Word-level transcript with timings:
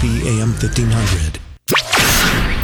WTOP 0.00 0.40
AM 0.40 0.48
1500. 0.52 1.40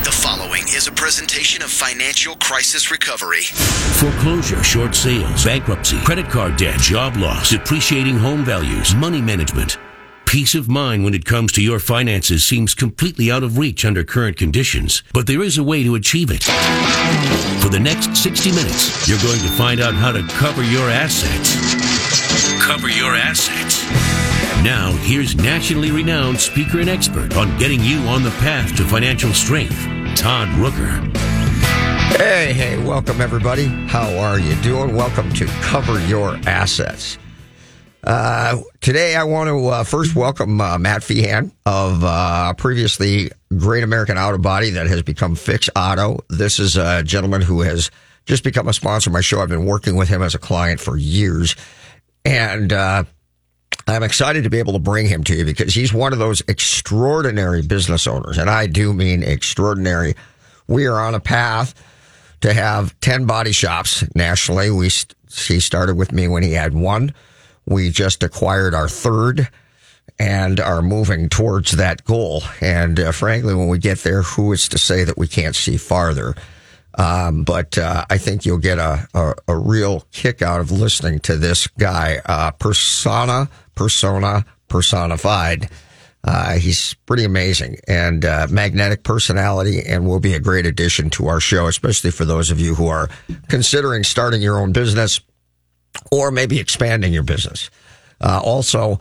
The 0.04 0.10
following 0.10 0.62
is 0.69 0.86
a 0.86 0.93
presentation 0.93 1.62
of 1.62 1.70
Financial 1.70 2.35
Crisis 2.36 2.90
Recovery. 2.90 3.43
Foreclosure, 3.43 4.62
short 4.64 4.95
sales, 4.95 5.45
bankruptcy, 5.45 6.01
credit 6.01 6.30
card 6.30 6.57
debt, 6.57 6.80
job 6.80 7.17
loss, 7.17 7.51
depreciating 7.51 8.17
home 8.17 8.43
values, 8.43 8.95
money 8.95 9.21
management. 9.21 9.77
Peace 10.25 10.54
of 10.54 10.69
mind 10.69 11.04
when 11.04 11.12
it 11.12 11.27
comes 11.27 11.53
to 11.53 11.62
your 11.62 11.79
finances 11.79 12.43
seems 12.43 12.75
completely 12.75 13.30
out 13.30 13.43
of 13.43 13.59
reach 13.59 13.84
under 13.84 14.03
current 14.03 14.39
conditions, 14.39 15.03
but 15.12 15.27
there 15.27 15.43
is 15.43 15.59
a 15.59 15.62
way 15.62 15.84
to 15.84 15.95
achieve 15.95 16.30
it. 16.30 16.43
For 17.62 17.68
the 17.68 17.80
next 17.80 18.16
60 18.16 18.50
minutes, 18.50 19.07
you're 19.07 19.18
going 19.18 19.41
to 19.41 19.48
find 19.48 19.80
out 19.80 19.95
how 19.95 20.11
to 20.11 20.23
cover 20.23 20.64
your 20.64 20.89
assets. 20.89 21.55
Cover 22.64 22.89
your 22.89 23.14
assets. 23.14 24.36
Now, 24.62 24.93
here's 25.02 25.36
nationally 25.36 25.91
renowned 25.91 26.41
speaker 26.41 26.80
and 26.80 26.89
expert 26.89 27.36
on 27.36 27.57
getting 27.59 27.82
you 27.82 27.98
on 28.09 28.22
the 28.22 28.30
path 28.30 28.77
to 28.77 28.84
financial 28.84 29.32
strength, 29.32 29.79
Todd 30.17 30.48
Rooker. 30.57 31.17
Hey, 32.16 32.52
hey, 32.52 32.82
welcome 32.82 33.20
everybody. 33.20 33.66
How 33.66 34.16
are 34.18 34.40
you 34.40 34.54
doing? 34.62 34.96
Welcome 34.96 35.32
to 35.34 35.46
Cover 35.62 36.04
Your 36.06 36.36
Assets. 36.46 37.18
Uh, 38.02 38.60
today, 38.80 39.16
I 39.16 39.24
want 39.24 39.48
to 39.48 39.66
uh, 39.66 39.84
first 39.84 40.16
welcome 40.16 40.60
uh, 40.60 40.78
Matt 40.78 41.02
Feehan 41.02 41.52
of 41.66 42.02
uh, 42.04 42.54
previously 42.54 43.30
Great 43.56 43.84
American 43.84 44.16
Auto 44.16 44.38
Body 44.38 44.70
that 44.70 44.86
has 44.86 45.02
become 45.02 45.34
Fix 45.34 45.68
Auto. 45.76 46.20
This 46.28 46.59
is 46.59 46.76
a 46.76 47.02
gentleman 47.02 47.42
who 47.42 47.62
has 47.62 47.90
just 48.24 48.45
become 48.45 48.68
a 48.68 48.73
sponsor 48.73 49.10
of 49.10 49.14
my 49.14 49.20
show. 49.20 49.40
I've 49.40 49.48
been 49.48 49.66
working 49.66 49.96
with 49.96 50.09
him 50.09 50.23
as 50.23 50.34
a 50.34 50.38
client 50.38 50.80
for 50.80 50.96
years. 50.96 51.56
And 52.24 52.73
uh, 52.73 53.04
I'm 53.88 54.02
excited 54.02 54.44
to 54.44 54.50
be 54.50 54.58
able 54.58 54.72
to 54.72 54.78
bring 54.80 55.06
him 55.06 55.22
to 55.24 55.34
you 55.34 55.44
because 55.44 55.74
he's 55.74 55.92
one 55.94 56.12
of 56.12 56.18
those 56.18 56.42
extraordinary 56.48 57.62
business 57.62 58.06
owners. 58.06 58.36
And 58.36 58.50
I 58.50 58.66
do 58.66 58.92
mean 58.92 59.22
extraordinary. 59.22 60.14
We 60.66 60.86
are 60.86 60.98
on 60.98 61.14
a 61.14 61.20
path 61.20 61.74
to 62.40 62.52
have 62.52 62.98
10 63.00 63.26
body 63.26 63.52
shops 63.52 64.05
nationally. 64.14 64.70
We, 64.70 64.91
he 65.31 65.61
started 65.61 65.97
with 65.97 66.12
me 66.12 66.27
when 66.27 66.42
he 66.42 66.53
had 66.53 66.75
one. 66.75 67.14
We 67.64 67.91
just 67.91 68.23
acquired 68.23 68.75
our 68.75 68.89
third 68.89 69.48
and 70.19 70.58
are 70.61 70.83
moving 70.83 71.28
towards 71.28 71.73
that 71.73 72.05
goal. 72.05 72.42
And 72.61 72.98
uh, 72.98 73.12
frankly, 73.12 73.55
when 73.55 73.69
we 73.69 73.78
get 73.78 73.98
there, 73.98 74.23
who 74.23 74.53
is 74.53 74.69
to 74.70 74.78
say 74.78 75.05
that 75.05 75.19
we 75.19 75.28
can't 75.28 75.55
see 75.55 75.77
farther? 75.77 76.34
Um, 76.97 77.44
but 77.44 77.77
uh, 77.77 78.06
I 78.08 78.16
think 78.16 78.47
you'll 78.47 78.58
get 78.58 78.78
a, 78.78 79.06
a, 79.12 79.34
a, 79.48 79.56
real 79.58 80.05
kick 80.12 80.41
out 80.41 80.61
of 80.61 80.70
listening 80.70 81.19
to 81.20 81.36
this 81.36 81.66
guy, 81.66 82.22
uh, 82.25 82.52
persona, 82.52 83.50
persona, 83.75 84.47
personified. 84.69 85.69
Uh, 86.24 86.55
he's 86.55 86.94
pretty 87.05 87.24
amazing 87.24 87.77
and 87.86 88.24
uh, 88.24 88.47
magnetic 88.50 89.02
personality, 89.02 89.83
and 89.86 90.08
will 90.08 90.20
be 90.20 90.33
a 90.33 90.41
great 90.41 90.64
addition 90.64 91.11
to 91.11 91.28
our 91.28 91.39
show, 91.39 91.67
especially 91.67 92.11
for 92.11 92.24
those 92.24 92.50
of 92.50 92.58
you 92.58 92.74
who 92.74 92.89
are 92.89 93.08
considering 93.48 94.02
starting 94.02 94.41
your 94.41 94.58
own 94.58 94.72
business 94.72 95.20
or 96.11 96.30
maybe 96.30 96.58
expanding 96.58 97.12
your 97.12 97.22
business. 97.22 97.70
Uh, 98.20 98.41
also, 98.42 98.98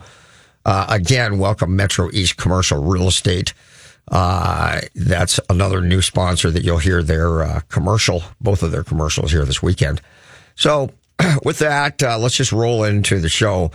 uh, 0.64 0.86
again, 0.88 1.38
welcome 1.38 1.74
Metro 1.74 2.10
East 2.12 2.36
Commercial 2.36 2.82
Real 2.82 3.08
Estate. 3.08 3.54
Uh, 4.10 4.80
that's 4.94 5.40
another 5.50 5.80
new 5.80 6.00
sponsor 6.00 6.50
that 6.50 6.64
you'll 6.64 6.78
hear 6.78 7.02
their 7.02 7.42
uh, 7.42 7.60
commercial, 7.68 8.22
both 8.40 8.62
of 8.62 8.70
their 8.70 8.84
commercials 8.84 9.32
here 9.32 9.44
this 9.44 9.62
weekend. 9.62 10.00
So, 10.54 10.90
with 11.44 11.58
that, 11.58 12.02
uh, 12.02 12.18
let's 12.18 12.36
just 12.36 12.52
roll 12.52 12.84
into 12.84 13.18
the 13.18 13.28
show. 13.28 13.70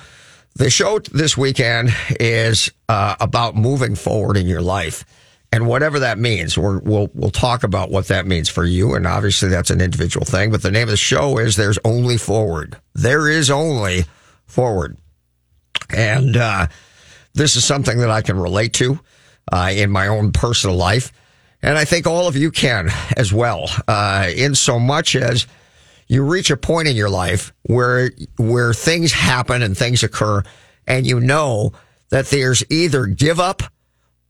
The 0.56 0.70
show 0.70 1.00
this 1.00 1.38
weekend 1.38 1.90
is 2.20 2.72
uh, 2.88 3.16
about 3.20 3.56
moving 3.56 3.96
forward 3.96 4.38
in 4.38 4.48
your 4.48 4.62
life 4.62 5.06
and 5.54 5.68
whatever 5.68 6.00
that 6.00 6.18
means, 6.18 6.58
we 6.58 6.78
will 6.78 7.10
we'll 7.14 7.30
talk 7.30 7.64
about 7.64 7.92
what 7.92 8.08
that 8.08 8.26
means 8.26 8.48
for 8.48 8.64
you. 8.64 8.96
And 8.96 9.06
obviously, 9.06 9.50
that's 9.50 9.70
an 9.70 9.82
individual 9.82 10.26
thing. 10.26 10.50
But 10.50 10.62
the 10.62 10.72
name 10.72 10.84
of 10.84 10.92
the 10.92 10.98
show 10.98 11.38
is 11.40 11.56
"There's 11.56 11.80
Only 11.84 12.18
Forward." 12.18 12.78
There 12.94 13.28
is 13.28 13.52
only 13.52 14.06
forward, 14.46 14.98
and 15.90 16.38
uh, 16.38 16.68
this 17.34 17.58
is 17.58 17.66
something 17.66 18.00
that 18.00 18.10
I 18.10 18.22
can 18.22 18.40
relate 18.40 18.74
to 18.76 19.00
uh, 19.52 19.72
in 19.74 19.90
my 19.90 20.08
own 20.08 20.32
personal 20.32 20.76
life, 20.76 21.12
and 21.62 21.78
I 21.78 21.86
think 21.86 22.08
all 22.08 22.28
of 22.28 22.36
you 22.36 22.52
can 22.52 22.90
as 23.18 23.32
well. 23.32 23.70
Uh, 23.88 24.30
in 24.36 24.56
so 24.56 24.80
much 24.80 25.16
as 25.16 25.46
you 26.08 26.24
reach 26.24 26.50
a 26.50 26.58
point 26.58 26.88
in 26.88 26.96
your 26.96 27.10
life 27.10 27.54
where 27.64 28.12
where 28.38 28.74
things 28.74 29.12
happen 29.12 29.62
and 29.62 29.78
things 29.78 30.04
occur, 30.04 30.44
and 30.88 31.06
you 31.06 31.20
know 31.20 31.74
that 32.10 32.28
there's 32.28 32.64
either 32.70 33.06
give 33.06 33.40
up 33.40 33.64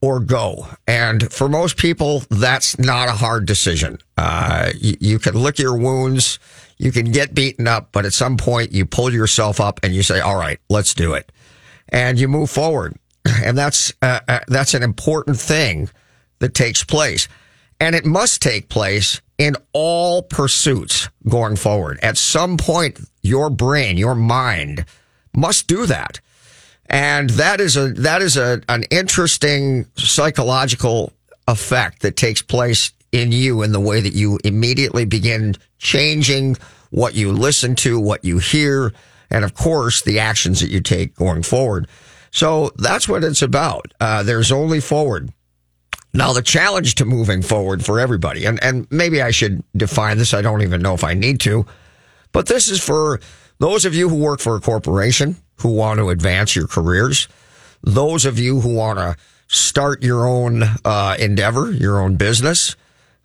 or 0.01 0.19
go. 0.19 0.67
And 0.87 1.31
for 1.31 1.47
most 1.47 1.77
people, 1.77 2.23
that's 2.29 2.79
not 2.79 3.07
a 3.07 3.13
hard 3.13 3.45
decision. 3.45 3.99
Uh, 4.17 4.71
you, 4.75 4.97
you, 4.99 5.19
can 5.19 5.35
lick 5.35 5.59
your 5.59 5.77
wounds, 5.77 6.39
you 6.77 6.91
can 6.91 7.11
get 7.11 7.35
beaten 7.35 7.67
up, 7.67 7.89
but 7.91 8.05
at 8.05 8.13
some 8.13 8.37
point 8.37 8.71
you 8.71 8.85
pull 8.85 9.13
yourself 9.13 9.59
up 9.59 9.79
and 9.83 9.93
you 9.93 10.01
say, 10.01 10.19
all 10.19 10.35
right, 10.35 10.59
let's 10.69 10.93
do 10.93 11.13
it. 11.13 11.31
And 11.89 12.19
you 12.19 12.27
move 12.27 12.49
forward. 12.49 12.95
And 13.25 13.57
that's, 13.57 13.93
uh, 14.01 14.19
uh, 14.27 14.39
that's 14.47 14.73
an 14.73 14.83
important 14.83 15.39
thing 15.39 15.89
that 16.39 16.53
takes 16.53 16.83
place. 16.83 17.27
And 17.79 17.95
it 17.95 18.05
must 18.05 18.41
take 18.41 18.69
place 18.69 19.21
in 19.37 19.55
all 19.73 20.21
pursuits 20.21 21.09
going 21.27 21.55
forward. 21.55 21.99
At 22.03 22.17
some 22.17 22.57
point, 22.57 22.99
your 23.21 23.49
brain, 23.49 23.97
your 23.97 24.15
mind 24.15 24.85
must 25.33 25.67
do 25.67 25.85
that. 25.87 26.19
And 26.87 27.29
that 27.31 27.61
is 27.61 27.77
a, 27.77 27.89
that 27.93 28.21
is 28.21 28.37
a, 28.37 28.61
an 28.69 28.83
interesting 28.91 29.85
psychological 29.95 31.13
effect 31.47 32.01
that 32.01 32.17
takes 32.17 32.41
place 32.41 32.91
in 33.11 33.31
you 33.31 33.61
in 33.61 33.71
the 33.71 33.79
way 33.79 34.01
that 34.01 34.13
you 34.13 34.39
immediately 34.43 35.05
begin 35.05 35.55
changing 35.79 36.57
what 36.91 37.15
you 37.15 37.31
listen 37.31 37.75
to, 37.75 37.99
what 37.99 38.23
you 38.23 38.37
hear, 38.37 38.93
and 39.29 39.45
of 39.45 39.53
course, 39.53 40.01
the 40.01 40.19
actions 40.19 40.59
that 40.59 40.69
you 40.69 40.81
take 40.81 41.15
going 41.15 41.43
forward. 41.43 41.87
So 42.31 42.71
that's 42.77 43.07
what 43.07 43.23
it's 43.23 43.41
about. 43.41 43.93
Uh, 43.99 44.23
there's 44.23 44.51
only 44.51 44.79
forward. 44.79 45.31
Now, 46.13 46.33
the 46.33 46.41
challenge 46.41 46.95
to 46.95 47.05
moving 47.05 47.41
forward 47.41 47.85
for 47.85 47.99
everybody, 47.99 48.45
and, 48.45 48.61
and 48.63 48.87
maybe 48.91 49.21
I 49.21 49.31
should 49.31 49.63
define 49.75 50.17
this. 50.17 50.33
I 50.33 50.41
don't 50.41 50.61
even 50.61 50.81
know 50.81 50.93
if 50.93 51.03
I 51.03 51.13
need 51.13 51.39
to, 51.41 51.65
but 52.33 52.47
this 52.47 52.67
is 52.67 52.83
for 52.83 53.21
those 53.59 53.85
of 53.85 53.95
you 53.95 54.09
who 54.09 54.15
work 54.15 54.39
for 54.39 54.55
a 54.55 54.61
corporation 54.61 55.37
who 55.57 55.69
want 55.73 55.99
to 55.99 56.09
advance 56.09 56.55
your 56.55 56.67
careers, 56.67 57.27
those 57.83 58.25
of 58.25 58.39
you 58.39 58.59
who 58.59 58.75
want 58.75 58.99
to 58.99 59.15
start 59.47 60.03
your 60.03 60.27
own 60.27 60.63
uh, 60.83 61.15
endeavor, 61.19 61.71
your 61.71 62.01
own 62.01 62.15
business, 62.15 62.75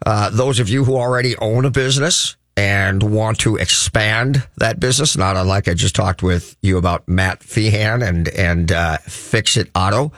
uh, 0.04 0.30
those 0.30 0.60
of 0.60 0.68
you 0.68 0.84
who 0.84 0.96
already 0.96 1.36
own 1.38 1.64
a 1.64 1.70
business 1.70 2.36
and 2.56 3.02
want 3.02 3.38
to 3.40 3.56
expand 3.56 4.46
that 4.56 4.80
business, 4.80 5.16
not 5.16 5.36
unlike 5.36 5.68
I 5.68 5.74
just 5.74 5.94
talked 5.94 6.22
with 6.22 6.56
you 6.62 6.78
about 6.78 7.06
Matt 7.06 7.40
Feehan 7.40 8.06
and 8.06 8.28
and 8.28 8.72
uh, 8.72 8.98
Fix 8.98 9.56
It 9.56 9.70
Auto. 9.74 10.12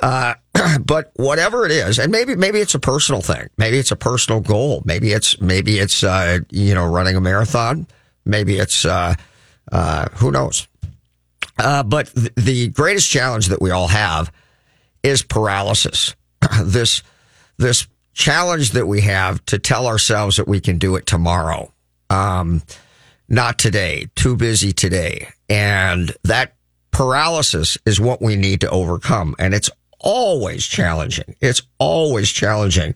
Uh, 0.00 0.34
but 0.84 1.12
whatever 1.14 1.64
it 1.64 1.72
is, 1.72 1.98
and 1.98 2.12
maybe 2.12 2.34
maybe 2.34 2.58
it's 2.58 2.74
a 2.74 2.80
personal 2.80 3.22
thing, 3.22 3.48
maybe 3.56 3.78
it's 3.78 3.92
a 3.92 3.96
personal 3.96 4.40
goal, 4.40 4.82
maybe 4.84 5.12
it's 5.12 5.40
maybe 5.40 5.78
it's 5.78 6.04
uh, 6.04 6.40
you 6.50 6.74
know 6.74 6.86
running 6.86 7.16
a 7.16 7.20
marathon, 7.20 7.86
maybe 8.24 8.58
it's 8.58 8.84
uh, 8.84 9.14
uh, 9.72 10.08
who 10.14 10.30
knows? 10.30 10.68
Uh, 11.58 11.82
but 11.82 12.12
th- 12.14 12.32
the 12.36 12.68
greatest 12.68 13.10
challenge 13.10 13.46
that 13.46 13.62
we 13.62 13.70
all 13.70 13.88
have 13.88 14.32
is 15.02 15.22
paralysis. 15.22 16.14
this, 16.62 17.02
this 17.58 17.86
challenge 18.14 18.72
that 18.72 18.86
we 18.86 19.02
have 19.02 19.44
to 19.46 19.58
tell 19.58 19.86
ourselves 19.86 20.36
that 20.36 20.48
we 20.48 20.60
can 20.60 20.78
do 20.78 20.96
it 20.96 21.06
tomorrow. 21.06 21.72
Um, 22.10 22.62
not 23.28 23.58
today, 23.58 24.08
too 24.14 24.36
busy 24.36 24.72
today. 24.72 25.28
And 25.48 26.12
that 26.22 26.54
paralysis 26.90 27.76
is 27.84 28.00
what 28.00 28.22
we 28.22 28.36
need 28.36 28.60
to 28.62 28.70
overcome. 28.70 29.34
And 29.38 29.52
it's 29.52 29.70
always 29.98 30.66
challenging. 30.66 31.34
It's 31.40 31.62
always 31.78 32.30
challenging. 32.30 32.94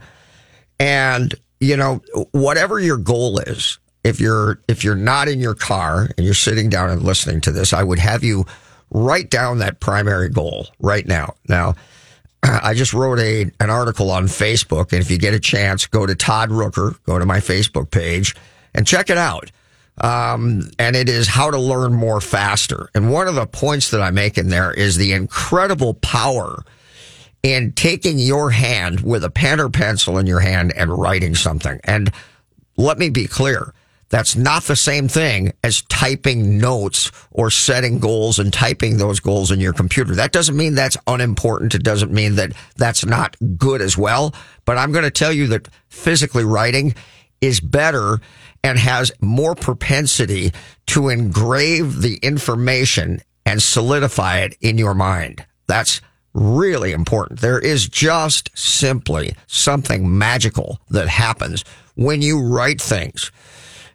And, 0.78 1.34
you 1.60 1.76
know, 1.76 2.02
whatever 2.32 2.78
your 2.78 2.98
goal 2.98 3.38
is, 3.40 3.78
if 4.04 4.20
you're 4.20 4.60
if 4.68 4.84
you're 4.84 4.94
not 4.94 5.28
in 5.28 5.40
your 5.40 5.54
car 5.54 6.08
and 6.16 6.24
you're 6.24 6.34
sitting 6.34 6.68
down 6.68 6.90
and 6.90 7.02
listening 7.02 7.40
to 7.42 7.52
this, 7.52 7.72
I 7.72 7.82
would 7.82 7.98
have 7.98 8.22
you 8.22 8.46
write 8.90 9.30
down 9.30 9.58
that 9.58 9.80
primary 9.80 10.28
goal 10.28 10.68
right 10.78 11.06
now. 11.06 11.34
Now, 11.48 11.74
I 12.42 12.74
just 12.74 12.92
wrote 12.92 13.18
a 13.18 13.50
an 13.60 13.70
article 13.70 14.10
on 14.10 14.24
Facebook, 14.24 14.92
and 14.92 15.00
if 15.00 15.10
you 15.10 15.18
get 15.18 15.34
a 15.34 15.40
chance, 15.40 15.86
go 15.86 16.06
to 16.06 16.14
Todd 16.14 16.50
Rooker, 16.50 16.98
go 17.04 17.18
to 17.18 17.26
my 17.26 17.38
Facebook 17.38 17.90
page, 17.90 18.34
and 18.74 18.86
check 18.86 19.10
it 19.10 19.18
out. 19.18 19.50
Um, 20.00 20.70
and 20.78 20.94
it 20.94 21.08
is 21.08 21.26
how 21.26 21.50
to 21.50 21.58
learn 21.58 21.92
more 21.92 22.20
faster. 22.20 22.88
And 22.94 23.12
one 23.12 23.26
of 23.26 23.34
the 23.34 23.46
points 23.46 23.90
that 23.90 24.00
I 24.00 24.12
make 24.12 24.38
in 24.38 24.48
there 24.48 24.72
is 24.72 24.96
the 24.96 25.12
incredible 25.12 25.94
power 25.94 26.62
in 27.42 27.72
taking 27.72 28.18
your 28.18 28.50
hand 28.50 29.00
with 29.00 29.24
a 29.24 29.30
pen 29.30 29.60
or 29.60 29.68
pencil 29.68 30.18
in 30.18 30.26
your 30.26 30.40
hand 30.40 30.72
and 30.76 30.96
writing 30.96 31.34
something. 31.34 31.80
And 31.82 32.12
let 32.76 32.98
me 32.98 33.10
be 33.10 33.26
clear 33.26 33.74
That's 34.10 34.36
not 34.36 34.64
the 34.64 34.76
same 34.76 35.08
thing 35.08 35.52
as 35.62 35.82
typing 35.82 36.58
notes 36.58 37.12
or 37.30 37.50
setting 37.50 37.98
goals 37.98 38.38
and 38.38 38.52
typing 38.52 38.96
those 38.96 39.20
goals 39.20 39.50
in 39.50 39.60
your 39.60 39.74
computer. 39.74 40.14
That 40.14 40.32
doesn't 40.32 40.56
mean 40.56 40.74
that's 40.74 40.96
unimportant. 41.06 41.74
It 41.74 41.82
doesn't 41.82 42.12
mean 42.12 42.36
that 42.36 42.52
that's 42.76 43.04
not 43.04 43.36
good 43.58 43.82
as 43.82 43.98
well. 43.98 44.34
But 44.64 44.78
I'm 44.78 44.92
going 44.92 45.04
to 45.04 45.10
tell 45.10 45.32
you 45.32 45.46
that 45.48 45.68
physically 45.88 46.44
writing 46.44 46.94
is 47.40 47.60
better 47.60 48.20
and 48.64 48.78
has 48.78 49.12
more 49.20 49.54
propensity 49.54 50.52
to 50.86 51.08
engrave 51.08 52.00
the 52.00 52.16
information 52.22 53.20
and 53.44 53.62
solidify 53.62 54.38
it 54.40 54.56
in 54.60 54.78
your 54.78 54.94
mind. 54.94 55.46
That's 55.66 56.00
really 56.34 56.92
important. 56.92 57.40
There 57.40 57.58
is 57.58 57.88
just 57.88 58.50
simply 58.56 59.34
something 59.46 60.18
magical 60.18 60.80
that 60.90 61.08
happens 61.08 61.64
when 61.94 62.22
you 62.22 62.40
write 62.40 62.80
things. 62.80 63.30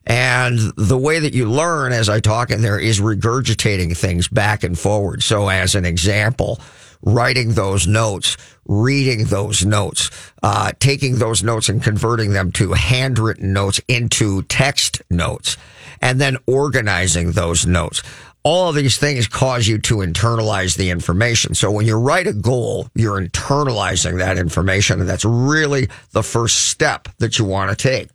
And 0.05 0.59
the 0.75 0.97
way 0.97 1.19
that 1.19 1.33
you 1.33 1.49
learn 1.49 1.93
as 1.93 2.09
I 2.09 2.19
talk 2.19 2.51
in 2.51 2.61
there 2.61 2.79
is 2.79 2.99
regurgitating 2.99 3.95
things 3.95 4.27
back 4.27 4.63
and 4.63 4.77
forward. 4.77 5.23
So 5.23 5.47
as 5.49 5.75
an 5.75 5.85
example, 5.85 6.59
writing 7.03 7.53
those 7.53 7.87
notes, 7.87 8.37
reading 8.65 9.25
those 9.25 9.65
notes, 9.65 10.09
uh, 10.41 10.71
taking 10.79 11.17
those 11.17 11.43
notes 11.43 11.69
and 11.69 11.83
converting 11.83 12.33
them 12.33 12.51
to 12.53 12.73
handwritten 12.73 13.53
notes 13.53 13.79
into 13.87 14.41
text 14.43 15.01
notes, 15.09 15.57
and 16.01 16.19
then 16.19 16.37
organizing 16.47 17.31
those 17.31 17.65
notes. 17.65 18.01
All 18.45 18.67
of 18.67 18.75
these 18.75 18.97
things 18.97 19.25
cause 19.27 19.67
you 19.69 19.77
to 19.79 19.97
internalize 19.97 20.75
the 20.75 20.89
information. 20.89 21.55
So 21.55 21.71
when 21.71 21.85
you 21.85 21.97
write 21.97 22.27
a 22.27 22.33
goal, 22.33 22.89
you're 22.93 23.21
internalizing 23.21 24.17
that 24.17 24.37
information, 24.37 24.99
and 24.99 25.07
that's 25.07 25.23
really 25.23 25.87
the 26.11 26.23
first 26.23 26.67
step 26.67 27.07
that 27.19 27.39
you 27.39 27.45
want 27.45 27.69
to 27.69 27.75
take. 27.77 28.09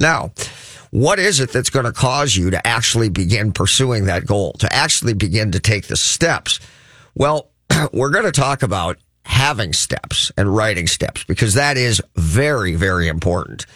Now, 0.00 0.32
what 0.90 1.18
is 1.18 1.40
it 1.40 1.52
that's 1.52 1.70
going 1.70 1.84
to 1.84 1.92
cause 1.92 2.36
you 2.36 2.50
to 2.50 2.66
actually 2.66 3.08
begin 3.08 3.52
pursuing 3.52 4.06
that 4.06 4.26
goal, 4.26 4.52
to 4.54 4.72
actually 4.72 5.14
begin 5.14 5.52
to 5.52 5.60
take 5.60 5.86
the 5.86 5.96
steps? 5.96 6.60
Well, 7.14 7.50
we're 7.92 8.10
going 8.10 8.24
to 8.24 8.32
talk 8.32 8.62
about 8.62 8.98
having 9.24 9.74
steps 9.74 10.32
and 10.38 10.54
writing 10.54 10.86
steps 10.86 11.24
because 11.24 11.54
that 11.54 11.76
is 11.76 12.00
very, 12.16 12.74
very 12.74 13.08
important. 13.08 13.66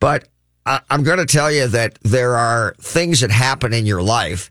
But 0.00 0.28
I'm 0.66 1.02
going 1.02 1.18
to 1.18 1.26
tell 1.26 1.50
you 1.50 1.68
that 1.68 1.98
there 2.02 2.36
are 2.36 2.74
things 2.80 3.20
that 3.20 3.30
happen 3.30 3.72
in 3.72 3.86
your 3.86 4.02
life 4.02 4.50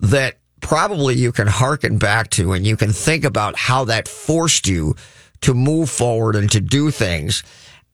that 0.00 0.38
probably 0.60 1.14
you 1.14 1.30
can 1.30 1.46
hearken 1.46 1.98
back 1.98 2.30
to 2.30 2.52
and 2.52 2.66
you 2.66 2.76
can 2.76 2.90
think 2.90 3.24
about 3.24 3.56
how 3.56 3.84
that 3.84 4.08
forced 4.08 4.66
you 4.66 4.96
to 5.42 5.54
move 5.54 5.90
forward 5.90 6.36
and 6.36 6.50
to 6.50 6.60
do 6.60 6.90
things 6.90 7.42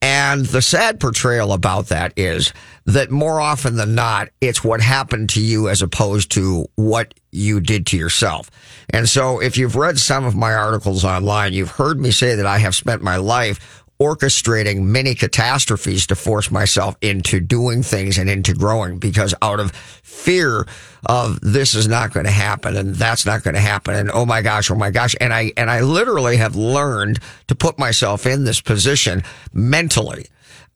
and 0.01 0.47
the 0.47 0.63
sad 0.63 1.01
portrayal 1.01 1.53
about 1.53 1.89
that 1.89 2.13
is 2.17 2.53
that 2.87 3.11
more 3.11 3.41
often 3.41 3.77
than 3.77 3.95
not, 3.95 4.29
it's 4.41 4.63
what 4.63 4.81
happened 4.81 5.31
to 5.31 5.41
you 5.41 5.69
as 5.69 5.83
opposed 5.83 6.31
to 6.33 6.67
what 6.77 7.15
you 7.33 7.61
did 7.61 7.87
to 7.89 7.97
yourself. 7.97 8.51
And 8.91 9.09
so 9.09 9.41
if 9.41 9.59
you've 9.59 9.77
read 9.77 9.99
some 9.99 10.25
of 10.25 10.37
my 10.37 10.55
articles 10.55 11.05
online, 11.05 11.53
you've 11.53 11.73
heard 11.73 12.01
me 12.01 12.11
say 12.11 12.37
that 12.37 12.47
I 12.47 12.59
have 12.59 12.75
spent 12.75 13.03
my 13.03 13.17
life 13.17 13.85
orchestrating 14.01 14.83
many 14.83 15.15
catastrophes 15.15 16.07
to 16.07 16.15
force 16.15 16.51
myself 16.51 16.97
into 17.01 17.41
doing 17.41 17.83
things 17.83 18.17
and 18.17 18.31
into 18.31 18.55
growing 18.55 18.99
because 18.99 19.35
out 19.43 19.59
of 19.59 19.73
fear 19.73 20.67
of 21.07 21.41
this 21.41 21.75
is 21.75 21.89
not 21.89 22.13
going 22.13 22.27
to 22.27 22.33
happen 22.33 22.77
and 22.77 22.95
that's 22.95 23.27
not 23.27 23.43
going 23.43 23.55
to 23.55 23.61
happen 23.61 23.95
and 23.95 24.11
oh 24.13 24.25
my 24.25 24.41
gosh 24.41 24.71
oh 24.71 24.77
my 24.77 24.91
gosh. 24.91 25.17
And 25.21 25.33
I 25.33 25.53
and 25.57 25.71
I 25.71 25.81
literally 25.81 26.37
have 26.37 26.55
learned 26.55 27.19
to 27.49 27.55
put 27.55 27.79
myself 27.79 28.27
in 28.27 28.45
this 28.45 28.61
position 28.61 29.23
mentally 29.53 30.27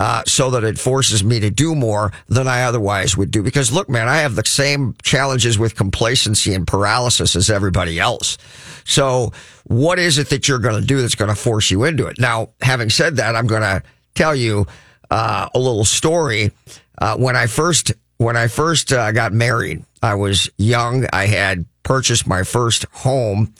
uh, 0.02 0.24
so 0.26 0.50
that 0.50 0.64
it 0.64 0.80
forces 0.80 1.22
me 1.22 1.38
to 1.38 1.48
do 1.48 1.76
more 1.76 2.10
than 2.26 2.48
I 2.48 2.64
otherwise 2.64 3.16
would 3.16 3.30
do. 3.30 3.40
Because 3.40 3.70
look, 3.70 3.88
man, 3.88 4.08
I 4.08 4.16
have 4.16 4.34
the 4.34 4.44
same 4.44 4.96
challenges 5.00 5.60
with 5.60 5.76
complacency 5.76 6.54
and 6.54 6.66
paralysis 6.66 7.36
as 7.36 7.48
everybody 7.48 8.00
else. 8.00 8.36
So 8.84 9.32
what 9.62 10.00
is 10.00 10.18
it 10.18 10.30
that 10.30 10.48
you're 10.48 10.58
going 10.58 10.80
to 10.80 10.84
do 10.84 11.00
that's 11.00 11.14
going 11.14 11.28
to 11.28 11.36
force 11.36 11.70
you 11.70 11.84
into 11.84 12.08
it? 12.08 12.18
Now, 12.18 12.48
having 12.60 12.90
said 12.90 13.18
that, 13.18 13.36
I'm 13.36 13.46
going 13.46 13.62
to 13.62 13.84
tell 14.16 14.34
you 14.34 14.66
uh, 15.08 15.48
a 15.54 15.58
little 15.60 15.84
story. 15.84 16.50
Uh, 16.98 17.16
when 17.16 17.36
I 17.36 17.46
first 17.46 17.92
when 18.16 18.36
I 18.36 18.48
first 18.48 18.92
uh, 18.92 19.12
got 19.12 19.32
married, 19.32 19.84
I 20.02 20.16
was 20.16 20.50
young. 20.58 21.06
I 21.12 21.26
had 21.26 21.64
purchased 21.84 22.26
my 22.26 22.42
first 22.42 22.86
home, 22.90 23.54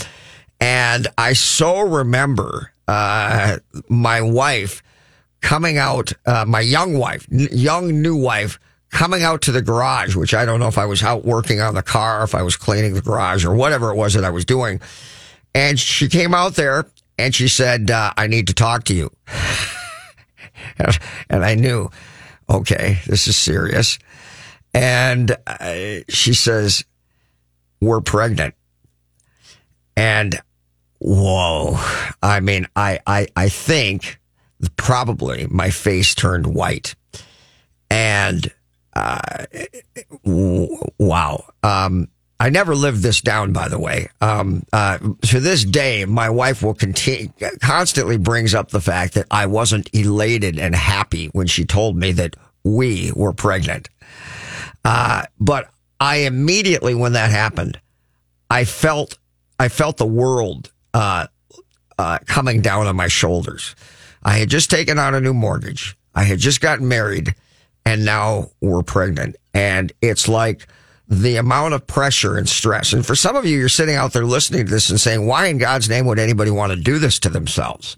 and 0.60 1.06
I 1.16 1.34
so 1.34 1.82
remember 1.82 2.72
uh, 2.88 3.58
my 3.88 4.22
wife 4.22 4.82
coming 5.42 5.76
out, 5.76 6.12
uh, 6.24 6.44
my 6.46 6.60
young 6.60 6.96
wife, 6.96 7.26
young 7.30 8.00
new 8.00 8.16
wife, 8.16 8.58
coming 8.90 9.22
out 9.22 9.42
to 9.42 9.52
the 9.52 9.60
garage, 9.60 10.16
which 10.16 10.32
I 10.32 10.44
don't 10.44 10.60
know 10.60 10.68
if 10.68 10.78
I 10.78 10.86
was 10.86 11.02
out 11.02 11.24
working 11.24 11.60
on 11.60 11.74
the 11.74 11.82
car, 11.82 12.22
if 12.22 12.34
I 12.34 12.42
was 12.42 12.56
cleaning 12.56 12.94
the 12.94 13.02
garage 13.02 13.44
or 13.44 13.54
whatever 13.54 13.90
it 13.90 13.96
was 13.96 14.14
that 14.14 14.24
I 14.24 14.30
was 14.30 14.44
doing. 14.44 14.80
And 15.54 15.78
she 15.78 16.08
came 16.08 16.34
out 16.34 16.54
there 16.54 16.86
and 17.18 17.34
she 17.34 17.48
said, 17.48 17.90
uh, 17.90 18.12
I 18.16 18.26
need 18.26 18.46
to 18.46 18.54
talk 18.54 18.84
to 18.84 18.94
you. 18.94 19.10
and 21.28 21.44
I 21.44 21.54
knew, 21.54 21.90
okay, 22.48 22.98
this 23.06 23.26
is 23.26 23.36
serious. 23.36 23.98
And 24.72 25.36
uh, 25.46 26.00
she 26.08 26.34
says, 26.34 26.84
we're 27.80 28.00
pregnant. 28.00 28.54
And 29.96 30.40
whoa, 30.98 31.76
I 32.22 32.40
mean, 32.40 32.66
I, 32.76 33.00
I, 33.06 33.26
I 33.36 33.48
think 33.48 34.18
probably 34.76 35.46
my 35.48 35.70
face 35.70 36.14
turned 36.14 36.46
white. 36.46 36.94
And 37.90 38.50
uh, 38.94 39.46
wow. 40.24 41.44
Um, 41.62 42.08
I 42.42 42.50
never 42.50 42.74
lived 42.74 43.02
this 43.02 43.20
down, 43.20 43.52
by 43.52 43.68
the 43.68 43.78
way. 43.78 44.08
Um, 44.20 44.64
uh, 44.72 44.98
to 45.26 45.38
this 45.38 45.64
day, 45.64 46.04
my 46.04 46.28
wife 46.28 46.60
will 46.60 46.74
continue, 46.74 47.30
constantly 47.60 48.16
brings 48.16 48.52
up 48.52 48.70
the 48.70 48.80
fact 48.80 49.14
that 49.14 49.26
I 49.30 49.46
wasn't 49.46 49.88
elated 49.92 50.58
and 50.58 50.74
happy 50.74 51.28
when 51.28 51.46
she 51.46 51.64
told 51.64 51.96
me 51.96 52.10
that 52.12 52.34
we 52.64 53.12
were 53.14 53.32
pregnant. 53.32 53.88
Uh, 54.84 55.24
but 55.38 55.70
I 56.00 56.16
immediately, 56.16 56.96
when 56.96 57.12
that 57.12 57.30
happened, 57.30 57.80
I 58.50 58.64
felt, 58.64 59.18
I 59.60 59.68
felt 59.68 59.98
the 59.98 60.06
world, 60.06 60.72
uh, 60.92 61.28
uh 61.96 62.18
coming 62.26 62.60
down 62.60 62.88
on 62.88 62.96
my 62.96 63.06
shoulders. 63.08 63.76
I 64.22 64.38
had 64.38 64.48
just 64.48 64.70
taken 64.70 64.98
out 64.98 65.14
a 65.14 65.20
new 65.20 65.34
mortgage. 65.34 65.96
I 66.14 66.24
had 66.24 66.38
just 66.38 66.60
gotten 66.60 66.88
married 66.88 67.34
and 67.84 68.04
now 68.04 68.50
we're 68.60 68.82
pregnant. 68.82 69.36
And 69.54 69.92
it's 70.00 70.28
like 70.28 70.66
the 71.08 71.36
amount 71.36 71.74
of 71.74 71.86
pressure 71.86 72.36
and 72.36 72.48
stress. 72.48 72.92
And 72.92 73.04
for 73.04 73.14
some 73.14 73.36
of 73.36 73.44
you, 73.44 73.58
you're 73.58 73.68
sitting 73.68 73.96
out 73.96 74.12
there 74.12 74.24
listening 74.24 74.66
to 74.66 74.70
this 74.70 74.90
and 74.90 75.00
saying, 75.00 75.26
why 75.26 75.46
in 75.46 75.58
God's 75.58 75.88
name 75.88 76.06
would 76.06 76.18
anybody 76.18 76.50
want 76.50 76.72
to 76.72 76.78
do 76.78 76.98
this 76.98 77.18
to 77.20 77.28
themselves? 77.28 77.96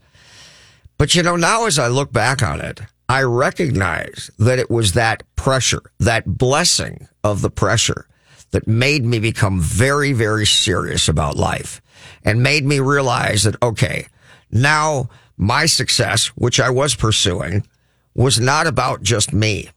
But 0.98 1.14
you 1.14 1.22
know, 1.22 1.36
now 1.36 1.66
as 1.66 1.78
I 1.78 1.88
look 1.88 2.12
back 2.12 2.42
on 2.42 2.60
it, 2.60 2.80
I 3.08 3.22
recognize 3.22 4.30
that 4.38 4.58
it 4.58 4.70
was 4.70 4.92
that 4.92 5.22
pressure, 5.36 5.82
that 5.98 6.24
blessing 6.26 7.08
of 7.22 7.42
the 7.42 7.50
pressure 7.50 8.06
that 8.52 8.66
made 8.66 9.04
me 9.04 9.18
become 9.18 9.60
very, 9.60 10.12
very 10.12 10.46
serious 10.46 11.08
about 11.08 11.36
life 11.36 11.82
and 12.24 12.42
made 12.42 12.64
me 12.64 12.80
realize 12.80 13.42
that, 13.42 13.60
okay, 13.62 14.06
now 14.50 15.10
my 15.36 15.66
success, 15.66 16.28
which 16.28 16.60
I 16.60 16.70
was 16.70 16.94
pursuing, 16.94 17.66
was 18.14 18.38
not 18.38 18.66
about 18.66 19.02
just 19.02 19.32
me. 19.32 19.70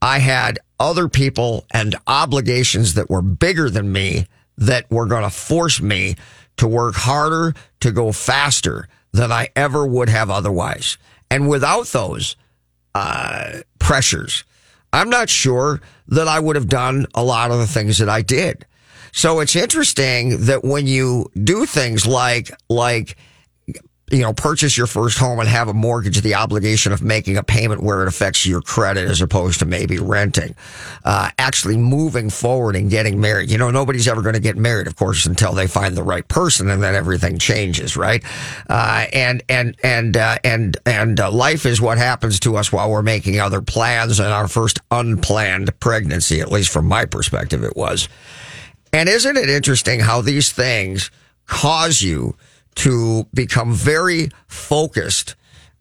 I 0.00 0.20
had 0.20 0.60
other 0.78 1.08
people 1.08 1.64
and 1.72 1.96
obligations 2.06 2.94
that 2.94 3.10
were 3.10 3.22
bigger 3.22 3.68
than 3.68 3.90
me 3.90 4.26
that 4.56 4.90
were 4.90 5.06
going 5.06 5.24
to 5.24 5.30
force 5.30 5.80
me 5.80 6.16
to 6.56 6.68
work 6.68 6.94
harder, 6.94 7.54
to 7.80 7.92
go 7.92 8.12
faster 8.12 8.88
than 9.12 9.32
I 9.32 9.48
ever 9.56 9.86
would 9.86 10.08
have 10.08 10.30
otherwise. 10.30 10.98
And 11.30 11.48
without 11.48 11.86
those 11.88 12.36
uh, 12.94 13.60
pressures, 13.78 14.44
I'm 14.92 15.10
not 15.10 15.28
sure 15.28 15.80
that 16.08 16.28
I 16.28 16.40
would 16.40 16.56
have 16.56 16.68
done 16.68 17.06
a 17.14 17.22
lot 17.22 17.50
of 17.50 17.58
the 17.58 17.66
things 17.66 17.98
that 17.98 18.08
I 18.08 18.22
did. 18.22 18.66
So 19.12 19.40
it's 19.40 19.56
interesting 19.56 20.46
that 20.46 20.64
when 20.64 20.86
you 20.86 21.30
do 21.42 21.66
things 21.66 22.06
like, 22.06 22.50
like 22.68 23.16
you 24.10 24.20
know, 24.20 24.32
purchase 24.32 24.76
your 24.76 24.86
first 24.86 25.18
home 25.18 25.38
and 25.38 25.48
have 25.48 25.68
a 25.68 25.74
mortgage, 25.74 26.20
the 26.20 26.34
obligation 26.34 26.92
of 26.92 27.02
making 27.02 27.36
a 27.36 27.42
payment 27.42 27.82
where 27.82 28.02
it 28.02 28.08
affects 28.08 28.46
your 28.46 28.62
credit 28.62 29.08
as 29.08 29.20
opposed 29.20 29.58
to 29.58 29.66
maybe 29.66 29.98
renting. 29.98 30.54
Uh, 31.04 31.30
actually 31.38 31.76
moving 31.76 32.30
forward 32.30 32.76
and 32.76 32.90
getting 32.90 33.20
married. 33.20 33.50
You 33.50 33.58
know, 33.58 33.70
nobody's 33.70 34.08
ever 34.08 34.22
going 34.22 34.34
to 34.34 34.40
get 34.40 34.56
married, 34.56 34.86
of 34.86 34.96
course, 34.96 35.26
until 35.26 35.52
they 35.52 35.66
find 35.66 35.96
the 35.96 36.02
right 36.02 36.26
person 36.26 36.70
and 36.70 36.82
then 36.82 36.94
everything 36.94 37.38
changes, 37.38 37.96
right? 37.96 38.24
Uh, 38.68 39.06
and, 39.12 39.42
and, 39.48 39.76
and, 39.82 40.16
uh, 40.16 40.38
and, 40.44 40.76
and 40.86 41.20
uh, 41.20 41.30
life 41.30 41.66
is 41.66 41.80
what 41.80 41.98
happens 41.98 42.40
to 42.40 42.56
us 42.56 42.72
while 42.72 42.90
we're 42.90 43.02
making 43.02 43.40
other 43.40 43.60
plans 43.60 44.20
and 44.20 44.28
our 44.28 44.48
first 44.48 44.80
unplanned 44.90 45.78
pregnancy, 45.80 46.40
at 46.40 46.50
least 46.50 46.70
from 46.72 46.86
my 46.86 47.04
perspective, 47.04 47.62
it 47.62 47.76
was. 47.76 48.08
And 48.92 49.08
isn't 49.08 49.36
it 49.36 49.50
interesting 49.50 50.00
how 50.00 50.22
these 50.22 50.50
things 50.50 51.10
cause 51.46 52.00
you 52.02 52.36
to 52.78 53.26
become 53.34 53.72
very 53.72 54.30
focused 54.46 55.34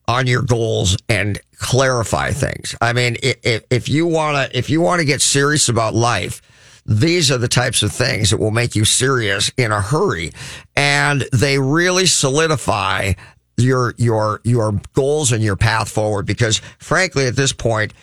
on 0.07 0.25
your 0.25 0.41
goals 0.41 0.97
and 1.09 1.39
clarify 1.57 2.31
things. 2.31 2.75
I 2.81 2.93
mean, 2.93 3.17
if, 3.21 3.63
if 3.69 3.89
you 3.89 4.07
want 4.07 4.51
to, 4.51 4.57
if 4.57 4.69
you 4.69 4.81
want 4.81 4.99
to 4.99 5.05
get 5.05 5.21
serious 5.21 5.69
about 5.69 5.93
life, 5.93 6.41
these 6.85 7.29
are 7.29 7.37
the 7.37 7.49
types 7.49 7.83
of 7.83 7.91
things 7.91 8.29
that 8.29 8.37
will 8.37 8.51
make 8.51 8.75
you 8.75 8.85
serious 8.85 9.51
in 9.57 9.71
a 9.71 9.81
hurry. 9.81 10.31
And 10.75 11.25
they 11.33 11.59
really 11.59 12.05
solidify 12.05 13.13
your, 13.57 13.93
your, 13.97 14.39
your 14.43 14.79
goals 14.93 15.31
and 15.31 15.43
your 15.43 15.57
path 15.57 15.89
forward 15.89 16.25
because 16.25 16.59
frankly, 16.79 17.27
at 17.27 17.35
this 17.35 17.51
point, 17.51 17.93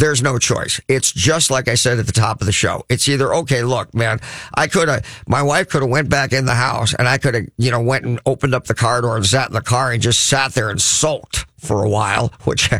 there's 0.00 0.22
no 0.22 0.38
choice. 0.38 0.80
It's 0.88 1.12
just 1.12 1.50
like 1.50 1.68
I 1.68 1.74
said 1.74 1.98
at 1.98 2.06
the 2.06 2.12
top 2.12 2.40
of 2.40 2.46
the 2.46 2.52
show. 2.52 2.84
It's 2.88 3.06
either, 3.08 3.34
okay, 3.34 3.62
look, 3.62 3.94
man, 3.94 4.18
I 4.54 4.66
could 4.66 4.88
have, 4.88 5.06
my 5.28 5.42
wife 5.42 5.68
could 5.68 5.82
have 5.82 5.90
went 5.90 6.08
back 6.08 6.32
in 6.32 6.46
the 6.46 6.54
house 6.54 6.94
and 6.94 7.06
I 7.06 7.18
could 7.18 7.34
have, 7.34 7.44
you 7.58 7.70
know, 7.70 7.82
went 7.82 8.06
and 8.06 8.18
opened 8.24 8.54
up 8.54 8.64
the 8.64 8.74
car 8.74 9.02
door 9.02 9.16
and 9.16 9.26
sat 9.26 9.48
in 9.48 9.54
the 9.54 9.60
car 9.60 9.92
and 9.92 10.00
just 10.00 10.26
sat 10.26 10.54
there 10.54 10.70
and 10.70 10.80
sulked 10.80 11.44
for 11.58 11.84
a 11.84 11.88
while, 11.88 12.32
which 12.44 12.70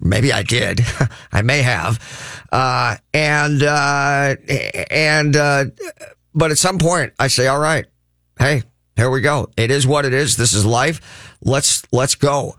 maybe 0.00 0.32
I 0.32 0.42
did. 0.42 0.80
I 1.32 1.42
may 1.42 1.62
have. 1.62 2.42
Uh, 2.50 2.96
and, 3.14 3.62
uh, 3.62 4.34
and, 4.90 5.36
uh, 5.36 5.64
but 6.34 6.50
at 6.50 6.58
some 6.58 6.78
point 6.78 7.12
I 7.20 7.28
say, 7.28 7.46
all 7.46 7.60
right, 7.60 7.86
hey, 8.38 8.64
here 8.96 9.10
we 9.10 9.20
go. 9.20 9.48
It 9.56 9.70
is 9.70 9.86
what 9.86 10.04
it 10.04 10.12
is. 10.12 10.36
This 10.36 10.52
is 10.52 10.66
life. 10.66 11.36
Let's, 11.40 11.84
let's 11.92 12.16
go. 12.16 12.56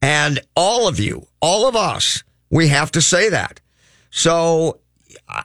And 0.00 0.40
all 0.56 0.88
of 0.88 0.98
you, 0.98 1.26
all 1.42 1.68
of 1.68 1.76
us, 1.76 2.24
we 2.50 2.68
have 2.68 2.90
to 2.92 3.00
say 3.00 3.28
that. 3.30 3.60
So 4.10 4.80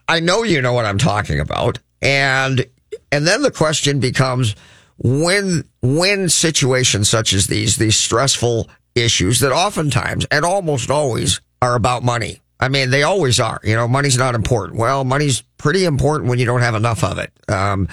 I 0.07 0.19
know 0.19 0.43
you 0.43 0.61
know 0.61 0.73
what 0.73 0.85
I'm 0.85 0.97
talking 0.97 1.39
about. 1.39 1.79
And, 2.01 2.65
and 3.11 3.25
then 3.27 3.41
the 3.41 3.51
question 3.51 3.99
becomes 3.99 4.55
when, 4.97 5.63
when 5.81 6.29
situations 6.29 7.09
such 7.09 7.33
as 7.33 7.47
these, 7.47 7.77
these 7.77 7.97
stressful 7.97 8.69
issues 8.95 9.39
that 9.39 9.51
oftentimes 9.51 10.25
and 10.31 10.45
almost 10.45 10.89
always 10.89 11.41
are 11.61 11.75
about 11.75 12.03
money. 12.03 12.41
I 12.59 12.69
mean, 12.69 12.89
they 12.89 13.03
always 13.03 13.39
are. 13.39 13.59
You 13.63 13.75
know, 13.75 13.87
money's 13.87 14.17
not 14.17 14.33
important. 14.33 14.79
Well, 14.79 15.03
money's 15.03 15.41
pretty 15.57 15.85
important 15.85 16.29
when 16.29 16.39
you 16.39 16.45
don't 16.45 16.61
have 16.61 16.75
enough 16.75 17.03
of 17.03 17.19
it. 17.19 17.31
Um, 17.49 17.89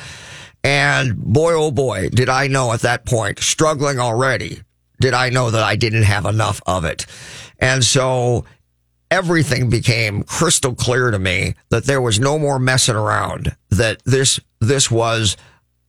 and 0.63 1.17
boy, 1.17 1.55
oh 1.55 1.73
boy, 1.73 2.09
did 2.11 2.29
I 2.29 2.47
know 2.47 2.73
at 2.73 2.83
that 2.83 3.05
point, 3.05 3.41
struggling 3.41 3.99
already, 3.99 4.63
did 5.01 5.15
I 5.15 5.31
know 5.31 5.51
that 5.51 5.63
I 5.63 5.75
didn't 5.75 6.05
have 6.05 6.25
enough 6.25 6.61
of 6.65 6.85
it. 6.85 7.07
And 7.59 7.83
so 7.83 8.45
everything 9.13 9.69
became 9.69 10.23
crystal 10.23 10.75
clear 10.75 11.11
to 11.11 11.19
me 11.19 11.55
that 11.69 11.85
there 11.85 12.01
was 12.01 12.19
no 12.19 12.39
more 12.39 12.59
messing 12.59 12.97
around, 12.97 13.55
that 13.69 14.03
this, 14.07 14.41
this 14.59 14.91
was 14.91 15.37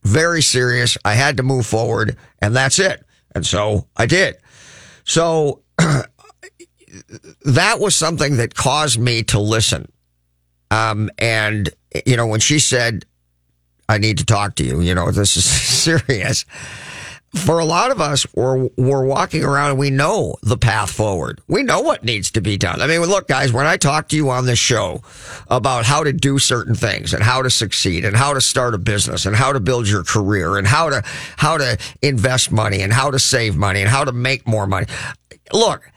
very 0.04 0.42
serious. 0.42 0.98
I 1.06 1.14
had 1.14 1.38
to 1.38 1.44
move 1.44 1.66
forward 1.66 2.18
and 2.40 2.54
that's 2.54 2.80
it. 2.80 3.06
And 3.34 3.46
so 3.46 3.88
I 3.96 4.08
did. 4.08 4.36
So 5.06 5.62
that 7.46 7.80
was 7.80 7.96
something 7.96 8.36
that 8.38 8.56
caused 8.56 9.00
me 9.00 9.24
to 9.24 9.40
listen. 9.40 9.90
Um, 10.70 11.10
and, 11.18 11.70
you 12.06 12.18
know, 12.18 12.28
when 12.28 12.42
she 12.42 12.60
said, 12.60 13.06
I 13.88 14.00
need 14.00 14.18
to 14.18 14.26
talk 14.26 14.56
to 14.56 14.66
you, 14.66 14.82
you 14.82 14.94
know, 14.94 15.12
this 15.12 15.38
is 15.38 15.46
serious 16.00 16.44
for 17.34 17.60
a 17.60 17.66
lot 17.66 17.92
of 17.92 18.00
us, 18.00 18.26
we're, 18.36 18.70
we're 18.78 19.06
walking 19.06 19.44
around 19.44 19.72
and 19.72 19.80
we 19.80 19.90
know 19.90 20.36
the 20.44 20.58
path 20.58 20.92
forward. 20.92 21.42
We 21.48 21.64
know 21.64 21.82
what 21.82 22.04
needs 22.04 22.32
to 22.32 22.42
be 22.42 22.58
done. 22.58 22.82
I 22.82 22.88
mean, 22.88 23.02
look, 23.02 23.28
guys, 23.28 23.52
when 23.52 23.66
I 23.66 23.78
talk 23.78 24.10
to 24.10 24.16
you 24.16 24.30
on 24.30 24.46
this 24.46 24.60
show 24.60 25.02
about 25.50 25.86
how 25.86 26.04
to 26.04 26.14
do 26.14 26.38
certain 26.38 26.76
things 26.76 27.14
and 27.14 27.24
how 27.24 27.42
to 27.42 27.50
succeed 27.50 28.06
and 28.06 28.16
how 28.16 28.34
to 28.34 28.42
start 28.42 28.76
a 28.76 28.78
business 28.78 29.26
and 29.26 29.36
how 29.36 29.52
to 29.52 29.60
build 29.60 29.88
your 29.88 30.04
career 30.04 30.58
and 30.58 30.68
how 30.68 30.90
to, 30.90 31.02
how 31.38 31.58
to 31.58 31.78
invest 32.02 32.52
money 32.52 32.82
and 32.82 32.94
how 32.94 33.10
to 33.10 33.20
save 33.20 33.56
money 33.56 33.82
and 33.82 33.90
how 33.90 34.04
to 34.04 34.12
make 34.12 34.48
more 34.48 34.68
money. 34.68 34.86
Look, 35.52 35.92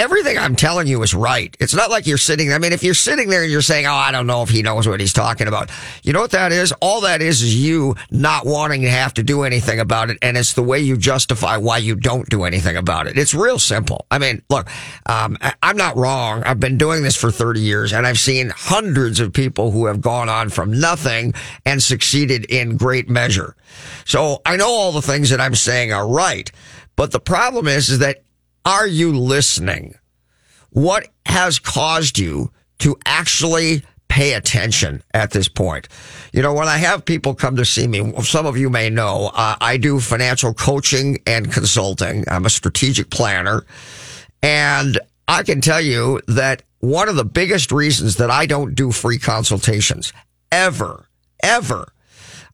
everything 0.00 0.38
I'm 0.38 0.56
telling 0.56 0.86
you 0.86 1.02
is 1.02 1.12
right. 1.12 1.54
It's 1.60 1.74
not 1.74 1.90
like 1.90 2.06
you're 2.06 2.18
sitting. 2.18 2.52
I 2.52 2.58
mean, 2.58 2.72
if 2.72 2.82
you're 2.82 2.94
sitting 2.94 3.28
there 3.28 3.42
and 3.42 3.52
you're 3.52 3.60
saying, 3.60 3.86
"Oh, 3.86 3.92
I 3.92 4.10
don't 4.10 4.26
know 4.26 4.42
if 4.42 4.48
he 4.48 4.62
knows 4.62 4.88
what 4.88 4.98
he's 4.98 5.12
talking 5.12 5.46
about," 5.46 5.70
you 6.02 6.14
know 6.14 6.20
what 6.20 6.30
that 6.30 6.52
is? 6.52 6.72
All 6.80 7.02
that 7.02 7.20
is 7.20 7.42
is 7.42 7.54
you 7.54 7.94
not 8.10 8.46
wanting 8.46 8.80
to 8.82 8.90
have 8.90 9.12
to 9.14 9.22
do 9.22 9.42
anything 9.42 9.78
about 9.78 10.08
it, 10.08 10.16
and 10.22 10.38
it's 10.38 10.54
the 10.54 10.62
way 10.62 10.80
you 10.80 10.96
justify 10.96 11.58
why 11.58 11.78
you 11.78 11.94
don't 11.94 12.28
do 12.30 12.44
anything 12.44 12.78
about 12.78 13.06
it. 13.06 13.18
It's 13.18 13.34
real 13.34 13.58
simple. 13.58 14.06
I 14.10 14.18
mean, 14.18 14.42
look, 14.48 14.68
um, 15.04 15.36
I'm 15.62 15.76
not 15.76 15.96
wrong. 15.96 16.42
I've 16.44 16.60
been 16.60 16.78
doing 16.78 17.02
this 17.02 17.16
for 17.16 17.30
30 17.30 17.60
years, 17.60 17.92
and 17.92 18.06
I've 18.06 18.18
seen 18.18 18.50
hundreds 18.56 19.20
of 19.20 19.34
people 19.34 19.70
who 19.70 19.84
have 19.84 20.00
gone 20.00 20.30
on 20.30 20.48
from 20.48 20.80
nothing 20.80 21.34
and 21.66 21.82
succeeded 21.82 22.46
in 22.46 22.78
great 22.78 23.10
measure. 23.10 23.54
So 24.06 24.40
I 24.46 24.56
know 24.56 24.70
all 24.70 24.92
the 24.92 25.02
things 25.02 25.28
that 25.28 25.40
I'm 25.40 25.54
saying 25.54 25.92
are 25.92 26.08
right, 26.08 26.50
but 26.96 27.12
the 27.12 27.20
problem 27.20 27.68
is, 27.68 27.90
is 27.90 27.98
that 27.98 28.22
are 28.64 28.86
you 28.86 29.16
listening? 29.16 29.94
What 30.70 31.08
has 31.26 31.58
caused 31.58 32.18
you 32.18 32.52
to 32.80 32.96
actually 33.04 33.82
pay 34.10 34.34
attention 34.34 35.02
at 35.14 35.30
this 35.30 35.48
point. 35.48 35.88
You 36.32 36.42
know, 36.42 36.52
when 36.52 36.66
I 36.66 36.76
have 36.78 37.04
people 37.04 37.34
come 37.34 37.56
to 37.56 37.64
see 37.64 37.86
me, 37.86 38.12
some 38.22 38.44
of 38.44 38.58
you 38.58 38.68
may 38.68 38.90
know, 38.90 39.30
uh, 39.32 39.56
I 39.60 39.76
do 39.76 40.00
financial 40.00 40.52
coaching 40.52 41.18
and 41.26 41.50
consulting. 41.50 42.24
I'm 42.28 42.44
a 42.44 42.50
strategic 42.50 43.08
planner. 43.10 43.64
And 44.42 44.98
I 45.28 45.44
can 45.44 45.60
tell 45.60 45.80
you 45.80 46.20
that 46.26 46.64
one 46.80 47.08
of 47.08 47.14
the 47.14 47.24
biggest 47.24 47.70
reasons 47.70 48.16
that 48.16 48.30
I 48.30 48.46
don't 48.46 48.74
do 48.74 48.90
free 48.90 49.18
consultations 49.18 50.12
ever, 50.50 51.06
ever 51.42 51.92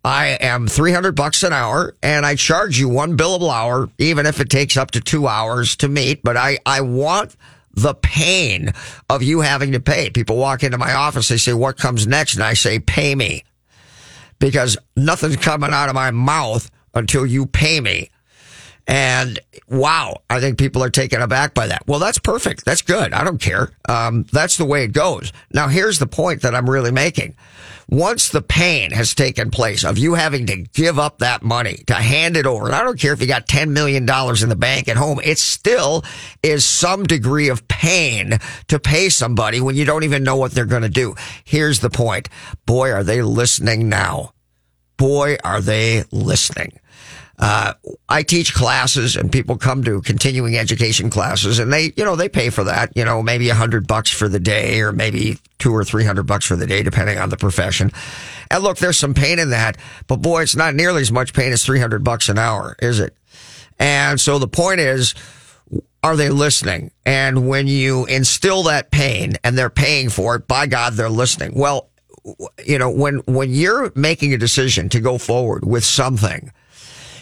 I 0.07 0.39
am 0.41 0.69
300 0.69 1.17
bucks 1.17 1.43
an 1.43 1.53
hour 1.53 1.97
and 2.01 2.25
I 2.25 2.37
charge 2.37 2.79
you 2.79 2.89
one 2.89 3.17
billable 3.17 3.53
hour, 3.53 3.91
even 3.99 4.25
if 4.25 4.39
it 4.39 4.49
takes 4.49 4.77
up 4.77 4.93
to 4.93 5.01
two 5.01 5.27
hours 5.27 5.75
to 5.79 5.89
meet. 5.89 6.23
But 6.23 6.37
I, 6.37 6.59
I 6.65 6.83
want 6.83 7.35
the 7.75 7.93
pain 7.93 8.73
of 9.11 9.25
you 9.25 9.41
having 9.41 9.73
to 9.73 9.81
pay. 9.81 10.11
People 10.11 10.37
walk 10.37 10.63
into 10.63 10.79
my 10.79 10.95
office, 10.95 11.27
they 11.27 11.39
say, 11.39 11.55
what 11.55 11.77
comes 11.77 12.07
next? 12.07 12.37
And 12.37 12.45
I 12.45 12.55
say, 12.55 12.79
pay 12.79 13.17
me 13.17 13.43
because 14.39 14.79
nothing's 14.95 15.39
coming 15.39 15.73
out 15.73 15.89
of 15.89 15.97
my 15.97 16.13
mouth 16.13 16.71
until 16.95 17.27
you 17.27 17.45
pay 17.45 17.81
me. 17.81 18.09
And 18.87 19.41
wow, 19.69 20.23
I 20.31 20.41
think 20.41 20.59
people 20.59 20.83
are 20.83 20.91
taken 20.91 21.21
aback 21.21 21.55
by 21.55 21.67
that. 21.67 21.83
Well, 21.87 21.99
that's 21.99 22.19
perfect. 22.19 22.65
That's 22.65 22.83
good. 22.83 23.13
I 23.13 23.25
don't 23.25 23.41
care. 23.41 23.71
Um, 23.89 24.25
that's 24.33 24.57
the 24.57 24.65
way 24.65 24.85
it 24.85 24.93
goes. 24.93 25.33
Now, 25.53 25.69
here's 25.69 25.99
the 25.99 26.07
point 26.07 26.43
that 26.43 26.55
I'm 26.55 26.71
really 26.71 26.93
making 26.93 27.35
once 27.89 28.31
the 28.31 28.43
pain 28.43 28.91
has 28.91 29.15
taken 29.15 29.51
place 29.51 29.85
of 29.85 29.97
you 29.97 30.15
having 30.15 30.47
to 30.47 30.57
give 30.57 30.99
up 30.99 31.19
that 31.19 31.43
money 31.43 31.77
to 31.87 31.95
hand 31.95 32.37
it 32.37 32.47
over, 32.47 32.67
and 32.67 32.75
I 32.75 32.83
don't 32.83 32.99
care 32.99 33.13
if 33.13 33.21
you 33.21 33.27
got 33.27 33.47
$10 33.47 33.71
million 33.71 34.03
in 34.03 34.49
the 34.49 34.57
bank 34.59 34.89
at 34.89 34.97
home, 34.97 35.21
it 35.23 35.39
still 35.39 36.05
is 36.43 36.65
some 36.65 37.05
degree 37.05 37.49
of 37.49 37.69
pain 37.69 38.39
to 38.69 38.81
pay 38.81 39.09
somebody 39.09 39.61
when 39.61 39.77
you 39.77 39.85
don't 39.85 40.05
even 40.05 40.25
know 40.25 40.37
what 40.37 40.53
they're 40.53 40.65
going 40.65 40.83
to 40.83 40.89
do. 40.89 41.15
Here's 41.45 41.81
the 41.81 41.91
point. 41.91 42.29
Boy, 42.67 42.91
are 42.91 43.05
they 43.05 43.23
listening 43.23 43.89
now. 43.89 44.33
Boy, 44.97 45.37
are 45.45 45.61
they 45.61 46.05
listening. 46.11 46.79
Uh, 47.39 47.75
I 48.09 48.23
teach 48.23 48.55
classes 48.55 49.15
and 49.15 49.31
people 49.31 49.59
come 49.59 49.85
to 49.85 50.01
continuing 50.01 50.57
education 50.57 51.11
classes 51.11 51.59
and 51.59 51.71
they, 51.71 51.93
you 51.95 52.05
know, 52.05 52.17
they 52.17 52.31
pay 52.31 52.49
for 52.49 52.65
that, 52.65 52.93
you 52.97 53.05
know, 53.05 53.23
maybe 53.23 53.51
a 53.51 53.55
hundred 53.55 53.87
bucks 53.87 54.11
for 54.11 54.27
the 54.27 54.41
day 54.41 54.81
or 54.81 54.91
maybe 54.91 55.39
two 55.59 55.75
or 55.75 55.85
three 55.85 56.05
hundred 56.05 56.27
bucks 56.27 56.47
for 56.47 56.57
the 56.57 56.67
day, 56.67 56.83
depending 56.83 57.19
on 57.19 57.29
the 57.29 57.37
profession. 57.37 57.93
And 58.51 58.63
look, 58.63 58.79
there's 58.79 58.99
some 58.99 59.13
pain 59.13 59.39
in 59.39 59.51
that, 59.51 59.77
but 60.07 60.17
boy, 60.17 60.43
it's 60.43 60.57
not 60.57 60.75
nearly 60.75 61.03
as 61.03 61.13
much 61.13 61.35
pain 61.35 61.53
as 61.53 61.65
300 61.65 62.03
bucks 62.03 62.29
an 62.29 62.39
hour, 62.39 62.75
is 62.81 63.01
it? 63.01 63.15
And 63.79 64.19
so 64.21 64.39
the 64.39 64.49
point 64.49 64.81
is, 64.81 65.15
are 66.03 66.17
they 66.17 66.31
listening? 66.31 66.93
And 67.05 67.49
when 67.49 67.67
you 67.67 68.07
instill 68.07 68.63
that 68.65 68.91
pain 68.91 69.37
and 69.43 69.59
they're 69.59 69.71
paying 69.71 70.09
for 70.09 70.37
it, 70.37 70.47
by 70.47 70.67
God, 70.67 70.95
they're 70.95 71.11
listening. 71.11 71.53
Well, 71.55 71.91
you 72.65 72.79
know, 72.79 72.91
when, 72.91 73.19
when 73.27 73.51
you're 73.51 73.93
making 73.95 74.33
a 74.33 74.39
decision 74.39 74.89
to 74.91 75.01
go 75.01 75.19
forward 75.19 75.65
with 75.65 75.85
something, 75.85 76.53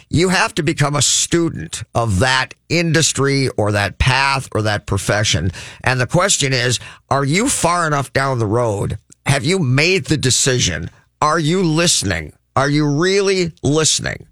you 0.09 0.29
have 0.29 0.55
to 0.55 0.63
become 0.63 0.95
a 0.95 1.03
student 1.03 1.83
of 1.95 2.21
that 2.21 2.55
industry 2.69 3.49
or 3.51 3.73
that 3.73 3.99
path 3.99 4.49
or 4.55 4.63
that 4.63 4.87
profession. 4.87 5.51
And 5.83 6.01
the 6.01 6.07
question 6.07 6.53
is, 6.53 6.79
are 7.11 7.25
you 7.25 7.49
far 7.49 7.87
enough 7.87 8.13
down 8.13 8.39
the 8.39 8.47
road? 8.47 8.99
Have 9.27 9.45
you 9.45 9.59
made 9.59 10.07
the 10.07 10.17
decision? 10.17 10.91
Are 11.21 11.39
you 11.39 11.63
listening? 11.63 12.33
Are 12.57 12.69
you 12.69 12.89
really 12.89 13.53
listening? 13.63 14.27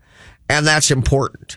And 0.49 0.67
that's 0.67 0.91
important. 0.91 1.57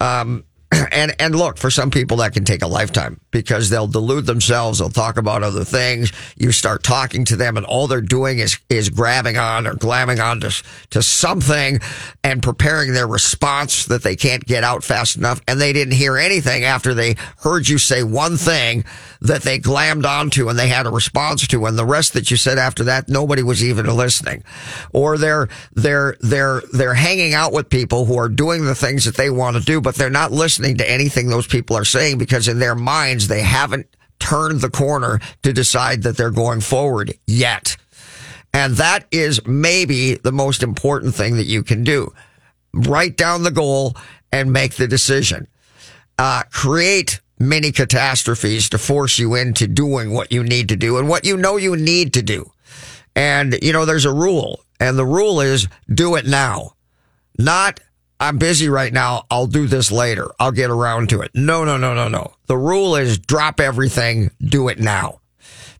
Um, 0.00 0.44
and 0.92 1.14
and 1.18 1.34
look, 1.34 1.56
for 1.56 1.70
some 1.70 1.90
people 1.90 2.18
that 2.18 2.34
can 2.34 2.44
take 2.44 2.62
a 2.62 2.66
lifetime 2.66 3.20
because 3.30 3.70
they'll 3.70 3.86
delude 3.86 4.26
themselves. 4.26 4.78
They'll 4.78 4.90
talk 4.90 5.16
about 5.16 5.42
other 5.42 5.64
things. 5.64 6.12
You 6.36 6.52
start 6.52 6.82
talking 6.82 7.24
to 7.26 7.36
them, 7.36 7.56
and 7.56 7.64
all 7.64 7.86
they're 7.86 8.00
doing 8.00 8.38
is 8.38 8.58
is 8.68 8.90
grabbing 8.90 9.38
on 9.38 9.66
or 9.66 9.74
glamming 9.74 10.22
on 10.22 10.40
to 10.40 10.62
to 10.90 11.02
something 11.02 11.80
and 12.22 12.42
preparing 12.42 12.92
their 12.92 13.06
response 13.06 13.86
that 13.86 14.02
they 14.02 14.14
can't 14.14 14.44
get 14.44 14.62
out 14.62 14.84
fast 14.84 15.16
enough. 15.16 15.40
And 15.48 15.58
they 15.58 15.72
didn't 15.72 15.94
hear 15.94 16.18
anything 16.18 16.64
after 16.64 16.92
they 16.92 17.16
heard 17.38 17.68
you 17.68 17.78
say 17.78 18.02
one 18.02 18.36
thing 18.36 18.84
that 19.22 19.42
they 19.42 19.58
glammed 19.58 20.04
onto 20.04 20.48
and 20.48 20.58
they 20.58 20.68
had 20.68 20.86
a 20.86 20.90
response 20.90 21.46
to, 21.46 21.64
and 21.64 21.78
the 21.78 21.86
rest 21.86 22.12
that 22.12 22.30
you 22.30 22.36
said 22.36 22.58
after 22.58 22.84
that, 22.84 23.08
nobody 23.08 23.42
was 23.42 23.64
even 23.64 23.86
listening. 23.86 24.44
Or 24.92 25.16
they're 25.16 25.48
they're 25.72 26.16
they're 26.20 26.62
they're 26.72 26.94
hanging 26.94 27.32
out 27.32 27.54
with 27.54 27.70
people 27.70 28.04
who 28.04 28.18
are 28.18 28.28
doing 28.28 28.66
the 28.66 28.74
things 28.74 29.06
that 29.06 29.16
they 29.16 29.30
want 29.30 29.56
to 29.56 29.62
do, 29.62 29.80
but 29.80 29.94
they're 29.94 30.10
not 30.10 30.30
listening 30.30 30.57
to 30.58 30.90
anything 30.90 31.28
those 31.28 31.46
people 31.46 31.76
are 31.76 31.84
saying 31.84 32.18
because 32.18 32.48
in 32.48 32.58
their 32.58 32.74
minds 32.74 33.28
they 33.28 33.42
haven't 33.42 33.86
turned 34.18 34.60
the 34.60 34.70
corner 34.70 35.20
to 35.42 35.52
decide 35.52 36.02
that 36.02 36.16
they're 36.16 36.30
going 36.30 36.60
forward 36.60 37.14
yet. 37.26 37.76
And 38.52 38.74
that 38.76 39.06
is 39.10 39.44
maybe 39.46 40.14
the 40.14 40.32
most 40.32 40.62
important 40.62 41.14
thing 41.14 41.36
that 41.36 41.46
you 41.46 41.62
can 41.62 41.84
do. 41.84 42.12
Write 42.72 43.16
down 43.16 43.42
the 43.42 43.50
goal 43.50 43.96
and 44.32 44.52
make 44.52 44.74
the 44.74 44.88
decision. 44.88 45.46
Uh, 46.18 46.42
create 46.50 47.20
many 47.38 47.70
catastrophes 47.70 48.68
to 48.70 48.78
force 48.78 49.18
you 49.18 49.34
into 49.34 49.68
doing 49.68 50.12
what 50.12 50.32
you 50.32 50.42
need 50.42 50.68
to 50.70 50.76
do 50.76 50.98
and 50.98 51.08
what 51.08 51.24
you 51.24 51.36
know 51.36 51.56
you 51.56 51.76
need 51.76 52.14
to 52.14 52.22
do. 52.22 52.50
And, 53.14 53.58
you 53.62 53.72
know, 53.72 53.84
there's 53.84 54.04
a 54.04 54.12
rule 54.12 54.64
and 54.80 54.98
the 54.98 55.06
rule 55.06 55.40
is 55.40 55.68
do 55.92 56.16
it 56.16 56.26
now, 56.26 56.72
not 57.38 57.80
I'm 58.20 58.38
busy 58.38 58.68
right 58.68 58.92
now. 58.92 59.26
I'll 59.30 59.46
do 59.46 59.66
this 59.66 59.92
later. 59.92 60.28
I'll 60.40 60.52
get 60.52 60.70
around 60.70 61.10
to 61.10 61.20
it. 61.20 61.30
No, 61.34 61.64
no, 61.64 61.76
no, 61.76 61.94
no, 61.94 62.08
no. 62.08 62.32
The 62.46 62.56
rule 62.56 62.96
is 62.96 63.18
drop 63.18 63.60
everything, 63.60 64.30
do 64.40 64.68
it 64.68 64.78
now. 64.78 65.20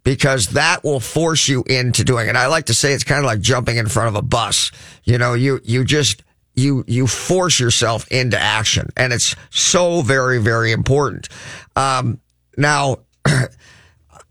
Because 0.05 0.49
that 0.49 0.85
will 0.85 1.01
force 1.01 1.49
you 1.49 1.65
into 1.65 2.05
doing 2.05 2.29
it. 2.29 2.37
I 2.37 2.47
like 2.47 2.67
to 2.67 2.75
say 2.75 2.93
it's 2.93 3.05
kind 3.05 3.19
of 3.19 3.27
like 3.27 3.41
jumping 3.41 3.77
in 3.77 3.89
front 3.89 4.09
of 4.09 4.15
a 4.15 4.23
bus. 4.23 4.71
You 5.05 5.19
know, 5.19 5.35
you, 5.35 5.61
you 5.65 5.85
just, 5.85 6.23
you, 6.55 6.85
you 6.87 7.07
force 7.07 7.59
yourself 7.59 8.07
into 8.09 8.39
action 8.41 8.89
and 8.97 9.13
it's 9.13 9.35
so 9.51 10.01
very, 10.01 10.39
very 10.39 10.73
important. 10.73 11.29
Um, 11.77 12.21
now, 12.57 12.99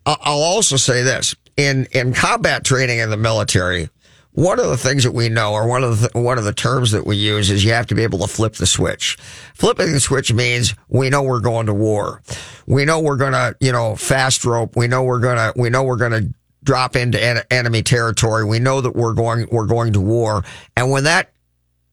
I'll 0.06 0.18
also 0.44 0.78
say 0.78 1.04
this 1.04 1.36
in, 1.58 1.88
in 1.92 2.14
combat 2.14 2.64
training 2.64 3.00
in 3.00 3.10
the 3.10 3.18
military, 3.18 3.90
one 4.38 4.60
of 4.60 4.68
the 4.68 4.78
things 4.78 5.04
that 5.04 5.14
we 5.14 5.30
know, 5.30 5.54
or 5.54 5.68
one 5.68 5.84
of 5.84 6.00
the 6.00 6.12
one 6.14 6.38
of 6.38 6.44
the 6.44 6.54
terms 6.54 6.92
that 6.92 7.08
we 7.08 7.16
use, 7.18 7.50
is 7.50 7.66
you 7.66 7.72
have 7.72 7.88
to 7.88 7.96
be 7.96 8.04
able 8.04 8.20
to 8.20 8.28
flip 8.28 8.54
the 8.54 8.68
switch. 8.68 9.18
Flipping 9.56 9.92
the 9.94 10.00
switch 10.00 10.32
means 10.32 10.76
we 10.90 11.10
know 11.10 11.24
we're 11.24 11.40
going 11.40 11.66
to 11.66 11.74
war. 11.74 12.22
We 12.68 12.86
know 12.86 13.00
we're 13.00 13.18
gonna, 13.18 13.56
you 13.60 13.72
know, 13.72 13.96
fast 13.96 14.46
rope. 14.46 14.76
We 14.76 14.88
know 14.88 15.04
we're 15.04 15.22
gonna, 15.22 15.54
we 15.56 15.72
know 15.72 15.82
we're 15.82 15.96
gonna 15.96 16.30
drop 16.64 16.96
into 16.96 17.20
en- 17.20 17.42
enemy 17.50 17.82
territory. 17.82 18.46
We 18.46 18.60
know 18.60 18.80
that 18.80 18.96
we're 18.96 19.16
going, 19.16 19.48
we're 19.52 19.66
going 19.66 19.94
to 19.94 20.02
war. 20.02 20.44
And 20.76 20.92
when 20.92 21.06
that 21.06 21.32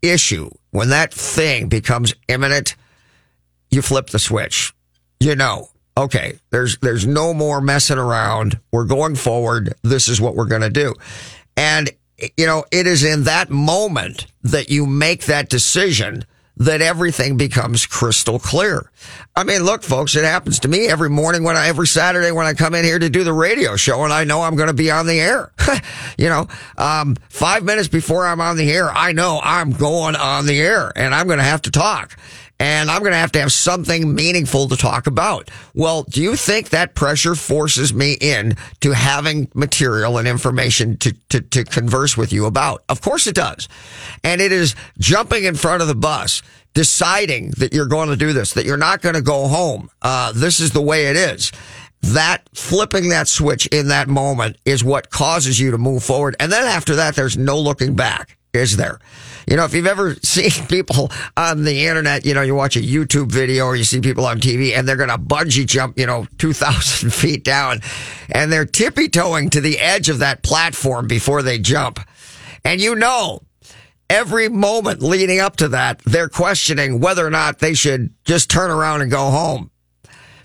issue, 0.02 0.50
when 0.70 0.90
that 0.90 1.14
thing 1.14 1.68
becomes 1.68 2.12
imminent, 2.28 2.76
you 3.70 3.80
flip 3.80 4.08
the 4.08 4.18
switch. 4.18 4.74
You 5.18 5.34
know, 5.34 5.70
okay, 5.96 6.38
there's 6.50 6.76
there's 6.78 7.06
no 7.06 7.32
more 7.32 7.62
messing 7.62 7.96
around. 7.96 8.60
We're 8.70 8.84
going 8.84 9.14
forward. 9.14 9.72
This 9.82 10.08
is 10.08 10.20
what 10.20 10.34
we're 10.36 10.44
going 10.44 10.60
to 10.60 10.68
do. 10.68 10.94
And 11.56 11.90
you 12.36 12.46
know, 12.46 12.64
it 12.70 12.86
is 12.86 13.04
in 13.04 13.24
that 13.24 13.50
moment 13.50 14.26
that 14.42 14.70
you 14.70 14.86
make 14.86 15.24
that 15.24 15.48
decision 15.48 16.24
that 16.56 16.80
everything 16.80 17.36
becomes 17.36 17.84
crystal 17.84 18.38
clear. 18.38 18.90
I 19.34 19.42
mean, 19.42 19.64
look, 19.64 19.82
folks, 19.82 20.14
it 20.14 20.22
happens 20.22 20.60
to 20.60 20.68
me 20.68 20.86
every 20.86 21.10
morning 21.10 21.42
when 21.42 21.56
I, 21.56 21.66
every 21.66 21.88
Saturday 21.88 22.30
when 22.30 22.46
I 22.46 22.54
come 22.54 22.74
in 22.74 22.84
here 22.84 22.98
to 22.98 23.10
do 23.10 23.24
the 23.24 23.32
radio 23.32 23.74
show 23.74 24.04
and 24.04 24.12
I 24.12 24.22
know 24.22 24.42
I'm 24.42 24.54
going 24.54 24.68
to 24.68 24.74
be 24.74 24.90
on 24.90 25.06
the 25.06 25.18
air. 25.18 25.52
you 26.18 26.28
know, 26.28 26.46
um, 26.78 27.16
five 27.28 27.64
minutes 27.64 27.88
before 27.88 28.24
I'm 28.24 28.40
on 28.40 28.56
the 28.56 28.70
air, 28.70 28.88
I 28.88 29.12
know 29.12 29.40
I'm 29.42 29.72
going 29.72 30.14
on 30.14 30.46
the 30.46 30.60
air 30.60 30.92
and 30.94 31.12
I'm 31.12 31.26
going 31.26 31.38
to 31.38 31.44
have 31.44 31.62
to 31.62 31.72
talk 31.72 32.16
and 32.58 32.90
I'm 32.90 33.00
going 33.00 33.12
to 33.12 33.18
have 33.18 33.32
to 33.32 33.40
have 33.40 33.52
something 33.52 34.14
meaningful 34.14 34.68
to 34.68 34.76
talk 34.76 35.06
about. 35.06 35.50
Well, 35.74 36.04
do 36.04 36.22
you 36.22 36.36
think 36.36 36.70
that 36.70 36.94
pressure 36.94 37.34
forces 37.34 37.92
me 37.92 38.16
in 38.20 38.56
to 38.80 38.92
having 38.92 39.48
material 39.54 40.18
and 40.18 40.28
information 40.28 40.96
to, 40.98 41.12
to, 41.30 41.40
to 41.40 41.64
converse 41.64 42.16
with 42.16 42.32
you 42.32 42.46
about? 42.46 42.84
Of 42.88 43.00
course 43.00 43.26
it 43.26 43.34
does. 43.34 43.68
And 44.22 44.40
it 44.40 44.52
is 44.52 44.74
jumping 44.98 45.44
in 45.44 45.54
front 45.54 45.82
of 45.82 45.88
the 45.88 45.94
bus, 45.94 46.42
deciding 46.74 47.50
that 47.58 47.72
you're 47.72 47.86
going 47.86 48.08
to 48.08 48.16
do 48.16 48.32
this, 48.32 48.54
that 48.54 48.64
you're 48.64 48.76
not 48.76 49.02
going 49.02 49.14
to 49.14 49.22
go 49.22 49.48
home. 49.48 49.90
Uh, 50.02 50.32
this 50.32 50.60
is 50.60 50.70
the 50.70 50.82
way 50.82 51.06
it 51.06 51.16
is 51.16 51.52
that 52.12 52.42
flipping 52.54 53.08
that 53.08 53.28
switch 53.28 53.66
in 53.68 53.88
that 53.88 54.08
moment 54.08 54.58
is 54.64 54.84
what 54.84 55.10
causes 55.10 55.58
you 55.58 55.70
to 55.70 55.78
move 55.78 56.02
forward. 56.02 56.36
And 56.38 56.52
then 56.52 56.64
after 56.64 56.96
that, 56.96 57.16
there's 57.16 57.38
no 57.38 57.58
looking 57.58 57.94
back, 57.94 58.36
is 58.54 58.76
there? 58.76 58.98
You 59.46 59.56
know, 59.56 59.64
if 59.64 59.74
you've 59.74 59.86
ever 59.86 60.14
seen 60.22 60.66
people 60.66 61.10
on 61.36 61.64
the 61.64 61.86
internet, 61.86 62.24
you 62.24 62.34
know, 62.34 62.42
you 62.42 62.54
watch 62.54 62.76
a 62.76 62.80
YouTube 62.80 63.30
video 63.30 63.66
or 63.66 63.76
you 63.76 63.84
see 63.84 64.00
people 64.00 64.26
on 64.26 64.40
TV 64.40 64.76
and 64.76 64.88
they're 64.88 64.96
going 64.96 65.10
to 65.10 65.18
bungee 65.18 65.66
jump, 65.66 65.98
you 65.98 66.06
know, 66.06 66.26
2,000 66.38 67.12
feet 67.12 67.44
down 67.44 67.80
and 68.30 68.52
they're 68.52 68.66
tippy 68.66 69.08
toeing 69.08 69.50
to 69.50 69.60
the 69.60 69.78
edge 69.78 70.08
of 70.08 70.20
that 70.20 70.42
platform 70.42 71.06
before 71.06 71.42
they 71.42 71.58
jump. 71.58 72.00
And 72.64 72.80
you 72.80 72.94
know, 72.94 73.40
every 74.08 74.48
moment 74.48 75.02
leading 75.02 75.40
up 75.40 75.56
to 75.56 75.68
that, 75.68 76.00
they're 76.04 76.28
questioning 76.28 77.00
whether 77.00 77.26
or 77.26 77.30
not 77.30 77.58
they 77.58 77.74
should 77.74 78.14
just 78.24 78.50
turn 78.50 78.70
around 78.70 79.02
and 79.02 79.10
go 79.10 79.30
home. 79.30 79.70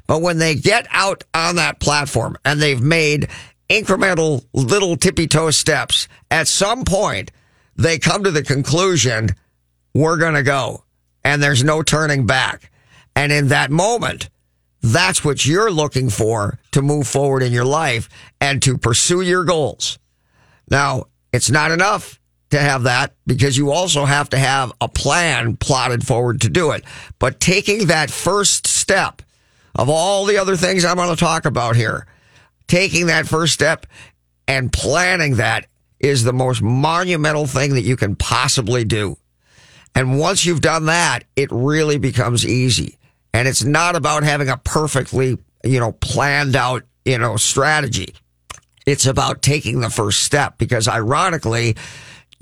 But 0.07 0.21
when 0.21 0.39
they 0.39 0.55
get 0.55 0.87
out 0.89 1.23
on 1.33 1.57
that 1.57 1.79
platform 1.79 2.35
and 2.43 2.59
they've 2.59 2.81
made 2.81 3.29
incremental 3.69 4.43
little 4.53 4.97
tippy 4.97 5.27
toe 5.27 5.51
steps, 5.51 6.07
at 6.31 6.47
some 6.47 6.83
point, 6.83 7.31
they 7.79 7.97
come 7.97 8.25
to 8.25 8.31
the 8.31 8.43
conclusion, 8.43 9.29
we're 9.93 10.17
going 10.17 10.33
to 10.33 10.43
go 10.43 10.83
and 11.23 11.41
there's 11.41 11.63
no 11.63 11.81
turning 11.81 12.25
back. 12.25 12.71
And 13.15 13.31
in 13.31 13.47
that 13.47 13.71
moment, 13.71 14.29
that's 14.81 15.23
what 15.23 15.45
you're 15.45 15.71
looking 15.71 16.09
for 16.09 16.59
to 16.71 16.81
move 16.81 17.07
forward 17.07 17.41
in 17.41 17.53
your 17.53 17.65
life 17.65 18.09
and 18.41 18.61
to 18.63 18.77
pursue 18.77 19.21
your 19.21 19.45
goals. 19.45 19.97
Now, 20.69 21.05
it's 21.31 21.49
not 21.49 21.71
enough 21.71 22.19
to 22.49 22.59
have 22.59 22.83
that 22.83 23.13
because 23.25 23.57
you 23.57 23.71
also 23.71 24.03
have 24.03 24.29
to 24.29 24.37
have 24.37 24.73
a 24.81 24.89
plan 24.89 25.55
plotted 25.55 26.05
forward 26.05 26.41
to 26.41 26.49
do 26.49 26.71
it. 26.71 26.83
But 27.17 27.39
taking 27.39 27.87
that 27.87 28.11
first 28.11 28.67
step 28.67 29.21
of 29.73 29.89
all 29.89 30.25
the 30.25 30.37
other 30.37 30.57
things 30.57 30.83
I'm 30.83 30.97
going 30.97 31.09
to 31.09 31.15
talk 31.15 31.45
about 31.45 31.77
here, 31.77 32.07
taking 32.67 33.05
that 33.05 33.25
first 33.25 33.53
step 33.53 33.85
and 34.47 34.73
planning 34.73 35.35
that 35.35 35.67
is 35.99 36.23
the 36.23 36.33
most 36.33 36.61
monumental 36.61 37.45
thing 37.45 37.73
that 37.73 37.81
you 37.81 37.95
can 37.95 38.15
possibly 38.15 38.83
do. 38.83 39.17
And 39.95 40.19
once 40.19 40.45
you've 40.45 40.61
done 40.61 40.85
that, 40.85 41.23
it 41.35 41.49
really 41.51 41.97
becomes 41.97 42.45
easy. 42.45 42.97
And 43.33 43.47
it's 43.47 43.63
not 43.63 43.95
about 43.95 44.23
having 44.23 44.49
a 44.49 44.57
perfectly, 44.57 45.37
you 45.63 45.79
know, 45.79 45.91
planned 45.91 46.55
out, 46.55 46.83
you 47.05 47.17
know, 47.17 47.37
strategy. 47.37 48.15
It's 48.85 49.05
about 49.05 49.41
taking 49.41 49.81
the 49.81 49.89
first 49.89 50.23
step 50.23 50.57
because 50.57 50.87
ironically, 50.87 51.75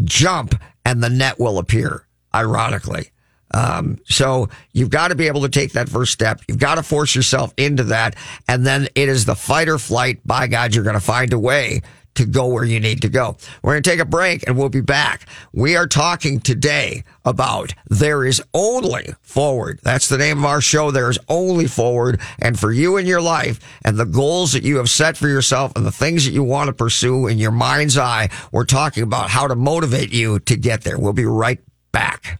jump 0.04 0.56
and 0.86 1.04
the 1.04 1.10
net 1.10 1.39
will 1.39 1.58
appear. 1.58 2.06
Ironically. 2.34 3.12
Um, 3.52 3.98
so 4.06 4.50
you've 4.74 4.89
got 4.89 5.08
to 5.08 5.15
be 5.15 5.28
able 5.28 5.41
to 5.41 5.50
take 5.50 5.74
that 5.74 5.89
first 5.89 6.12
step. 6.12 6.41
You've 6.48 6.60
got 6.60 6.76
to 6.76 6.84
force 6.84 7.15
yourself 7.15 7.54
into 7.58 7.86
that. 7.86 8.15
And 8.48 8.65
then 8.65 8.88
it 8.93 9.10
is 9.10 9.26
the 9.26 9.36
fight 9.36 9.70
or 9.70 9.78
flight. 9.78 10.20
By 10.26 10.48
God, 10.48 10.76
you're 10.76 10.84
going 10.84 10.96
to 10.96 11.00
find 11.00 11.34
a 11.34 11.39
way 11.39 11.82
to 12.17 12.25
go 12.25 12.47
where 12.47 12.63
you 12.63 12.80
need 12.80 13.01
to 13.01 13.10
go. 13.10 13.38
We're 13.62 13.73
going 13.73 13.84
to 13.84 13.89
take 13.89 13.99
a 13.99 14.06
break 14.06 14.45
and 14.47 14.58
we'll 14.58 14.69
be 14.69 14.82
back. 14.82 15.27
We 15.53 15.75
are 15.75 15.88
talking 15.88 16.39
today 16.39 17.03
about 17.25 17.73
there 17.88 18.25
is 18.25 18.41
only 18.53 19.13
forward. 19.21 19.80
That's 19.84 20.10
the 20.10 20.17
name 20.17 20.39
of 20.39 20.45
our 20.45 20.62
show. 20.62 20.91
There 20.91 21.10
is 21.10 21.19
only 21.27 21.67
forward. 21.67 22.19
And 22.39 22.60
for 22.60 22.71
you 22.71 22.97
in 22.97 23.06
your 23.06 23.21
life 23.21 23.60
and 23.84 23.97
the 23.97 24.06
goals 24.06 24.53
that 24.53 24.63
you 24.63 24.77
have 24.77 24.89
set 24.89 25.17
for 25.17 25.27
yourself 25.27 25.71
and 25.75 25.86
the 25.86 25.91
things 25.91 26.25
that 26.25 26.32
you 26.32 26.43
want 26.43 26.67
to 26.67 26.73
pursue 26.73 27.27
in 27.27 27.38
your 27.38 27.51
mind's 27.51 27.97
eye, 27.97 28.30
we're 28.51 28.65
talking 28.65 29.03
about 29.03 29.30
how 29.30 29.47
to 29.47 29.56
motivate 29.56 30.12
you 30.12 30.39
to 30.39 30.56
get 30.56 30.82
there. 30.82 30.97
We'll 30.97 31.13
be 31.13 31.25
right 31.25 31.60
back. 31.91 32.39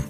come. 0.00 0.09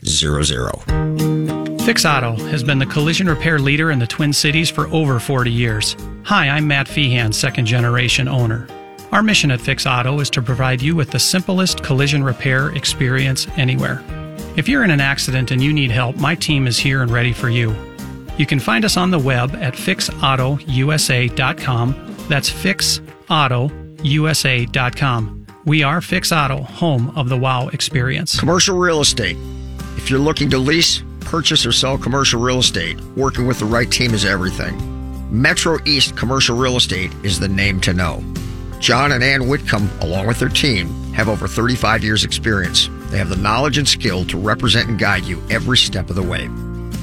763-559-3800. 0.00 1.62
Fix 1.82 2.04
Auto 2.04 2.36
has 2.46 2.62
been 2.62 2.78
the 2.78 2.86
collision 2.86 3.28
repair 3.28 3.58
leader 3.58 3.90
in 3.90 3.98
the 3.98 4.06
Twin 4.06 4.32
Cities 4.32 4.70
for 4.70 4.86
over 4.88 5.18
40 5.18 5.50
years. 5.50 5.96
Hi, 6.22 6.48
I'm 6.48 6.68
Matt 6.68 6.86
Feehan, 6.86 7.34
second 7.34 7.66
generation 7.66 8.28
owner. 8.28 8.68
Our 9.10 9.20
mission 9.22 9.50
at 9.50 9.60
Fix 9.60 9.84
Auto 9.84 10.20
is 10.20 10.30
to 10.30 10.40
provide 10.40 10.80
you 10.80 10.94
with 10.94 11.10
the 11.10 11.18
simplest 11.18 11.82
collision 11.82 12.22
repair 12.22 12.68
experience 12.76 13.48
anywhere. 13.56 14.00
If 14.56 14.68
you're 14.68 14.84
in 14.84 14.90
an 14.90 15.00
accident 15.00 15.50
and 15.50 15.60
you 15.60 15.72
need 15.72 15.90
help, 15.90 16.14
my 16.16 16.36
team 16.36 16.68
is 16.68 16.78
here 16.78 17.02
and 17.02 17.10
ready 17.10 17.32
for 17.32 17.48
you. 17.48 17.74
You 18.38 18.46
can 18.46 18.60
find 18.60 18.84
us 18.84 18.96
on 18.96 19.10
the 19.10 19.18
web 19.18 19.56
at 19.56 19.74
fixautousa.com. 19.74 22.16
That's 22.28 22.48
fixautousa.com. 22.48 25.46
We 25.64 25.82
are 25.82 26.00
Fix 26.00 26.32
Auto, 26.32 26.62
home 26.62 27.10
of 27.16 27.28
the 27.28 27.36
wow 27.36 27.66
experience. 27.68 28.38
Commercial 28.38 28.78
real 28.78 29.00
estate. 29.00 29.36
If 30.02 30.10
you're 30.10 30.18
looking 30.18 30.50
to 30.50 30.58
lease, 30.58 31.00
purchase, 31.20 31.64
or 31.64 31.70
sell 31.70 31.96
commercial 31.96 32.40
real 32.40 32.58
estate, 32.58 33.00
working 33.14 33.46
with 33.46 33.60
the 33.60 33.64
right 33.64 33.88
team 33.88 34.14
is 34.14 34.24
everything. 34.24 34.76
Metro 35.30 35.78
East 35.84 36.16
Commercial 36.16 36.56
Real 36.56 36.76
Estate 36.76 37.12
is 37.22 37.38
the 37.38 37.46
name 37.46 37.80
to 37.82 37.92
know. 37.92 38.20
John 38.80 39.12
and 39.12 39.22
Ann 39.22 39.46
Whitcomb, 39.46 39.88
along 40.00 40.26
with 40.26 40.40
their 40.40 40.48
team, 40.48 40.88
have 41.12 41.28
over 41.28 41.46
35 41.46 42.02
years' 42.02 42.24
experience. 42.24 42.90
They 43.10 43.18
have 43.18 43.28
the 43.28 43.36
knowledge 43.36 43.78
and 43.78 43.86
skill 43.86 44.24
to 44.24 44.36
represent 44.36 44.88
and 44.88 44.98
guide 44.98 45.22
you 45.22 45.40
every 45.50 45.78
step 45.78 46.10
of 46.10 46.16
the 46.16 46.22
way. 46.22 46.46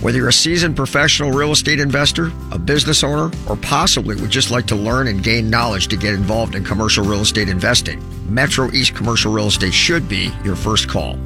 Whether 0.01 0.17
you're 0.17 0.27
a 0.27 0.33
seasoned 0.33 0.75
professional 0.75 1.31
real 1.31 1.53
estate 1.53 1.79
investor, 1.79 2.33
a 2.51 2.59
business 2.59 3.01
owner, 3.01 3.31
or 3.47 3.55
possibly 3.55 4.17
would 4.17 4.29
just 4.29 4.51
like 4.51 4.65
to 4.67 4.75
learn 4.75 5.07
and 5.07 5.23
gain 5.23 5.49
knowledge 5.49 5.88
to 5.88 5.95
get 5.95 6.13
involved 6.13 6.53
in 6.53 6.65
commercial 6.65 7.05
real 7.05 7.21
estate 7.21 7.47
investing, 7.47 8.03
Metro 8.27 8.69
East 8.71 8.93
Commercial 8.93 9.31
Real 9.31 9.47
Estate 9.47 9.73
should 9.73 10.09
be 10.09 10.33
your 10.43 10.57
first 10.57 10.89
call. 10.89 11.17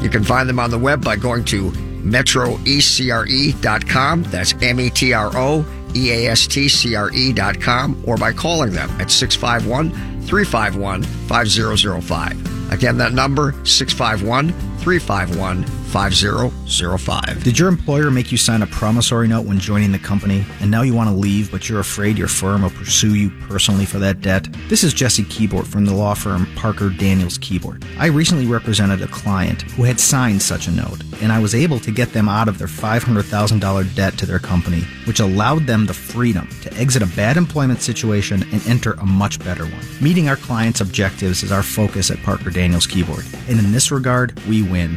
You 0.00 0.10
can 0.10 0.24
find 0.24 0.48
them 0.48 0.58
on 0.58 0.70
the 0.70 0.78
web 0.78 1.04
by 1.04 1.16
going 1.16 1.44
to 1.46 1.70
metroeastcre.com. 1.70 4.22
That's 4.24 4.54
M 4.62 4.80
E 4.80 4.90
T 4.90 5.12
R 5.12 5.30
O 5.34 5.66
E 5.94 6.10
A 6.10 6.30
S 6.30 6.46
T 6.46 6.68
C 6.68 6.94
R 6.94 7.10
E.com 7.12 8.02
or 8.06 8.16
by 8.16 8.32
calling 8.32 8.72
them 8.72 8.88
at 9.00 9.10
651 9.10 10.15
351 10.26 11.02
5005. 11.02 12.72
Again, 12.72 12.98
that 12.98 13.12
number 13.12 13.52
651 13.64 14.52
351 14.78 15.64
5005. 15.64 17.42
Did 17.42 17.58
your 17.58 17.68
employer 17.68 18.10
make 18.10 18.30
you 18.30 18.38
sign 18.38 18.62
a 18.62 18.66
promissory 18.66 19.28
note 19.28 19.46
when 19.46 19.58
joining 19.58 19.92
the 19.92 19.98
company 19.98 20.44
and 20.60 20.70
now 20.70 20.82
you 20.82 20.94
want 20.94 21.08
to 21.08 21.14
leave 21.16 21.50
but 21.50 21.68
you're 21.68 21.80
afraid 21.80 22.18
your 22.18 22.28
firm 22.28 22.62
will 22.62 22.70
pursue 22.70 23.14
you 23.14 23.30
personally 23.48 23.84
for 23.84 23.98
that 23.98 24.20
debt? 24.20 24.46
This 24.68 24.84
is 24.84 24.92
Jesse 24.92 25.24
Kibort 25.24 25.66
from 25.66 25.86
the 25.86 25.94
law 25.94 26.14
firm 26.14 26.46
Parker 26.54 26.90
Daniels 26.90 27.38
Kibort. 27.38 27.84
I 27.98 28.06
recently 28.06 28.46
represented 28.46 29.00
a 29.00 29.06
client 29.06 29.62
who 29.62 29.84
had 29.84 29.98
signed 29.98 30.42
such 30.42 30.66
a 30.66 30.72
note 30.72 31.02
and 31.22 31.32
I 31.32 31.38
was 31.38 31.54
able 31.54 31.80
to 31.80 31.90
get 31.90 32.12
them 32.12 32.28
out 32.28 32.48
of 32.48 32.58
their 32.58 32.66
$500,000 32.66 33.94
debt 33.94 34.18
to 34.18 34.26
their 34.26 34.38
company, 34.38 34.82
which 35.06 35.20
allowed 35.20 35.66
them 35.66 35.86
the 35.86 35.94
freedom 35.94 36.48
to 36.62 36.72
exit 36.74 37.02
a 37.02 37.16
bad 37.16 37.36
employment 37.36 37.80
situation 37.80 38.42
and 38.52 38.66
enter 38.66 38.92
a 38.94 39.06
much 39.06 39.38
better 39.38 39.64
one. 39.64 39.82
Meeting 40.16 40.30
our 40.30 40.36
clients' 40.36 40.80
objectives 40.80 41.42
is 41.42 41.52
our 41.52 41.62
focus 41.62 42.10
at 42.10 42.22
Parker 42.22 42.48
Daniels 42.48 42.86
Kibort, 42.86 43.30
and 43.50 43.58
in 43.58 43.70
this 43.70 43.90
regard, 43.90 44.32
we 44.46 44.62
win. 44.62 44.96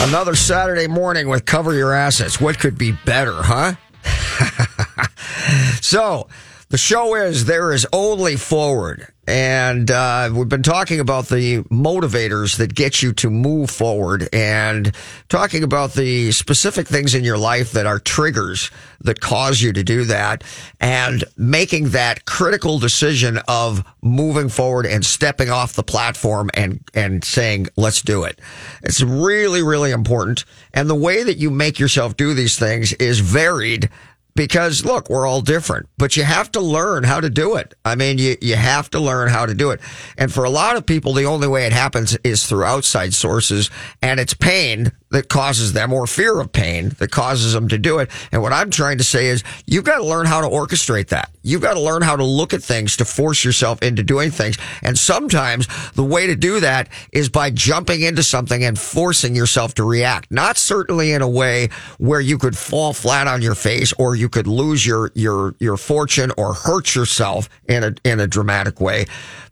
Another 0.01 0.35
Saturday 0.35 0.87
morning 0.87 1.29
with 1.29 1.45
Cover 1.45 1.75
Your 1.75 1.93
Assets. 1.93 2.41
What 2.41 2.59
could 2.59 2.79
be 2.79 2.93
better, 2.93 3.35
huh? 3.35 3.75
so, 5.83 6.29
the 6.71 6.79
show 6.79 7.15
is 7.15 7.45
There 7.45 7.73
is 7.73 7.87
Only 7.93 8.37
Forward. 8.37 9.09
And 9.29 9.91
uh, 9.91 10.31
we've 10.33 10.49
been 10.49 10.63
talking 10.63 11.01
about 11.01 11.29
the 11.29 11.59
motivators 11.65 12.57
that 12.57 12.75
get 12.75 13.03
you 13.03 13.13
to 13.13 13.29
move 13.29 13.69
forward 13.69 14.27
and 14.33 14.91
talking 15.29 15.63
about 15.63 15.93
the 15.93 16.33
specific 16.33 16.89
things 16.89 17.15
in 17.15 17.25
your 17.25 17.37
life 17.37 17.73
that 17.73 17.85
are 17.85 17.99
triggers 17.99 18.71
that 19.03 19.21
cause 19.21 19.61
you 19.61 19.75
to 19.75 19.85
do 19.85 20.05
that 20.05 20.43
and 20.81 21.25
making 21.37 21.91
that 21.91 22.25
critical 22.25 22.79
decision 22.79 23.39
of 23.47 23.85
moving 24.01 24.49
forward 24.49 24.87
and 24.87 25.05
stepping 25.05 25.51
off 25.51 25.75
the 25.75 25.83
platform 25.83 26.49
and, 26.55 26.81
and 26.95 27.23
saying, 27.23 27.67
let's 27.77 28.01
do 28.01 28.25
it. 28.25 28.41
It's 28.83 29.03
really, 29.03 29.63
really 29.63 29.91
important. 29.91 30.47
And 30.73 30.89
the 30.89 30.95
way 30.95 31.23
that 31.23 31.37
you 31.37 31.51
make 31.51 31.79
yourself 31.79 32.17
do 32.17 32.33
these 32.33 32.59
things 32.59 32.95
is 32.95 33.21
varied 33.21 33.91
because 34.39 34.85
look, 34.85 35.11
we're 35.11 35.27
all 35.27 35.41
different, 35.41 35.89
but 35.99 36.17
you 36.17 36.23
have 36.23 36.53
to 36.53 36.61
learn 36.61 37.03
how 37.03 37.21
to 37.21 37.29
do 37.29 37.57
it. 37.57 37.75
I 37.85 37.97
mean, 37.97 38.19
you, 38.19 38.37
you 38.41 38.55
have 38.55 38.89
to 38.91 39.01
learn 39.01 39.31
how 39.31 39.47
to 39.47 39.53
do 39.53 39.71
it. 39.71 39.81
And 40.17 40.33
for 40.33 40.45
a 40.45 40.49
lot 40.49 40.77
of 40.77 40.87
people, 40.87 41.13
the 41.13 41.25
only 41.25 41.49
way 41.49 41.67
it 41.67 41.73
happens 41.73 42.17
is 42.23 42.47
through 42.47 42.63
outside 42.63 43.15
sources 43.15 43.69
and 44.01 44.21
it's 44.21 44.35
pain 44.35 44.93
that 45.11 45.29
causes 45.29 45.73
them 45.73 45.93
or 45.93 46.07
fear 46.07 46.41
of 46.41 46.53
pain 46.53 46.91
that 46.99 47.11
causes 47.11 47.53
them 47.53 47.69
to 47.69 47.79
do 47.79 47.99
it. 47.99 48.11
And 48.33 48.43
what 48.43 48.53
I'm 48.53 48.71
trying 48.71 48.99
to 48.99 49.05
say 49.05 49.27
is 49.27 49.43
you've 49.67 49.85
got 49.85 49.99
to 49.99 50.05
learn 50.05 50.27
how 50.27 50.41
to 50.41 50.49
orchestrate 50.49 51.09
that. 51.09 51.31
You've 51.43 51.63
got 51.63 51.75
to 51.75 51.81
learn 51.81 52.03
how 52.03 52.17
to 52.17 52.25
look 52.25 52.53
at 52.53 52.63
things 52.63 52.97
to 52.99 53.05
force 53.05 53.45
yourself 53.45 53.83
into 53.83 54.03
doing 54.03 54.31
things. 54.31 54.59
And 54.83 54.99
sometimes 54.99 55.67
the 55.93 56.05
way 56.05 56.27
to 56.27 56.37
do 56.37 56.61
that 56.61 56.89
is 57.13 57.29
by 57.31 57.51
jumping 57.51 58.03
into 58.03 58.23
something 58.23 58.63
and 58.65 58.79
forcing 58.79 59.35
yourself 59.35 59.75
to 59.75 59.85
react. 59.85 60.31
Not 60.31 60.59
certainly 60.59 61.13
in 61.13 61.23
a 61.23 61.29
way 61.29 61.71
where 61.99 62.21
you 62.21 62.37
could 62.37 62.57
fall 62.57 62.93
flat 62.93 63.27
on 63.27 63.41
your 63.41 63.55
face 63.55 63.95
or 63.95 64.15
you 64.15 64.29
could 64.29 64.47
lose 64.47 64.85
your, 64.85 65.11
your, 65.15 65.55
your 65.59 65.79
fortune 65.79 66.33
or 66.37 66.53
hurt 66.53 66.95
yourself 66.95 67.49
in 67.67 67.83
a, 67.83 67.95
in 68.05 68.21
a 68.21 68.27
dramatic 68.27 68.81
way. 68.81 69.07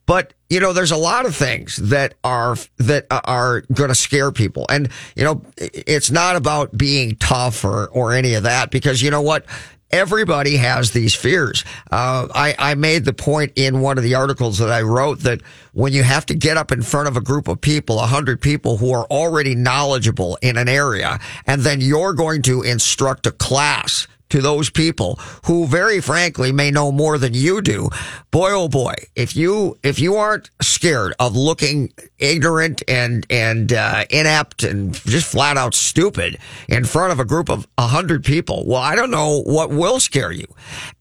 But 0.06 0.34
you 0.48 0.60
know, 0.60 0.72
there's 0.72 0.92
a 0.92 0.96
lot 0.96 1.26
of 1.26 1.34
things 1.34 1.76
that 1.76 2.14
are 2.22 2.56
that 2.78 3.06
are 3.10 3.62
going 3.72 3.88
to 3.88 3.94
scare 3.94 4.30
people, 4.30 4.64
and 4.70 4.88
you 5.16 5.24
know, 5.24 5.42
it's 5.56 6.10
not 6.10 6.36
about 6.36 6.76
being 6.76 7.16
tough 7.16 7.64
or 7.64 7.88
or 7.88 8.12
any 8.12 8.34
of 8.34 8.44
that 8.44 8.70
because 8.70 9.02
you 9.02 9.10
know 9.10 9.22
what. 9.22 9.44
Everybody 9.92 10.56
has 10.56 10.90
these 10.90 11.14
fears. 11.14 11.64
Uh, 11.92 12.26
I, 12.34 12.56
I 12.58 12.74
made 12.74 13.04
the 13.04 13.12
point 13.12 13.52
in 13.54 13.80
one 13.80 13.98
of 13.98 14.04
the 14.04 14.16
articles 14.16 14.58
that 14.58 14.68
I 14.68 14.82
wrote 14.82 15.20
that 15.20 15.42
when 15.74 15.92
you 15.92 16.02
have 16.02 16.26
to 16.26 16.34
get 16.34 16.56
up 16.56 16.72
in 16.72 16.82
front 16.82 17.06
of 17.06 17.16
a 17.16 17.20
group 17.20 17.46
of 17.46 17.60
people, 17.60 18.00
a 18.00 18.06
hundred 18.06 18.40
people 18.40 18.78
who 18.78 18.92
are 18.92 19.04
already 19.04 19.54
knowledgeable 19.54 20.38
in 20.42 20.56
an 20.56 20.68
area, 20.68 21.20
and 21.46 21.62
then 21.62 21.80
you're 21.80 22.14
going 22.14 22.42
to 22.42 22.62
instruct 22.62 23.28
a 23.28 23.30
class 23.30 24.08
to 24.30 24.40
those 24.40 24.70
people 24.70 25.16
who 25.44 25.66
very 25.66 26.00
frankly 26.00 26.52
may 26.52 26.70
know 26.70 26.90
more 26.92 27.18
than 27.18 27.34
you 27.34 27.62
do. 27.62 27.88
Boy, 28.30 28.50
oh 28.52 28.68
boy, 28.68 28.94
if 29.14 29.36
you, 29.36 29.78
if 29.82 29.98
you 29.98 30.16
aren't 30.16 30.50
scared 30.60 31.14
of 31.18 31.36
looking 31.36 31.92
ignorant 32.18 32.82
and, 32.88 33.26
and, 33.30 33.72
uh, 33.72 34.04
inept 34.10 34.62
and 34.62 34.94
just 34.94 35.30
flat 35.30 35.56
out 35.56 35.74
stupid 35.74 36.38
in 36.68 36.84
front 36.84 37.12
of 37.12 37.20
a 37.20 37.24
group 37.24 37.48
of 37.48 37.66
a 37.78 37.86
hundred 37.86 38.24
people, 38.24 38.64
well, 38.66 38.82
I 38.82 38.94
don't 38.94 39.10
know 39.10 39.42
what 39.42 39.70
will 39.70 40.00
scare 40.00 40.32
you. 40.32 40.46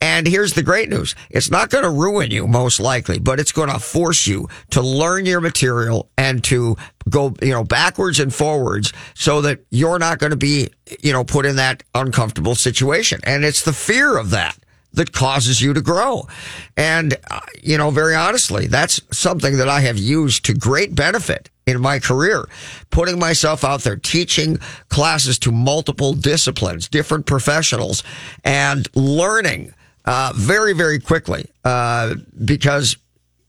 And 0.01 0.27
here's 0.27 0.53
the 0.53 0.63
great 0.63 0.89
news. 0.89 1.15
It's 1.29 1.51
not 1.51 1.69
going 1.69 1.83
to 1.83 1.89
ruin 1.89 2.31
you 2.31 2.47
most 2.47 2.79
likely, 2.79 3.19
but 3.19 3.39
it's 3.39 3.51
going 3.51 3.69
to 3.69 3.79
force 3.79 4.27
you 4.27 4.47
to 4.71 4.81
learn 4.81 5.25
your 5.25 5.41
material 5.41 6.09
and 6.17 6.43
to 6.45 6.75
go, 7.09 7.33
you 7.41 7.51
know, 7.51 7.63
backwards 7.63 8.19
and 8.19 8.33
forwards 8.33 8.93
so 9.13 9.41
that 9.41 9.59
you're 9.69 9.99
not 9.99 10.19
going 10.19 10.31
to 10.31 10.37
be, 10.37 10.69
you 11.01 11.13
know, 11.13 11.23
put 11.23 11.45
in 11.45 11.55
that 11.57 11.83
uncomfortable 11.93 12.55
situation. 12.55 13.19
And 13.23 13.45
it's 13.45 13.63
the 13.63 13.73
fear 13.73 14.17
of 14.17 14.31
that 14.31 14.57
that 14.95 15.11
causes 15.11 15.61
you 15.61 15.73
to 15.73 15.81
grow. 15.81 16.27
And, 16.75 17.17
uh, 17.29 17.39
you 17.61 17.77
know, 17.77 17.91
very 17.91 18.15
honestly, 18.15 18.67
that's 18.67 19.01
something 19.11 19.57
that 19.57 19.69
I 19.69 19.81
have 19.81 19.97
used 19.97 20.45
to 20.45 20.53
great 20.53 20.95
benefit 20.95 21.49
in 21.65 21.81
my 21.81 21.99
career, 21.99 22.47
putting 22.91 23.17
myself 23.19 23.63
out 23.63 23.81
there, 23.81 23.95
teaching 23.95 24.59
classes 24.89 25.39
to 25.39 25.51
multiple 25.51 26.13
disciplines, 26.13 26.87
different 26.87 27.25
professionals 27.25 28.03
and 28.43 28.87
learning, 28.95 29.73
uh, 30.05 30.31
very, 30.35 30.73
very 30.73 30.99
quickly, 30.99 31.49
uh, 31.63 32.15
because 32.43 32.97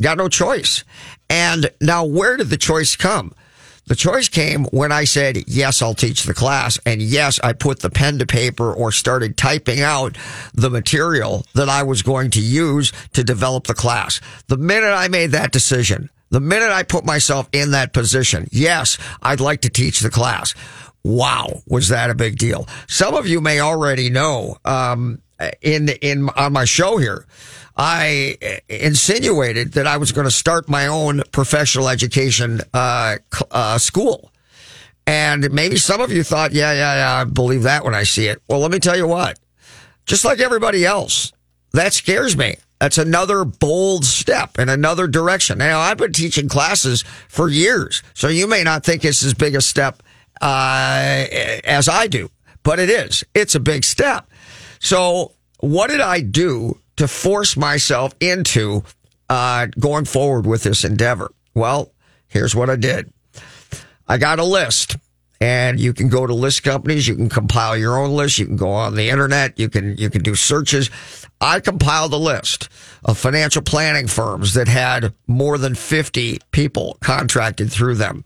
got 0.00 0.16
no 0.16 0.28
choice. 0.28 0.84
And 1.28 1.70
now 1.80 2.04
where 2.04 2.36
did 2.36 2.48
the 2.48 2.56
choice 2.56 2.96
come? 2.96 3.34
The 3.86 3.94
choice 3.94 4.28
came 4.28 4.64
when 4.66 4.90
I 4.90 5.04
said, 5.04 5.44
yes, 5.46 5.80
I'll 5.80 5.94
teach 5.94 6.24
the 6.24 6.34
class. 6.34 6.78
And 6.84 7.00
yes, 7.00 7.38
I 7.42 7.52
put 7.52 7.80
the 7.80 7.90
pen 7.90 8.18
to 8.18 8.26
paper 8.26 8.72
or 8.72 8.90
started 8.90 9.36
typing 9.36 9.80
out 9.80 10.16
the 10.54 10.70
material 10.70 11.44
that 11.54 11.68
I 11.68 11.84
was 11.84 12.02
going 12.02 12.32
to 12.32 12.40
use 12.40 12.92
to 13.12 13.22
develop 13.22 13.68
the 13.68 13.74
class. 13.74 14.20
The 14.48 14.56
minute 14.56 14.90
I 14.92 15.06
made 15.06 15.30
that 15.32 15.52
decision, 15.52 16.10
the 16.30 16.40
minute 16.40 16.70
I 16.70 16.82
put 16.82 17.04
myself 17.04 17.48
in 17.52 17.70
that 17.70 17.92
position, 17.92 18.48
yes, 18.50 18.98
I'd 19.22 19.40
like 19.40 19.60
to 19.60 19.70
teach 19.70 20.00
the 20.00 20.10
class. 20.10 20.54
Wow, 21.04 21.62
was 21.68 21.90
that 21.90 22.10
a 22.10 22.16
big 22.16 22.36
deal? 22.38 22.66
Some 22.88 23.14
of 23.14 23.28
you 23.28 23.40
may 23.40 23.60
already 23.60 24.10
know, 24.10 24.56
um, 24.64 25.22
in, 25.62 25.88
in, 25.88 26.28
on 26.30 26.52
my 26.52 26.64
show 26.64 26.96
here, 26.96 27.24
I 27.76 28.60
insinuated 28.68 29.72
that 29.72 29.86
I 29.86 29.98
was 29.98 30.12
going 30.12 30.24
to 30.26 30.30
start 30.30 30.68
my 30.68 30.86
own 30.86 31.22
professional 31.30 31.88
education 31.88 32.60
uh, 32.72 33.16
uh, 33.50 33.78
school. 33.78 34.32
And 35.06 35.52
maybe 35.52 35.76
some 35.76 36.00
of 36.00 36.10
you 36.10 36.24
thought, 36.24 36.52
yeah, 36.52 36.72
yeah, 36.72 36.94
yeah, 36.96 37.20
I 37.20 37.24
believe 37.24 37.62
that 37.64 37.84
when 37.84 37.94
I 37.94 38.02
see 38.02 38.26
it. 38.26 38.42
Well, 38.48 38.60
let 38.60 38.70
me 38.70 38.78
tell 38.78 38.96
you 38.96 39.06
what. 39.06 39.38
Just 40.06 40.24
like 40.24 40.40
everybody 40.40 40.84
else, 40.84 41.32
that 41.72 41.92
scares 41.92 42.36
me. 42.36 42.56
That's 42.80 42.98
another 42.98 43.44
bold 43.44 44.04
step 44.04 44.58
in 44.58 44.68
another 44.68 45.06
direction. 45.06 45.58
Now, 45.58 45.80
I've 45.80 45.96
been 45.96 46.12
teaching 46.12 46.48
classes 46.48 47.02
for 47.28 47.48
years, 47.48 48.02
so 48.14 48.28
you 48.28 48.46
may 48.46 48.62
not 48.64 48.84
think 48.84 49.04
it's 49.04 49.24
as 49.24 49.32
big 49.34 49.54
a 49.54 49.60
step 49.60 50.02
uh, 50.40 51.26
as 51.64 51.88
I 51.88 52.06
do, 52.06 52.30
but 52.62 52.78
it 52.78 52.90
is. 52.90 53.24
It's 53.34 53.54
a 53.54 53.60
big 53.60 53.84
step. 53.84 54.28
So, 54.78 55.32
what 55.60 55.88
did 55.88 56.00
I 56.00 56.20
do 56.20 56.78
to 56.96 57.08
force 57.08 57.56
myself 57.56 58.14
into 58.20 58.82
uh, 59.28 59.66
going 59.78 60.04
forward 60.04 60.46
with 60.46 60.62
this 60.62 60.84
endeavor? 60.84 61.30
Well, 61.54 61.92
here's 62.28 62.54
what 62.54 62.70
I 62.70 62.76
did. 62.76 63.12
I 64.08 64.18
got 64.18 64.38
a 64.38 64.44
list 64.44 64.96
and 65.40 65.78
you 65.78 65.92
can 65.92 66.08
go 66.08 66.26
to 66.26 66.32
list 66.32 66.62
companies. 66.62 67.06
You 67.06 67.14
can 67.14 67.28
compile 67.28 67.76
your 67.76 67.98
own 67.98 68.12
list. 68.12 68.38
You 68.38 68.46
can 68.46 68.56
go 68.56 68.70
on 68.70 68.94
the 68.94 69.10
internet. 69.10 69.58
You 69.58 69.68
can, 69.68 69.96
you 69.96 70.08
can 70.10 70.22
do 70.22 70.34
searches. 70.34 70.90
I 71.40 71.60
compiled 71.60 72.12
a 72.12 72.18
list 72.18 72.68
of 73.04 73.18
financial 73.18 73.62
planning 73.62 74.06
firms 74.06 74.54
that 74.54 74.68
had 74.68 75.12
more 75.26 75.58
than 75.58 75.74
50 75.74 76.38
people 76.52 76.96
contracted 77.00 77.70
through 77.70 77.96
them. 77.96 78.24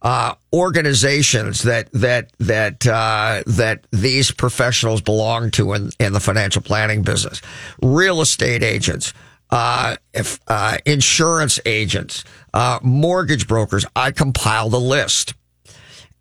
Uh, 0.00 0.34
organizations 0.52 1.64
that, 1.64 1.90
that, 1.92 2.30
that, 2.38 2.86
uh, 2.86 3.42
that 3.46 3.84
these 3.90 4.30
professionals 4.30 5.00
belong 5.00 5.50
to 5.50 5.72
in, 5.72 5.90
in 5.98 6.12
the 6.12 6.20
financial 6.20 6.62
planning 6.62 7.02
business, 7.02 7.42
real 7.82 8.20
estate 8.20 8.62
agents, 8.62 9.12
uh, 9.50 9.96
if, 10.14 10.38
uh, 10.46 10.78
insurance 10.86 11.58
agents, 11.66 12.22
uh, 12.54 12.78
mortgage 12.82 13.48
brokers. 13.48 13.84
I 13.96 14.12
compiled 14.12 14.72
a 14.72 14.78
list 14.78 15.34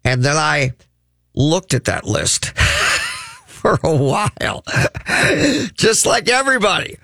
and 0.04 0.24
then 0.24 0.38
I 0.38 0.72
looked 1.36 1.74
at 1.76 1.86
that 1.86 2.04
list 2.04 2.46
for 3.46 3.80
a 3.84 3.96
while, 3.96 4.64
just 5.76 6.08
like 6.08 6.30
everybody 6.30 6.98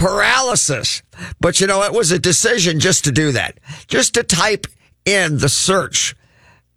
paralysis. 0.00 1.02
But 1.40 1.60
you 1.60 1.66
know, 1.66 1.82
it 1.82 1.92
was 1.92 2.10
a 2.10 2.18
decision 2.18 2.80
just 2.80 3.04
to 3.04 3.12
do 3.12 3.32
that, 3.32 3.58
just 3.86 4.14
to 4.14 4.22
type 4.22 4.66
in 5.04 5.38
the 5.38 5.48
search 5.48 6.14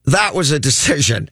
that 0.06 0.34
was 0.36 0.52
a 0.52 0.60
decision. 0.60 1.30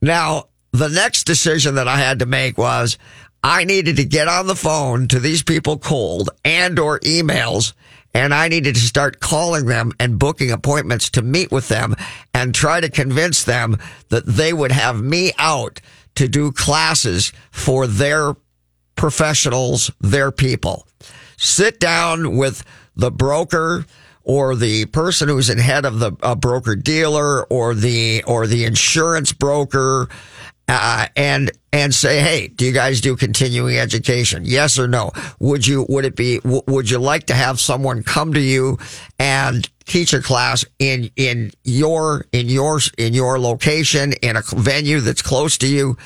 Now, 0.00 0.48
the 0.72 0.88
next 0.88 1.24
decision 1.24 1.76
that 1.76 1.88
I 1.88 1.96
had 1.96 2.18
to 2.18 2.26
make 2.26 2.58
was 2.58 2.98
I 3.42 3.64
needed 3.64 3.96
to 3.96 4.04
get 4.04 4.28
on 4.28 4.46
the 4.46 4.56
phone 4.56 5.08
to 5.08 5.20
these 5.20 5.42
people 5.42 5.78
cold 5.78 6.30
and 6.44 6.78
or 6.78 6.98
emails 7.00 7.72
and 8.16 8.32
I 8.32 8.48
needed 8.48 8.76
to 8.76 8.80
start 8.80 9.20
calling 9.20 9.66
them 9.66 9.92
and 10.00 10.18
booking 10.18 10.50
appointments 10.50 11.10
to 11.10 11.22
meet 11.22 11.52
with 11.52 11.68
them 11.68 11.94
and 12.32 12.54
try 12.54 12.80
to 12.80 12.88
convince 12.88 13.44
them 13.44 13.76
that 14.08 14.24
they 14.24 14.54
would 14.54 14.72
have 14.72 15.02
me 15.02 15.32
out 15.38 15.82
to 16.14 16.26
do 16.26 16.50
classes 16.50 17.30
for 17.50 17.86
their 17.86 18.34
professionals, 18.96 19.90
their 20.00 20.32
people. 20.32 20.86
Sit 21.36 21.78
down 21.78 22.38
with 22.38 22.64
the 22.96 23.10
broker 23.10 23.84
or 24.26 24.56
the 24.56 24.84
person 24.86 25.28
who's 25.28 25.48
in 25.48 25.56
head 25.56 25.84
of 25.84 26.00
the 26.00 26.12
uh, 26.20 26.34
broker 26.34 26.74
dealer 26.74 27.44
or 27.44 27.74
the 27.74 28.22
or 28.24 28.46
the 28.46 28.64
insurance 28.64 29.32
broker 29.32 30.08
uh, 30.68 31.06
and 31.16 31.52
and 31.72 31.94
say, 31.94 32.20
hey, 32.20 32.48
do 32.48 32.64
you 32.66 32.72
guys 32.72 33.00
do 33.00 33.16
continuing 33.16 33.78
education? 33.78 34.42
Yes 34.44 34.78
or 34.78 34.88
no? 34.88 35.12
Would 35.38 35.66
you 35.66 35.86
would 35.88 36.04
it 36.04 36.16
be 36.16 36.38
w- 36.40 36.62
would 36.66 36.90
you 36.90 36.98
like 36.98 37.26
to 37.26 37.34
have 37.34 37.60
someone 37.60 38.02
come 38.02 38.34
to 38.34 38.40
you 38.40 38.78
and 39.20 39.68
teach 39.84 40.12
a 40.12 40.20
class 40.20 40.64
in 40.80 41.08
in 41.14 41.52
your 41.62 42.26
in 42.32 42.48
your 42.48 42.80
in 42.98 43.14
your 43.14 43.38
location 43.38 44.12
in 44.22 44.36
a 44.36 44.42
venue 44.56 45.00
that's 45.00 45.22
close 45.22 45.56
to 45.58 45.68
you? 45.68 45.96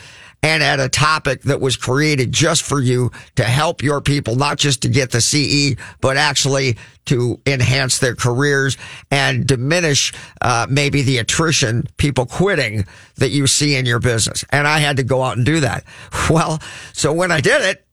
And 0.42 0.62
at 0.62 0.80
a 0.80 0.88
topic 0.88 1.42
that 1.42 1.60
was 1.60 1.76
created 1.76 2.32
just 2.32 2.62
for 2.62 2.80
you 2.80 3.10
to 3.36 3.44
help 3.44 3.82
your 3.82 4.00
people, 4.00 4.36
not 4.36 4.58
just 4.58 4.82
to 4.82 4.88
get 4.88 5.10
the 5.10 5.20
CE, 5.20 5.76
but 6.00 6.16
actually 6.16 6.76
to 7.06 7.40
enhance 7.46 7.98
their 7.98 8.14
careers 8.14 8.76
and 9.10 9.46
diminish 9.46 10.12
uh, 10.40 10.66
maybe 10.70 11.02
the 11.02 11.18
attrition, 11.18 11.84
people 11.96 12.24
quitting 12.24 12.84
that 13.16 13.30
you 13.30 13.46
see 13.46 13.74
in 13.74 13.84
your 13.84 13.98
business. 13.98 14.44
And 14.50 14.66
I 14.66 14.78
had 14.78 14.96
to 14.98 15.02
go 15.02 15.22
out 15.22 15.36
and 15.36 15.44
do 15.44 15.60
that. 15.60 15.84
Well, 16.30 16.60
so 16.92 17.12
when 17.12 17.32
I 17.32 17.40
did 17.40 17.60
it, 17.62 17.84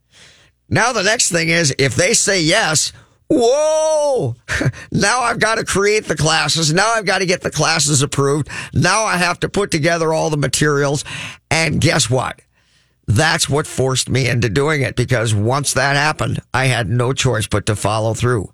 now 0.70 0.94
the 0.94 1.02
next 1.02 1.32
thing 1.32 1.50
is 1.50 1.74
if 1.80 1.96
they 1.96 2.14
say 2.14 2.42
yes, 2.42 2.94
Whoa! 3.30 4.36
Now 4.92 5.22
I've 5.22 5.40
got 5.40 5.56
to 5.56 5.64
create 5.64 6.06
the 6.06 6.16
classes. 6.16 6.74
Now 6.74 6.94
I've 6.96 7.06
got 7.06 7.20
to 7.20 7.26
get 7.26 7.42
the 7.42 7.52
classes 7.52 8.02
approved. 8.02 8.50
Now 8.74 9.04
I 9.04 9.18
have 9.18 9.40
to 9.42 9.50
put 9.50 9.70
together 9.70 10.12
all 10.12 10.30
the 10.30 10.38
materials. 10.38 11.04
And 11.52 11.80
guess 11.80 12.10
what? 12.10 12.42
That's 13.06 13.48
what 13.48 13.68
forced 13.68 14.10
me 14.10 14.28
into 14.28 14.50
doing 14.50 14.82
it 14.82 14.96
because 14.96 15.34
once 15.34 15.74
that 15.74 15.96
happened, 15.96 16.40
I 16.54 16.66
had 16.66 16.90
no 16.90 17.14
choice 17.14 17.48
but 17.48 17.68
to 17.68 17.76
follow 17.76 18.14
through. 18.14 18.52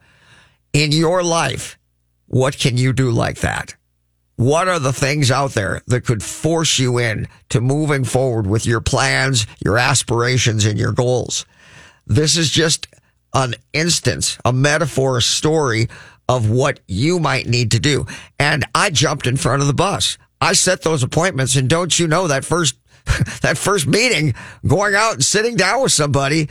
In 0.73 0.91
your 0.91 1.23
life, 1.23 1.79
what 2.27 2.57
can 2.57 2.77
you 2.77 2.93
do 2.93 3.09
like 3.09 3.39
that? 3.39 3.75
What 4.35 4.67
are 4.67 4.79
the 4.79 4.93
things 4.93 5.31
out 5.31 5.51
there 5.51 5.81
that 5.87 6.05
could 6.05 6.23
force 6.23 6.79
you 6.79 6.97
in 6.97 7.27
to 7.49 7.61
moving 7.61 8.03
forward 8.03 8.47
with 8.47 8.65
your 8.65 8.81
plans, 8.81 9.47
your 9.63 9.77
aspirations, 9.77 10.65
and 10.65 10.77
your 10.77 10.91
goals? 10.91 11.45
This 12.05 12.35
is 12.35 12.49
just 12.49 12.87
an 13.33 13.55
instance, 13.73 14.37
a 14.45 14.53
metaphor, 14.53 15.17
a 15.17 15.21
story 15.21 15.87
of 16.29 16.49
what 16.49 16.79
you 16.87 17.19
might 17.19 17.47
need 17.47 17.71
to 17.71 17.79
do. 17.79 18.05
And 18.39 18.65
I 18.73 18.89
jumped 18.89 19.27
in 19.27 19.37
front 19.37 19.61
of 19.61 19.67
the 19.67 19.73
bus. 19.73 20.17
I 20.39 20.53
set 20.53 20.81
those 20.81 21.03
appointments. 21.03 21.55
And 21.55 21.69
don't 21.69 21.97
you 21.97 22.07
know 22.07 22.27
that 22.27 22.45
first, 22.45 22.75
that 23.41 23.57
first 23.57 23.87
meeting, 23.87 24.33
going 24.65 24.95
out 24.95 25.13
and 25.13 25.23
sitting 25.23 25.55
down 25.55 25.81
with 25.81 25.91
somebody, 25.91 26.49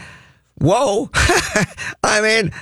whoa. 0.58 1.10
I 2.02 2.20
mean, 2.20 2.52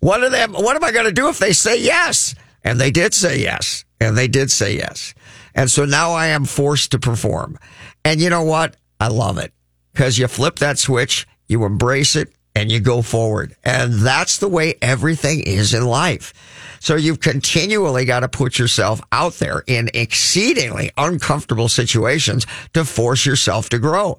what 0.00 0.22
are 0.22 0.30
them, 0.30 0.52
what 0.52 0.76
am 0.76 0.84
I 0.84 0.92
going 0.92 1.06
to 1.06 1.12
do 1.12 1.28
if 1.28 1.38
they 1.38 1.52
say 1.52 1.80
yes? 1.80 2.34
And 2.64 2.80
they 2.80 2.90
did 2.90 3.14
say 3.14 3.40
yes. 3.40 3.84
And 4.00 4.16
they 4.16 4.28
did 4.28 4.50
say 4.50 4.76
yes. 4.76 5.14
And 5.54 5.70
so 5.70 5.84
now 5.84 6.12
I 6.12 6.26
am 6.28 6.44
forced 6.44 6.90
to 6.90 6.98
perform. 6.98 7.58
And 8.04 8.20
you 8.20 8.28
know 8.28 8.42
what? 8.42 8.76
I 9.00 9.08
love 9.08 9.38
it 9.38 9.52
because 9.92 10.18
you 10.18 10.28
flip 10.28 10.56
that 10.56 10.78
switch, 10.78 11.26
you 11.48 11.64
embrace 11.64 12.16
it, 12.16 12.32
and 12.56 12.72
you 12.72 12.80
go 12.80 13.02
forward. 13.02 13.54
And 13.64 13.92
that's 13.92 14.38
the 14.38 14.48
way 14.48 14.76
everything 14.80 15.40
is 15.40 15.74
in 15.74 15.84
life. 15.84 16.32
So 16.80 16.96
you've 16.96 17.20
continually 17.20 18.06
got 18.06 18.20
to 18.20 18.28
put 18.28 18.58
yourself 18.58 19.02
out 19.12 19.34
there 19.34 19.62
in 19.66 19.90
exceedingly 19.92 20.90
uncomfortable 20.96 21.68
situations 21.68 22.46
to 22.72 22.86
force 22.86 23.26
yourself 23.26 23.68
to 23.68 23.78
grow. 23.78 24.18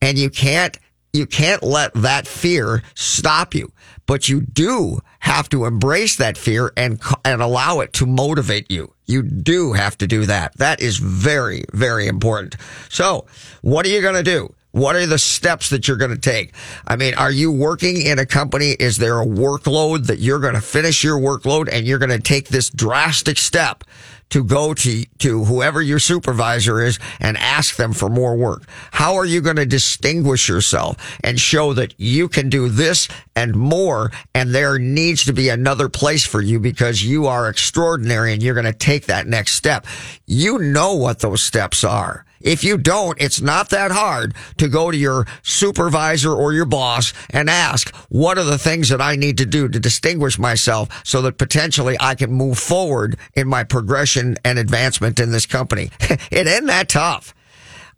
And 0.00 0.16
you 0.18 0.30
can't, 0.30 0.78
you 1.12 1.26
can't 1.26 1.62
let 1.62 1.92
that 1.92 2.26
fear 2.26 2.82
stop 2.94 3.54
you, 3.54 3.70
but 4.06 4.30
you 4.30 4.40
do 4.40 5.00
have 5.18 5.50
to 5.50 5.66
embrace 5.66 6.16
that 6.16 6.38
fear 6.38 6.72
and, 6.78 6.98
and 7.22 7.42
allow 7.42 7.80
it 7.80 7.92
to 7.94 8.06
motivate 8.06 8.70
you. 8.70 8.94
You 9.04 9.22
do 9.22 9.74
have 9.74 9.98
to 9.98 10.06
do 10.06 10.24
that. 10.24 10.56
That 10.56 10.80
is 10.80 10.96
very, 10.96 11.64
very 11.74 12.06
important. 12.06 12.56
So 12.88 13.26
what 13.60 13.84
are 13.84 13.90
you 13.90 14.00
going 14.00 14.14
to 14.14 14.22
do? 14.22 14.54
What 14.74 14.96
are 14.96 15.06
the 15.06 15.20
steps 15.20 15.70
that 15.70 15.86
you're 15.86 15.96
going 15.96 16.10
to 16.10 16.18
take? 16.18 16.52
I 16.84 16.96
mean, 16.96 17.14
are 17.14 17.30
you 17.30 17.52
working 17.52 18.02
in 18.02 18.18
a 18.18 18.26
company? 18.26 18.70
Is 18.70 18.96
there 18.96 19.20
a 19.20 19.24
workload 19.24 20.08
that 20.08 20.18
you're 20.18 20.40
going 20.40 20.54
to 20.54 20.60
finish 20.60 21.04
your 21.04 21.16
workload 21.16 21.68
and 21.70 21.86
you're 21.86 22.00
going 22.00 22.10
to 22.10 22.18
take 22.18 22.48
this 22.48 22.70
drastic 22.70 23.38
step 23.38 23.84
to 24.30 24.42
go 24.42 24.74
to, 24.74 25.04
to 25.18 25.44
whoever 25.44 25.80
your 25.80 26.00
supervisor 26.00 26.80
is 26.80 26.98
and 27.20 27.36
ask 27.36 27.76
them 27.76 27.92
for 27.92 28.08
more 28.08 28.36
work? 28.36 28.64
How 28.90 29.14
are 29.14 29.24
you 29.24 29.40
going 29.40 29.54
to 29.54 29.64
distinguish 29.64 30.48
yourself 30.48 31.18
and 31.22 31.38
show 31.38 31.72
that 31.74 31.94
you 31.96 32.28
can 32.28 32.48
do 32.48 32.68
this 32.68 33.06
and 33.36 33.54
more? 33.54 34.10
And 34.34 34.52
there 34.52 34.80
needs 34.80 35.24
to 35.26 35.32
be 35.32 35.50
another 35.50 35.88
place 35.88 36.26
for 36.26 36.40
you 36.40 36.58
because 36.58 37.04
you 37.04 37.28
are 37.28 37.48
extraordinary 37.48 38.32
and 38.32 38.42
you're 38.42 38.54
going 38.54 38.64
to 38.64 38.72
take 38.72 39.06
that 39.06 39.28
next 39.28 39.52
step. 39.52 39.86
You 40.26 40.58
know 40.58 40.94
what 40.94 41.20
those 41.20 41.44
steps 41.44 41.84
are. 41.84 42.26
If 42.44 42.62
you 42.62 42.76
don't, 42.76 43.20
it's 43.20 43.40
not 43.40 43.70
that 43.70 43.90
hard 43.90 44.34
to 44.58 44.68
go 44.68 44.90
to 44.90 44.96
your 44.96 45.26
supervisor 45.42 46.30
or 46.30 46.52
your 46.52 46.66
boss 46.66 47.14
and 47.30 47.48
ask, 47.48 47.92
what 48.10 48.36
are 48.38 48.44
the 48.44 48.58
things 48.58 48.90
that 48.90 49.00
I 49.00 49.16
need 49.16 49.38
to 49.38 49.46
do 49.46 49.66
to 49.66 49.80
distinguish 49.80 50.38
myself 50.38 50.88
so 51.04 51.22
that 51.22 51.38
potentially 51.38 51.96
I 51.98 52.14
can 52.14 52.30
move 52.30 52.58
forward 52.58 53.16
in 53.34 53.48
my 53.48 53.64
progression 53.64 54.36
and 54.44 54.58
advancement 54.58 55.18
in 55.18 55.32
this 55.32 55.46
company? 55.46 55.90
it 56.30 56.46
ain't 56.46 56.66
that 56.66 56.90
tough. 56.90 57.34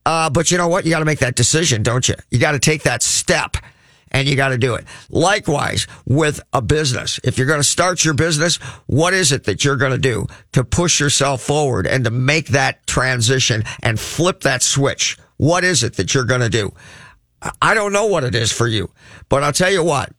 Uh, 0.07 0.31
but 0.31 0.53
you 0.53 0.57
know 0.57 0.69
what? 0.69 0.85
You 0.85 0.91
got 0.91 1.01
to 1.01 1.05
make 1.05 1.19
that 1.19 1.35
decision, 1.35 1.83
don't 1.83 2.09
you? 2.09 2.15
You 2.31 2.39
got 2.39 2.53
to 2.53 2.61
take 2.61 2.85
that 2.85 3.03
step 3.03 3.57
and 4.13 4.29
you 4.29 4.37
got 4.37 4.49
to 4.49 4.59
do 4.59 4.75
it. 4.75 4.85
Likewise 5.11 5.87
with 6.07 6.41
a 6.53 6.63
business. 6.63 7.21
If 7.25 7.39
you're 7.39 7.47
going 7.47 7.61
to 7.61 7.65
start 7.65 8.05
your 8.05 8.15
business, 8.15 8.57
what 8.87 9.15
is 9.15 9.33
it 9.33 9.45
that 9.45 9.65
you're 9.65 9.77
going 9.77 9.93
to 9.93 9.99
do 9.99 10.27
to 10.53 10.65
push 10.65 11.01
yourself 11.01 11.43
forward 11.43 11.87
and 11.87 12.05
to 12.05 12.11
make 12.11 12.49
that 12.49 12.87
transition 12.87 13.65
and 13.83 13.99
flip 13.99 14.41
that 14.41 14.63
switch? 14.63 15.19
What 15.37 15.65
is 15.65 15.83
it 15.83 15.97
that 15.97 16.15
you're 16.15 16.25
going 16.25 16.41
to 16.41 16.49
do? 16.49 16.73
I 17.61 17.75
don't 17.75 17.93
know 17.93 18.07
what 18.07 18.25
it 18.25 18.35
is 18.35 18.51
for 18.51 18.67
you, 18.67 18.91
but 19.29 19.43
I'll 19.43 19.53
tell 19.53 19.71
you 19.71 19.85
what, 19.85 20.13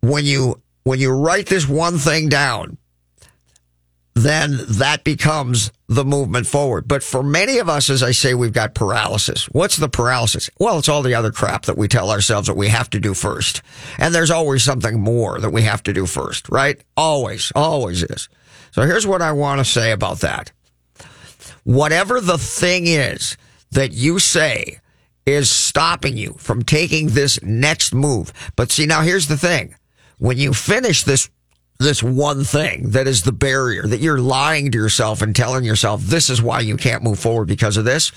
when 0.00 0.24
you, 0.24 0.62
when 0.84 0.98
you 0.98 1.12
write 1.12 1.46
this 1.46 1.68
one 1.68 1.98
thing 1.98 2.28
down, 2.28 2.78
then 4.18 4.58
that 4.68 5.04
becomes 5.04 5.70
the 5.86 6.04
movement 6.04 6.46
forward. 6.46 6.86
But 6.88 7.02
for 7.02 7.22
many 7.22 7.58
of 7.58 7.68
us, 7.68 7.90
as 7.90 8.02
I 8.02 8.12
say, 8.12 8.34
we've 8.34 8.52
got 8.52 8.74
paralysis. 8.74 9.46
What's 9.46 9.76
the 9.76 9.88
paralysis? 9.88 10.48
Well, 10.58 10.78
it's 10.78 10.88
all 10.88 11.02
the 11.02 11.14
other 11.14 11.32
crap 11.32 11.64
that 11.66 11.76
we 11.76 11.88
tell 11.88 12.10
ourselves 12.10 12.46
that 12.46 12.56
we 12.56 12.68
have 12.68 12.90
to 12.90 13.00
do 13.00 13.14
first. 13.14 13.62
And 13.98 14.14
there's 14.14 14.30
always 14.30 14.62
something 14.62 15.00
more 15.00 15.40
that 15.40 15.50
we 15.50 15.62
have 15.62 15.82
to 15.84 15.92
do 15.92 16.06
first, 16.06 16.48
right? 16.48 16.82
Always, 16.96 17.52
always 17.54 18.02
is. 18.02 18.28
So 18.70 18.82
here's 18.82 19.06
what 19.06 19.22
I 19.22 19.32
want 19.32 19.58
to 19.60 19.64
say 19.64 19.92
about 19.92 20.20
that. 20.20 20.52
Whatever 21.64 22.20
the 22.20 22.38
thing 22.38 22.86
is 22.86 23.36
that 23.72 23.92
you 23.92 24.18
say 24.18 24.80
is 25.26 25.50
stopping 25.50 26.16
you 26.16 26.34
from 26.38 26.62
taking 26.62 27.08
this 27.08 27.42
next 27.42 27.94
move. 27.94 28.32
But 28.56 28.72
see, 28.72 28.86
now 28.86 29.02
here's 29.02 29.28
the 29.28 29.36
thing. 29.36 29.74
When 30.18 30.38
you 30.38 30.54
finish 30.54 31.04
this 31.04 31.28
this 31.78 32.02
one 32.02 32.42
thing 32.44 32.90
that 32.90 33.06
is 33.06 33.22
the 33.22 33.32
barrier 33.32 33.86
that 33.86 34.00
you're 34.00 34.18
lying 34.18 34.70
to 34.72 34.78
yourself 34.78 35.22
and 35.22 35.34
telling 35.34 35.64
yourself 35.64 36.02
this 36.02 36.28
is 36.28 36.42
why 36.42 36.60
you 36.60 36.76
can't 36.76 37.04
move 37.04 37.18
forward 37.18 37.46
because 37.46 37.76
of 37.76 37.84
this. 37.84 38.10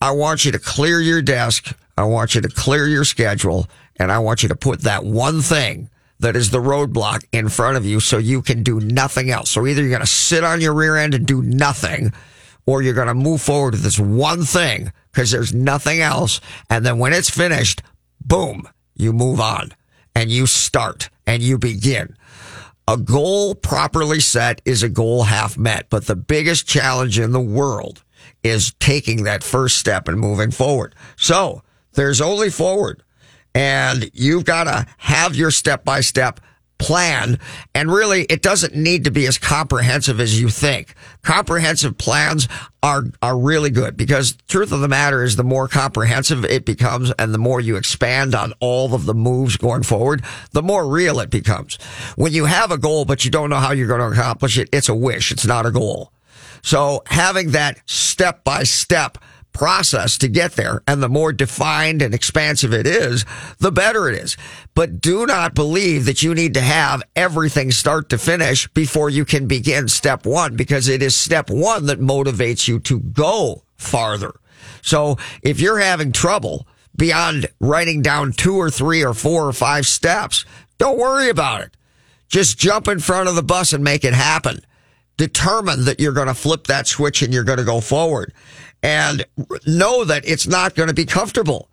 I 0.00 0.10
want 0.10 0.44
you 0.44 0.52
to 0.52 0.58
clear 0.58 1.00
your 1.00 1.22
desk. 1.22 1.74
I 1.96 2.04
want 2.04 2.34
you 2.34 2.42
to 2.42 2.48
clear 2.48 2.86
your 2.86 3.04
schedule 3.04 3.68
and 3.96 4.12
I 4.12 4.18
want 4.18 4.42
you 4.42 4.50
to 4.50 4.56
put 4.56 4.82
that 4.82 5.04
one 5.04 5.40
thing 5.40 5.88
that 6.20 6.36
is 6.36 6.50
the 6.50 6.58
roadblock 6.58 7.24
in 7.32 7.48
front 7.48 7.76
of 7.76 7.86
you 7.86 8.00
so 8.00 8.18
you 8.18 8.42
can 8.42 8.62
do 8.62 8.80
nothing 8.80 9.30
else. 9.30 9.50
So 9.50 9.66
either 9.66 9.80
you're 9.80 9.90
going 9.90 10.00
to 10.00 10.06
sit 10.06 10.44
on 10.44 10.60
your 10.60 10.74
rear 10.74 10.96
end 10.96 11.14
and 11.14 11.26
do 11.26 11.42
nothing 11.42 12.12
or 12.66 12.82
you're 12.82 12.94
going 12.94 13.08
to 13.08 13.14
move 13.14 13.40
forward 13.40 13.72
with 13.72 13.82
this 13.82 13.98
one 13.98 14.42
thing 14.44 14.92
because 15.10 15.30
there's 15.30 15.54
nothing 15.54 16.00
else. 16.00 16.40
And 16.68 16.84
then 16.84 16.98
when 16.98 17.12
it's 17.12 17.30
finished, 17.30 17.82
boom, 18.24 18.68
you 18.94 19.12
move 19.12 19.40
on 19.40 19.72
and 20.14 20.30
you 20.30 20.46
start 20.46 21.08
and 21.26 21.42
you 21.42 21.58
begin. 21.58 22.16
A 22.86 22.96
goal 22.96 23.54
properly 23.54 24.20
set 24.20 24.60
is 24.64 24.82
a 24.82 24.88
goal 24.88 25.22
half 25.22 25.56
met, 25.56 25.86
but 25.88 26.06
the 26.06 26.16
biggest 26.16 26.68
challenge 26.68 27.18
in 27.18 27.32
the 27.32 27.40
world 27.40 28.04
is 28.42 28.74
taking 28.74 29.24
that 29.24 29.42
first 29.42 29.78
step 29.78 30.06
and 30.06 30.20
moving 30.20 30.50
forward. 30.50 30.94
So 31.16 31.62
there's 31.92 32.20
only 32.20 32.50
forward 32.50 33.02
and 33.54 34.10
you've 34.12 34.44
got 34.44 34.64
to 34.64 34.86
have 34.98 35.36
your 35.36 35.50
step 35.50 35.84
by 35.84 36.00
step 36.00 36.40
plan. 36.78 37.38
And 37.74 37.90
really, 37.90 38.24
it 38.24 38.42
doesn't 38.42 38.74
need 38.74 39.04
to 39.04 39.10
be 39.10 39.26
as 39.26 39.38
comprehensive 39.38 40.20
as 40.20 40.40
you 40.40 40.48
think. 40.48 40.94
Comprehensive 41.22 41.98
plans 41.98 42.48
are, 42.82 43.04
are 43.22 43.38
really 43.38 43.70
good 43.70 43.96
because 43.96 44.36
truth 44.48 44.72
of 44.72 44.80
the 44.80 44.88
matter 44.88 45.22
is 45.22 45.36
the 45.36 45.44
more 45.44 45.68
comprehensive 45.68 46.44
it 46.44 46.64
becomes 46.64 47.12
and 47.18 47.32
the 47.32 47.38
more 47.38 47.60
you 47.60 47.76
expand 47.76 48.34
on 48.34 48.52
all 48.60 48.94
of 48.94 49.06
the 49.06 49.14
moves 49.14 49.56
going 49.56 49.82
forward, 49.82 50.22
the 50.52 50.62
more 50.62 50.86
real 50.86 51.20
it 51.20 51.30
becomes. 51.30 51.76
When 52.16 52.32
you 52.32 52.44
have 52.44 52.70
a 52.70 52.78
goal, 52.78 53.04
but 53.04 53.24
you 53.24 53.30
don't 53.30 53.50
know 53.50 53.56
how 53.56 53.72
you're 53.72 53.88
going 53.88 54.00
to 54.00 54.18
accomplish 54.18 54.58
it, 54.58 54.68
it's 54.72 54.88
a 54.88 54.94
wish. 54.94 55.32
It's 55.32 55.46
not 55.46 55.66
a 55.66 55.70
goal. 55.70 56.12
So 56.62 57.02
having 57.06 57.50
that 57.50 57.78
step 57.88 58.42
by 58.42 58.62
step 58.64 59.18
process 59.54 60.18
to 60.18 60.28
get 60.28 60.52
there. 60.52 60.82
And 60.86 61.02
the 61.02 61.08
more 61.08 61.32
defined 61.32 62.02
and 62.02 62.12
expansive 62.12 62.74
it 62.74 62.86
is, 62.86 63.24
the 63.58 63.72
better 63.72 64.10
it 64.10 64.16
is. 64.16 64.36
But 64.74 65.00
do 65.00 65.24
not 65.24 65.54
believe 65.54 66.04
that 66.04 66.22
you 66.22 66.34
need 66.34 66.52
to 66.54 66.60
have 66.60 67.02
everything 67.16 67.70
start 67.70 68.10
to 68.10 68.18
finish 68.18 68.68
before 68.68 69.08
you 69.08 69.24
can 69.24 69.46
begin 69.46 69.88
step 69.88 70.26
one, 70.26 70.56
because 70.56 70.88
it 70.88 71.02
is 71.02 71.16
step 71.16 71.48
one 71.48 71.86
that 71.86 72.00
motivates 72.00 72.68
you 72.68 72.78
to 72.80 73.00
go 73.00 73.62
farther. 73.76 74.34
So 74.82 75.16
if 75.42 75.60
you're 75.60 75.78
having 75.78 76.12
trouble 76.12 76.66
beyond 76.96 77.46
writing 77.60 78.02
down 78.02 78.32
two 78.32 78.56
or 78.56 78.70
three 78.70 79.04
or 79.04 79.14
four 79.14 79.48
or 79.48 79.52
five 79.52 79.86
steps, 79.86 80.44
don't 80.78 80.98
worry 80.98 81.30
about 81.30 81.62
it. 81.62 81.76
Just 82.28 82.58
jump 82.58 82.88
in 82.88 82.98
front 82.98 83.28
of 83.28 83.36
the 83.36 83.42
bus 83.42 83.72
and 83.72 83.84
make 83.84 84.04
it 84.04 84.14
happen. 84.14 84.60
Determine 85.16 85.84
that 85.84 86.00
you're 86.00 86.12
going 86.12 86.26
to 86.26 86.34
flip 86.34 86.66
that 86.66 86.88
switch 86.88 87.22
and 87.22 87.32
you're 87.32 87.44
going 87.44 87.58
to 87.58 87.64
go 87.64 87.80
forward 87.80 88.32
and 88.84 89.24
know 89.66 90.04
that 90.04 90.28
it's 90.28 90.46
not 90.46 90.74
going 90.74 90.88
to 90.88 90.94
be 90.94 91.06
comfortable. 91.06 91.70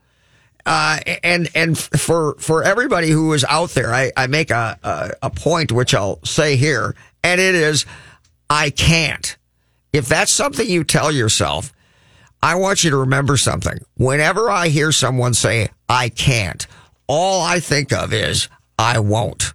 Uh, 0.66 1.00
and, 1.24 1.50
and 1.54 1.78
for, 1.78 2.36
for 2.40 2.64
everybody 2.64 3.10
who 3.10 3.34
is 3.34 3.44
out 3.50 3.72
there, 3.72 3.94
I, 3.94 4.12
I 4.16 4.28
make 4.28 4.50
a, 4.50 4.80
a, 4.82 5.12
a 5.24 5.30
point, 5.30 5.74
which 5.74 5.94
I'll 5.94 6.24
say 6.24 6.56
here, 6.56 6.96
and 7.22 7.42
it 7.42 7.54
is, 7.54 7.86
I 8.50 8.70
can't. 8.70 9.38
If 9.92 10.08
that's 10.08 10.32
something 10.32 10.66
you 10.66 10.86
tell 10.86 11.12
yourself, 11.12 11.74
I 12.42 12.56
want 12.56 12.84
you 12.84 12.92
to 12.92 12.98
remember 12.98 13.36
something. 13.36 13.80
Whenever 13.98 14.50
I 14.50 14.70
hear 14.70 14.94
someone 14.94 15.34
say, 15.34 15.70
I 15.90 16.10
can't, 16.10 16.66
all 17.08 17.42
I 17.42 17.60
think 17.60 17.92
of 17.92 18.14
is, 18.14 18.48
I 18.80 19.00
won't. 19.00 19.54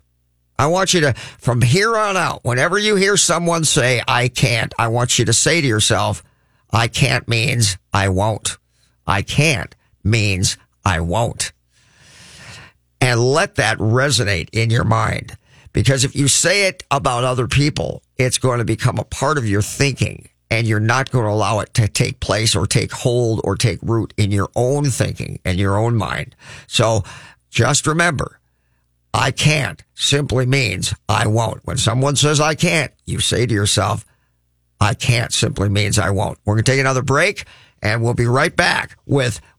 I 0.59 0.67
want 0.67 0.93
you 0.93 1.01
to, 1.03 1.15
from 1.39 1.63
here 1.63 1.97
on 1.97 2.17
out, 2.17 2.41
whenever 2.43 2.79
you 2.79 2.97
hear 2.97 3.17
someone 3.17 3.65
say, 3.65 4.03
I 4.07 4.29
can't, 4.29 4.75
I 4.79 4.89
want 4.89 5.19
you 5.19 5.25
to 5.25 5.33
say 5.33 5.61
to 5.61 5.67
yourself, 5.67 6.23
I 6.77 6.89
can't 6.89 7.27
means 7.27 7.79
I 7.91 8.11
won't. 8.11 8.59
I 9.07 9.23
can't 9.23 9.75
means 10.05 10.59
I 10.85 11.01
won't. 11.01 11.53
And 13.01 13.19
let 13.19 13.55
that 13.55 13.79
resonate 13.79 14.51
in 14.53 14.69
your 14.69 14.85
mind. 14.85 15.39
Because 15.73 16.05
if 16.05 16.15
you 16.15 16.29
say 16.29 16.67
it 16.67 16.85
about 16.91 17.25
other 17.25 17.49
people, 17.49 18.03
it's 18.19 18.37
going 18.37 18.59
to 18.59 18.65
become 18.67 18.99
a 18.99 19.05
part 19.05 19.39
of 19.39 19.49
your 19.49 19.63
thinking 19.63 20.29
and 20.51 20.67
you're 20.67 20.79
not 20.79 21.11
going 21.11 21.25
to 21.25 21.31
allow 21.31 21.61
it 21.61 21.73
to 21.73 21.89
take 21.89 22.21
place 22.21 22.55
or 22.55 22.67
take 22.67 22.93
hold 22.93 23.41
or 23.43 23.57
take 23.57 23.79
root 23.81 24.13
in 24.19 24.31
your 24.31 24.51
own 24.55 24.91
thinking 24.91 25.41
and 25.47 25.59
your 25.59 25.79
own 25.79 25.97
mind. 25.97 26.37
So 26.67 27.05
just 27.49 27.87
remember, 27.87 28.39
I 29.15 29.31
can't 29.31 29.83
simply 29.95 30.45
means 30.45 30.93
I 31.09 31.27
won't. 31.27 31.65
When 31.65 31.79
someone 31.79 32.17
says 32.17 32.39
I 32.39 32.55
can't, 32.55 32.93
you 33.07 33.21
say 33.21 33.47
to 33.47 33.55
yourself, 33.55 34.05
I 34.81 34.95
can't 34.95 35.33
simply 35.33 35.69
means 35.69 35.99
I 35.99 36.11
won't. 36.11 36.39
We're 36.45 36.55
going 36.55 36.65
to 36.65 36.73
take 36.73 36.81
another 36.81 37.03
break 37.03 37.45
and 37.83 38.03
we'll 38.03 38.15
be 38.15 38.27
right 38.27 38.55
back 38.55 38.97
with 39.07 39.41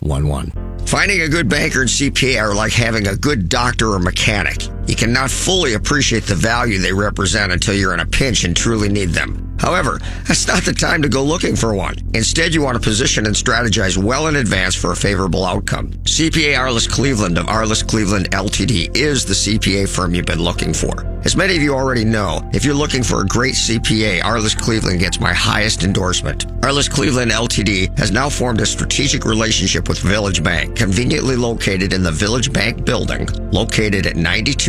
1111. 0.00 0.86
Finding 0.86 1.22
a 1.22 1.28
good 1.28 1.48
banker 1.48 1.80
and 1.80 1.90
CPA 1.90 2.40
are 2.42 2.54
like 2.54 2.72
having 2.72 3.08
a 3.08 3.16
good 3.16 3.48
doctor 3.48 3.92
or 3.92 3.98
mechanic. 3.98 4.68
You 4.86 4.96
cannot 4.96 5.30
fully 5.30 5.74
appreciate 5.74 6.24
the 6.24 6.34
value 6.34 6.78
they 6.78 6.92
represent 6.92 7.52
until 7.52 7.74
you're 7.74 7.94
in 7.94 8.00
a 8.00 8.06
pinch 8.06 8.44
and 8.44 8.56
truly 8.56 8.88
need 8.88 9.10
them. 9.10 9.52
However, 9.62 10.00
that's 10.26 10.48
not 10.48 10.64
the 10.64 10.72
time 10.72 11.02
to 11.02 11.08
go 11.08 11.22
looking 11.22 11.54
for 11.54 11.72
one. 11.72 11.94
Instead, 12.14 12.52
you 12.52 12.62
want 12.62 12.74
to 12.74 12.82
position 12.82 13.26
and 13.26 13.34
strategize 13.34 13.96
well 13.96 14.26
in 14.26 14.34
advance 14.34 14.74
for 14.74 14.90
a 14.90 14.96
favorable 14.96 15.44
outcome. 15.44 15.92
CPA 16.02 16.56
Arliss 16.58 16.90
Cleveland 16.90 17.38
of 17.38 17.46
Arliss 17.46 17.86
Cleveland 17.86 18.32
LTD 18.32 18.96
is 18.96 19.24
the 19.24 19.34
CPA 19.34 19.88
firm 19.88 20.16
you've 20.16 20.26
been 20.26 20.42
looking 20.42 20.74
for. 20.74 21.06
As 21.24 21.36
many 21.36 21.54
of 21.54 21.62
you 21.62 21.74
already 21.74 22.04
know, 22.04 22.40
if 22.52 22.64
you're 22.64 22.74
looking 22.74 23.04
for 23.04 23.20
a 23.20 23.26
great 23.26 23.54
CPA, 23.54 24.22
Arliss 24.22 24.58
Cleveland 24.58 24.98
gets 24.98 25.20
my 25.20 25.32
highest 25.32 25.84
endorsement. 25.84 26.48
Arliss 26.62 26.90
Cleveland 26.90 27.30
LTD 27.30 27.96
has 27.96 28.10
now 28.10 28.28
formed 28.28 28.60
a 28.60 28.66
strategic 28.66 29.24
relationship 29.24 29.88
with 29.88 30.00
Village 30.00 30.42
Bank, 30.42 30.74
conveniently 30.74 31.36
located 31.36 31.92
in 31.92 32.02
the 32.02 32.10
Village 32.10 32.52
Bank 32.52 32.84
building, 32.84 33.28
located 33.52 34.06
at 34.08 34.16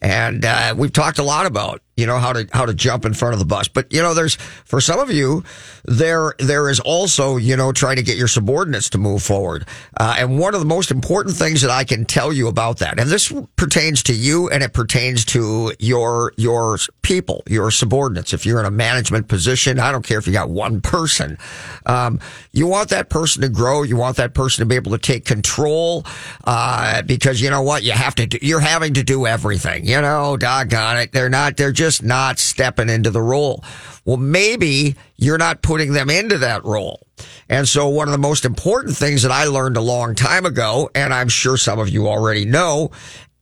And 0.00 0.44
uh, 0.44 0.76
we've 0.76 0.92
talked 0.92 1.18
a 1.18 1.24
lot 1.24 1.46
about 1.46 1.82
you 1.96 2.06
know 2.06 2.18
how 2.18 2.32
to 2.32 2.48
how 2.52 2.64
to 2.64 2.72
jump 2.72 3.04
in 3.04 3.12
front 3.12 3.34
of 3.34 3.38
the 3.38 3.44
bus. 3.44 3.68
But 3.68 3.92
you 3.92 4.00
know, 4.00 4.14
there's 4.14 4.34
for 4.34 4.80
some 4.80 4.98
of 4.98 5.10
you 5.10 5.44
there 5.84 6.34
there 6.38 6.70
is 6.70 6.80
also 6.80 7.36
you 7.36 7.56
know 7.56 7.72
trying 7.72 7.96
to 7.96 8.02
get 8.02 8.16
your 8.16 8.28
subordinates 8.28 8.90
to 8.90 8.98
move 8.98 9.22
forward. 9.22 9.66
Uh, 9.98 10.16
and 10.18 10.38
one 10.38 10.54
of 10.54 10.60
the 10.60 10.66
most 10.66 10.90
important 10.90 11.36
things 11.36 11.60
that 11.60 11.70
I 11.70 11.84
can 11.84 12.04
tell 12.04 12.32
you 12.32 12.48
about 12.48 12.78
that, 12.78 12.98
and 12.98 13.10
this 13.10 13.32
pertains 13.56 14.02
to 14.04 14.14
you 14.14 14.48
and 14.48 14.62
it 14.62 14.72
pertains 14.72 15.24
to 15.26 15.72
your 15.78 16.32
your 16.38 16.78
people, 17.02 17.42
your 17.46 17.70
subordinates. 17.70 18.32
If 18.32 18.46
you're 18.46 18.60
in 18.60 18.66
a 18.66 18.70
management 18.70 19.28
position, 19.28 19.78
I 19.78 19.92
don't 19.92 20.04
care 20.04 20.18
if 20.18 20.26
you 20.26 20.32
got 20.32 20.48
one 20.48 20.80
person. 20.80 21.36
Um, 21.84 22.20
you 22.52 22.66
want 22.66 22.88
that 22.88 23.10
person 23.10 23.42
to 23.42 23.50
grow. 23.50 23.82
You 23.82 23.96
want 23.96 24.16
that 24.16 24.32
person 24.32 24.62
to 24.62 24.66
be 24.66 24.76
able 24.76 24.92
to 24.92 24.98
take 24.98 25.26
control 25.26 26.06
uh, 26.44 27.02
because 27.02 27.40
you 27.40 27.50
know 27.50 27.62
what 27.62 27.82
you 27.82 27.92
have 27.92 28.14
to 28.14 28.26
do. 28.26 28.38
You're 28.40 28.60
having 28.60 28.94
to 28.94 29.02
do 29.02 29.26
everything. 29.26 29.86
You 29.86 30.00
know, 30.00 30.38
doggone 30.38 30.96
it, 30.96 31.12
they're 31.12 31.28
not. 31.28 31.56
They're 31.56 31.72
just 31.72 31.81
not 32.02 32.38
stepping 32.38 32.88
into 32.88 33.10
the 33.10 33.22
role. 33.22 33.64
Well, 34.04 34.16
maybe 34.16 34.96
you're 35.16 35.38
not 35.38 35.62
putting 35.62 35.92
them 35.92 36.10
into 36.10 36.38
that 36.38 36.64
role. 36.64 37.00
And 37.48 37.68
so 37.68 37.88
one 37.88 38.08
of 38.08 38.12
the 38.12 38.18
most 38.18 38.44
important 38.44 38.96
things 38.96 39.22
that 39.22 39.32
I 39.32 39.44
learned 39.44 39.76
a 39.76 39.80
long 39.80 40.14
time 40.14 40.46
ago, 40.46 40.90
and 40.94 41.12
I'm 41.12 41.28
sure 41.28 41.56
some 41.56 41.78
of 41.78 41.88
you 41.88 42.08
already 42.08 42.44
know, 42.44 42.90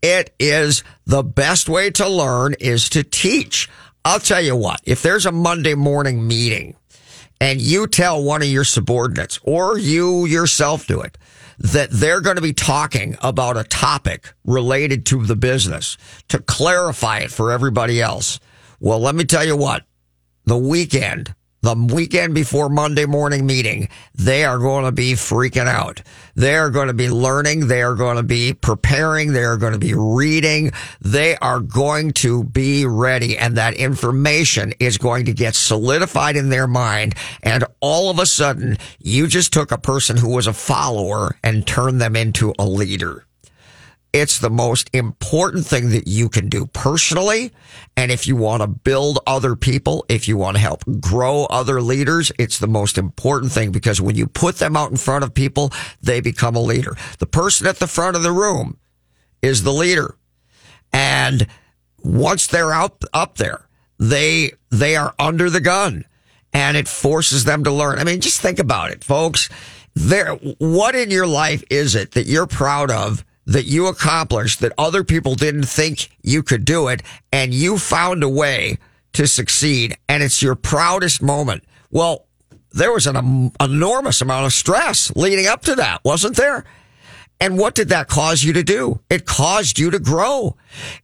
it 0.02 0.34
is 0.38 0.82
the 1.06 1.22
best 1.22 1.68
way 1.68 1.90
to 1.90 2.08
learn 2.08 2.54
is 2.60 2.88
to 2.90 3.02
teach. 3.02 3.68
I'll 4.04 4.20
tell 4.20 4.40
you 4.40 4.56
what, 4.56 4.80
if 4.84 5.02
there's 5.02 5.26
a 5.26 5.32
Monday 5.32 5.74
morning 5.74 6.26
meeting 6.26 6.76
and 7.40 7.60
you 7.60 7.86
tell 7.86 8.22
one 8.22 8.42
of 8.42 8.48
your 8.48 8.64
subordinates 8.64 9.40
or 9.42 9.78
you 9.78 10.26
yourself 10.26 10.86
do 10.86 11.00
it, 11.00 11.16
that 11.58 11.90
they're 11.90 12.20
going 12.20 12.36
to 12.36 12.42
be 12.42 12.52
talking 12.52 13.16
about 13.22 13.56
a 13.56 13.64
topic 13.64 14.32
related 14.44 15.04
to 15.06 15.24
the 15.24 15.36
business 15.36 15.96
to 16.28 16.38
clarify 16.38 17.18
it 17.18 17.30
for 17.30 17.50
everybody 17.50 18.00
else. 18.00 18.40
Well, 18.78 19.00
let 19.00 19.14
me 19.14 19.24
tell 19.24 19.44
you 19.44 19.56
what, 19.56 19.84
the 20.44 20.56
weekend, 20.56 21.34
the 21.62 21.74
weekend 21.74 22.34
before 22.34 22.68
Monday 22.68 23.06
morning 23.06 23.46
meeting, 23.46 23.88
they 24.14 24.44
are 24.44 24.58
going 24.58 24.84
to 24.84 24.92
be 24.92 25.12
freaking 25.12 25.66
out. 25.66 26.02
They 26.34 26.56
are 26.56 26.70
going 26.70 26.88
to 26.88 26.94
be 26.94 27.10
learning. 27.10 27.68
They 27.68 27.82
are 27.82 27.94
going 27.94 28.16
to 28.16 28.22
be 28.22 28.54
preparing. 28.54 29.32
They 29.32 29.44
are 29.44 29.56
going 29.56 29.74
to 29.74 29.78
be 29.78 29.94
reading. 29.94 30.72
They 31.00 31.36
are 31.36 31.60
going 31.60 32.12
to 32.12 32.44
be 32.44 32.86
ready. 32.86 33.36
And 33.36 33.56
that 33.56 33.74
information 33.74 34.72
is 34.80 34.96
going 34.96 35.26
to 35.26 35.32
get 35.32 35.54
solidified 35.54 36.36
in 36.36 36.48
their 36.48 36.66
mind. 36.66 37.14
And 37.42 37.64
all 37.80 38.10
of 38.10 38.18
a 38.18 38.26
sudden, 38.26 38.78
you 38.98 39.26
just 39.26 39.52
took 39.52 39.70
a 39.70 39.78
person 39.78 40.16
who 40.16 40.30
was 40.30 40.46
a 40.46 40.52
follower 40.52 41.36
and 41.42 41.66
turned 41.66 42.00
them 42.00 42.16
into 42.16 42.54
a 42.58 42.64
leader. 42.64 43.26
It's 44.12 44.40
the 44.40 44.50
most 44.50 44.90
important 44.92 45.66
thing 45.66 45.90
that 45.90 46.08
you 46.08 46.28
can 46.28 46.48
do 46.48 46.66
personally. 46.66 47.52
And 47.96 48.10
if 48.10 48.26
you 48.26 48.34
want 48.34 48.62
to 48.62 48.66
build 48.66 49.20
other 49.26 49.54
people, 49.54 50.04
if 50.08 50.26
you 50.26 50.36
want 50.36 50.56
to 50.56 50.60
help 50.60 50.82
grow 51.00 51.44
other 51.44 51.80
leaders, 51.80 52.32
it's 52.38 52.58
the 52.58 52.66
most 52.66 52.98
important 52.98 53.52
thing 53.52 53.70
because 53.70 54.00
when 54.00 54.16
you 54.16 54.26
put 54.26 54.56
them 54.56 54.76
out 54.76 54.90
in 54.90 54.96
front 54.96 55.22
of 55.22 55.32
people, 55.32 55.72
they 56.02 56.20
become 56.20 56.56
a 56.56 56.60
leader. 56.60 56.96
The 57.18 57.26
person 57.26 57.68
at 57.68 57.76
the 57.76 57.86
front 57.86 58.16
of 58.16 58.22
the 58.22 58.32
room 58.32 58.78
is 59.42 59.62
the 59.62 59.72
leader. 59.72 60.16
And 60.92 61.46
once 62.02 62.48
they're 62.48 62.72
out 62.72 63.02
up 63.12 63.36
there, 63.36 63.68
they, 63.98 64.52
they 64.70 64.96
are 64.96 65.14
under 65.18 65.50
the 65.50 65.60
gun 65.60 66.04
and 66.52 66.76
it 66.76 66.88
forces 66.88 67.44
them 67.44 67.62
to 67.62 67.70
learn. 67.70 67.98
I 68.00 68.04
mean, 68.04 68.20
just 68.20 68.40
think 68.40 68.58
about 68.58 68.90
it, 68.90 69.04
folks. 69.04 69.48
There, 69.94 70.34
what 70.34 70.96
in 70.96 71.10
your 71.10 71.26
life 71.26 71.62
is 71.70 71.94
it 71.94 72.12
that 72.12 72.26
you're 72.26 72.46
proud 72.46 72.90
of 72.90 73.24
that 73.50 73.66
you 73.66 73.88
accomplished 73.88 74.60
that 74.60 74.72
other 74.78 75.02
people 75.02 75.34
didn't 75.34 75.64
think 75.64 76.08
you 76.22 76.40
could 76.40 76.64
do 76.64 76.86
it 76.86 77.02
and 77.32 77.52
you 77.52 77.78
found 77.78 78.22
a 78.22 78.28
way 78.28 78.78
to 79.12 79.26
succeed 79.26 79.96
and 80.08 80.22
it's 80.22 80.40
your 80.40 80.54
proudest 80.54 81.20
moment. 81.20 81.64
Well, 81.90 82.26
there 82.70 82.92
was 82.92 83.08
an 83.08 83.16
um, 83.16 83.52
enormous 83.60 84.20
amount 84.20 84.46
of 84.46 84.52
stress 84.52 85.10
leading 85.16 85.48
up 85.48 85.62
to 85.62 85.74
that, 85.74 86.00
wasn't 86.04 86.36
there? 86.36 86.64
And 87.40 87.58
what 87.58 87.74
did 87.74 87.88
that 87.88 88.06
cause 88.06 88.44
you 88.44 88.52
to 88.52 88.62
do? 88.62 89.00
It 89.10 89.26
caused 89.26 89.80
you 89.80 89.90
to 89.90 89.98
grow. 89.98 90.56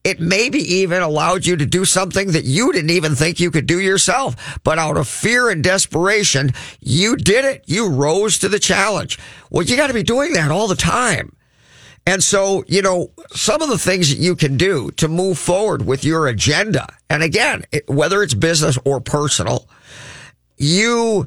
It 0.05 0.20
maybe 0.20 0.59
even 0.59 1.03
allowed 1.03 1.47
you 1.47 1.57
to 1.57 1.66
do 1.66 1.84
something 1.84 2.30
that 2.32 2.44
you 2.44 2.72
didn't 2.72 2.90
even 2.90 3.16
think 3.16 3.40
you 3.40 3.51
could 3.51 3.66
do 3.66 3.80
yourself. 3.80 4.61
But 4.62 4.78
out 4.78 4.99
of 4.99 5.09
fear 5.09 5.51
and 5.51 5.64
desperation, 5.64 6.53
you 6.78 7.16
did 7.16 7.44
it. 7.44 7.64
You 7.66 7.88
rose 7.88 8.38
to 8.40 8.49
the 8.49 8.61
challenge. 8.61 9.18
Well, 9.51 9.64
you 9.64 9.76
got 9.76 9.88
to 9.88 9.94
be 9.94 10.05
doing 10.05 10.34
that 10.34 10.53
all 10.53 10.68
the 10.68 10.76
time. 10.76 11.36
And 12.07 12.22
so, 12.22 12.64
you 12.68 12.82
know, 12.82 13.11
some 13.32 13.62
of 13.62 13.68
the 13.68 13.78
things 13.78 14.11
that 14.11 14.22
you 14.22 14.36
can 14.36 14.57
do 14.57 14.90
to 14.92 15.09
move 15.09 15.38
forward 15.38 15.84
with 15.84 16.04
your 16.04 16.28
agenda, 16.28 16.86
and 17.11 17.22
again, 17.22 17.64
whether 17.88 18.22
it's 18.22 18.34
business 18.34 18.78
or 18.84 19.00
personal, 19.00 19.68
you 20.57 21.26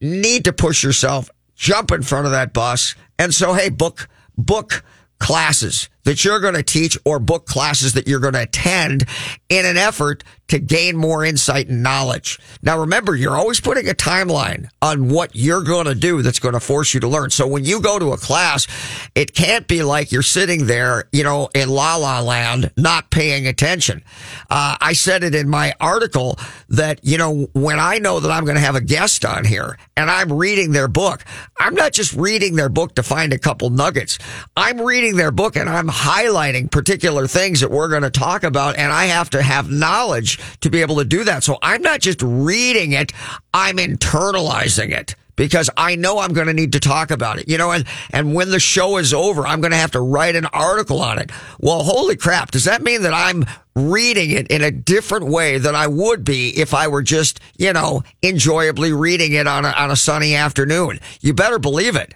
need 0.00 0.44
to 0.44 0.52
push 0.52 0.84
yourself, 0.84 1.28
jump 1.56 1.90
in 1.90 2.02
front 2.02 2.26
of 2.26 2.32
that 2.32 2.52
bus. 2.52 2.94
And 3.18 3.34
so, 3.34 3.52
hey, 3.54 3.68
book, 3.68 4.08
book 4.38 4.84
classes 5.18 5.88
that 6.04 6.24
you're 6.24 6.40
going 6.40 6.54
to 6.54 6.62
teach 6.62 6.98
or 7.04 7.18
book 7.18 7.46
classes 7.46 7.92
that 7.94 8.06
you're 8.08 8.20
going 8.20 8.34
to 8.34 8.42
attend 8.42 9.04
in 9.48 9.66
an 9.66 9.76
effort 9.76 10.24
to 10.48 10.58
gain 10.58 10.96
more 10.96 11.24
insight 11.24 11.68
and 11.68 11.82
knowledge. 11.82 12.38
Now 12.60 12.80
remember, 12.80 13.16
you're 13.16 13.36
always 13.36 13.58
putting 13.58 13.88
a 13.88 13.94
timeline 13.94 14.68
on 14.82 15.08
what 15.08 15.34
you're 15.34 15.62
going 15.62 15.86
to 15.86 15.94
do 15.94 16.20
that's 16.20 16.40
going 16.40 16.52
to 16.52 16.60
force 16.60 16.92
you 16.92 17.00
to 17.00 17.08
learn. 17.08 17.30
So 17.30 17.46
when 17.46 17.64
you 17.64 17.80
go 17.80 17.98
to 17.98 18.12
a 18.12 18.18
class, 18.18 18.66
it 19.14 19.34
can't 19.34 19.66
be 19.66 19.82
like 19.82 20.12
you're 20.12 20.20
sitting 20.20 20.66
there, 20.66 21.08
you 21.10 21.24
know, 21.24 21.48
in 21.54 21.70
la 21.70 21.96
la 21.96 22.20
land, 22.20 22.70
not 22.76 23.10
paying 23.10 23.46
attention. 23.46 24.04
Uh, 24.50 24.76
I 24.78 24.92
said 24.92 25.24
it 25.24 25.34
in 25.34 25.48
my 25.48 25.72
article 25.80 26.38
that, 26.68 27.00
you 27.02 27.16
know, 27.16 27.48
when 27.54 27.80
I 27.80 27.96
know 27.96 28.20
that 28.20 28.30
I'm 28.30 28.44
going 28.44 28.56
to 28.56 28.60
have 28.60 28.76
a 28.76 28.82
guest 28.82 29.24
on 29.24 29.46
here 29.46 29.78
and 29.96 30.10
I'm 30.10 30.30
reading 30.30 30.72
their 30.72 30.88
book, 30.88 31.24
I'm 31.58 31.74
not 31.74 31.92
just 31.92 32.12
reading 32.12 32.56
their 32.56 32.68
book 32.68 32.96
to 32.96 33.02
find 33.02 33.32
a 33.32 33.38
couple 33.38 33.70
nuggets. 33.70 34.18
I'm 34.54 34.82
reading 34.82 35.16
their 35.16 35.30
book 35.30 35.56
and 35.56 35.70
I'm 35.70 35.88
highlighting 35.92 36.70
particular 36.70 37.26
things 37.26 37.60
that 37.60 37.70
we're 37.70 37.88
going 37.88 38.02
to 38.02 38.10
talk 38.10 38.42
about 38.42 38.76
and 38.76 38.92
I 38.92 39.06
have 39.06 39.30
to 39.30 39.42
have 39.42 39.70
knowledge 39.70 40.38
to 40.60 40.70
be 40.70 40.80
able 40.80 40.96
to 40.96 41.04
do 41.04 41.24
that. 41.24 41.44
So 41.44 41.58
I'm 41.62 41.82
not 41.82 42.00
just 42.00 42.20
reading 42.22 42.92
it, 42.92 43.12
I'm 43.52 43.76
internalizing 43.76 44.90
it 44.90 45.14
because 45.36 45.70
I 45.76 45.96
know 45.96 46.18
I'm 46.18 46.32
going 46.32 46.46
to 46.46 46.52
need 46.52 46.72
to 46.72 46.80
talk 46.80 47.10
about 47.10 47.38
it, 47.38 47.48
you 47.48 47.58
know, 47.58 47.72
and, 47.72 47.84
and 48.10 48.34
when 48.34 48.50
the 48.50 48.60
show 48.60 48.98
is 48.98 49.14
over, 49.14 49.46
I'm 49.46 49.60
going 49.60 49.70
to 49.70 49.76
have 49.76 49.92
to 49.92 50.00
write 50.00 50.36
an 50.36 50.46
article 50.46 51.00
on 51.00 51.18
it. 51.18 51.30
Well, 51.58 51.82
holy 51.82 52.16
crap. 52.16 52.50
Does 52.50 52.64
that 52.64 52.82
mean 52.82 53.02
that 53.02 53.14
I'm 53.14 53.44
reading 53.74 54.30
it 54.30 54.48
in 54.48 54.62
a 54.62 54.70
different 54.70 55.26
way 55.26 55.58
than 55.58 55.74
I 55.74 55.86
would 55.86 56.24
be 56.24 56.50
if 56.50 56.74
I 56.74 56.88
were 56.88 57.02
just, 57.02 57.40
you 57.56 57.72
know, 57.72 58.02
enjoyably 58.20 58.92
reading 58.92 59.32
it 59.32 59.46
on 59.46 59.64
a, 59.64 59.70
on 59.70 59.90
a 59.90 59.96
sunny 59.96 60.34
afternoon? 60.34 61.00
You 61.20 61.34
better 61.34 61.58
believe 61.58 61.96
it. 61.96 62.14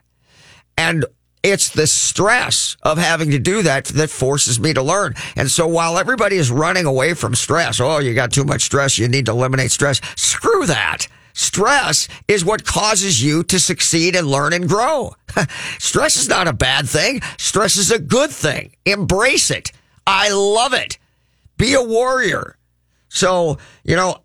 And 0.79 1.07
it's 1.47 1.69
the 1.69 1.87
stress 1.87 2.77
of 2.83 2.99
having 2.99 3.31
to 3.31 3.39
do 3.39 3.63
that 3.63 3.85
that 3.85 4.11
forces 4.11 4.59
me 4.59 4.75
to 4.75 4.83
learn. 4.83 5.15
And 5.37 5.49
so 5.49 5.69
while 5.69 5.97
everybody 5.97 6.37
is 6.37 6.51
running 6.51 6.87
away 6.87 7.15
from 7.15 7.37
stress, 7.37 7.79
oh, 7.79 7.99
you 7.99 8.15
got 8.15 8.33
too 8.33 8.43
much 8.43 8.63
stress. 8.63 8.99
You 8.99 9.07
need 9.07 9.27
to 9.27 9.33
eliminate 9.33 9.71
stress. 9.71 10.01
Screw 10.17 10.67
that. 10.67 11.07
Stress 11.35 12.09
is 12.27 12.45
what 12.45 12.65
causes 12.65 13.23
you 13.23 13.45
to 13.45 13.61
succeed 13.61 14.17
and 14.17 14.27
learn 14.27 14.55
and 14.55 14.69
grow. 14.69 15.15
Stress 15.79 16.17
is 16.17 16.29
not 16.29 16.49
a 16.49 16.53
bad 16.53 16.89
thing. 16.89 17.21
Stress 17.39 17.77
is 17.77 17.93
a 17.93 17.99
good 18.01 18.31
thing. 18.31 18.73
Embrace 18.85 19.51
it. 19.53 19.71
I 20.05 20.31
love 20.31 20.73
it. 20.73 20.99
Be 21.59 21.75
a 21.75 21.83
warrior. 21.83 22.57
So, 23.09 23.59
you 23.85 23.95
know, 23.95 24.17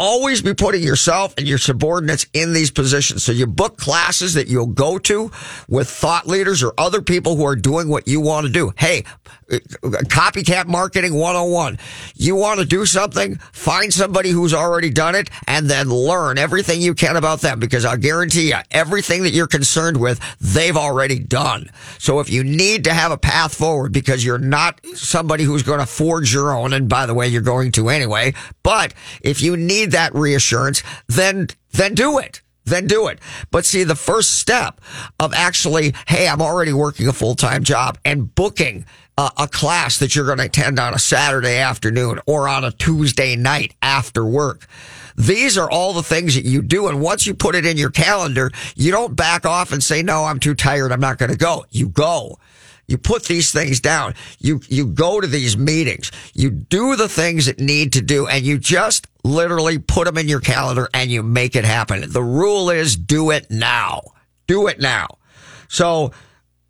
always 0.00 0.40
be 0.40 0.54
putting 0.54 0.82
yourself 0.82 1.34
and 1.36 1.46
your 1.46 1.58
subordinates 1.58 2.26
in 2.32 2.54
these 2.54 2.70
positions. 2.70 3.22
So 3.22 3.32
you 3.32 3.46
book 3.46 3.76
classes 3.76 4.32
that 4.34 4.48
you'll 4.48 4.66
go 4.66 4.98
to 5.00 5.30
with 5.68 5.90
thought 5.90 6.26
leaders 6.26 6.62
or 6.62 6.72
other 6.78 7.02
people 7.02 7.36
who 7.36 7.44
are 7.44 7.54
doing 7.54 7.88
what 7.88 8.08
you 8.08 8.22
want 8.22 8.46
to 8.46 8.52
do. 8.52 8.72
Hey, 8.78 9.04
copycat 9.50 10.66
marketing 10.66 11.14
101. 11.14 11.78
You 12.14 12.34
want 12.36 12.60
to 12.60 12.66
do 12.66 12.86
something? 12.86 13.36
Find 13.52 13.92
somebody 13.92 14.30
who's 14.30 14.54
already 14.54 14.88
done 14.88 15.14
it 15.14 15.28
and 15.46 15.68
then 15.68 15.90
learn 15.90 16.38
everything 16.38 16.80
you 16.80 16.94
can 16.94 17.16
about 17.16 17.42
them 17.42 17.60
because 17.60 17.84
I'll 17.84 17.98
guarantee 17.98 18.48
you 18.48 18.56
everything 18.70 19.24
that 19.24 19.32
you're 19.32 19.46
concerned 19.46 19.98
with, 19.98 20.18
they've 20.40 20.76
already 20.76 21.18
done. 21.18 21.70
So 21.98 22.20
if 22.20 22.30
you 22.30 22.42
need 22.42 22.84
to 22.84 22.94
have 22.94 23.12
a 23.12 23.18
path 23.18 23.54
forward 23.54 23.92
because 23.92 24.24
you're 24.24 24.38
not 24.38 24.80
somebody 24.94 25.44
who's 25.44 25.62
going 25.62 25.80
to 25.80 25.86
forge 25.86 26.32
your 26.32 26.56
own, 26.56 26.72
and 26.72 26.88
by 26.88 27.04
the 27.04 27.14
way, 27.14 27.28
you're 27.28 27.42
going 27.42 27.72
to 27.72 27.90
anyway, 27.90 28.32
but 28.62 28.94
if 29.20 29.42
you 29.42 29.58
need 29.58 29.89
that 29.90 30.14
reassurance, 30.14 30.82
then, 31.08 31.48
then 31.72 31.94
do 31.94 32.18
it 32.18 32.42
then 32.66 32.86
do 32.86 33.08
it. 33.08 33.18
But 33.50 33.66
see, 33.66 33.84
the 33.84 33.96
first 33.96 34.38
step 34.38 34.80
of 35.18 35.34
actually, 35.34 35.94
hey, 36.06 36.28
I'm 36.28 36.40
already 36.40 36.72
working 36.72 37.08
a 37.08 37.12
full 37.12 37.34
time 37.34 37.64
job 37.64 37.98
and 38.04 38.32
booking 38.34 38.86
a, 39.18 39.30
a 39.38 39.48
class 39.48 39.98
that 39.98 40.14
you're 40.14 40.26
going 40.26 40.38
to 40.38 40.44
attend 40.44 40.78
on 40.78 40.94
a 40.94 40.98
Saturday 40.98 41.58
afternoon 41.58 42.20
or 42.26 42.48
on 42.48 42.64
a 42.64 42.72
Tuesday 42.72 43.36
night 43.36 43.74
after 43.82 44.24
work. 44.24 44.66
These 45.16 45.58
are 45.58 45.70
all 45.70 45.92
the 45.92 46.02
things 46.02 46.34
that 46.34 46.44
you 46.44 46.62
do. 46.62 46.88
And 46.88 47.00
once 47.00 47.26
you 47.26 47.34
put 47.34 47.54
it 47.54 47.66
in 47.66 47.76
your 47.76 47.90
calendar, 47.90 48.50
you 48.74 48.90
don't 48.90 49.14
back 49.14 49.44
off 49.44 49.72
and 49.72 49.82
say, 49.82 50.02
no, 50.02 50.24
I'm 50.24 50.40
too 50.40 50.54
tired. 50.54 50.92
I'm 50.92 51.00
not 51.00 51.18
going 51.18 51.30
to 51.30 51.36
go. 51.36 51.66
You 51.70 51.88
go. 51.88 52.38
You 52.90 52.98
put 52.98 53.24
these 53.24 53.52
things 53.52 53.78
down. 53.78 54.14
You, 54.40 54.60
you 54.66 54.86
go 54.86 55.20
to 55.20 55.26
these 55.28 55.56
meetings. 55.56 56.10
You 56.34 56.50
do 56.50 56.96
the 56.96 57.08
things 57.08 57.46
that 57.46 57.60
need 57.60 57.92
to 57.92 58.02
do 58.02 58.26
and 58.26 58.44
you 58.44 58.58
just 58.58 59.06
literally 59.22 59.78
put 59.78 60.06
them 60.06 60.18
in 60.18 60.26
your 60.26 60.40
calendar 60.40 60.88
and 60.92 61.08
you 61.08 61.22
make 61.22 61.54
it 61.54 61.64
happen. 61.64 62.10
The 62.10 62.22
rule 62.22 62.68
is 62.68 62.96
do 62.96 63.30
it 63.30 63.48
now. 63.48 64.02
Do 64.48 64.66
it 64.66 64.80
now. 64.80 65.06
So 65.68 66.10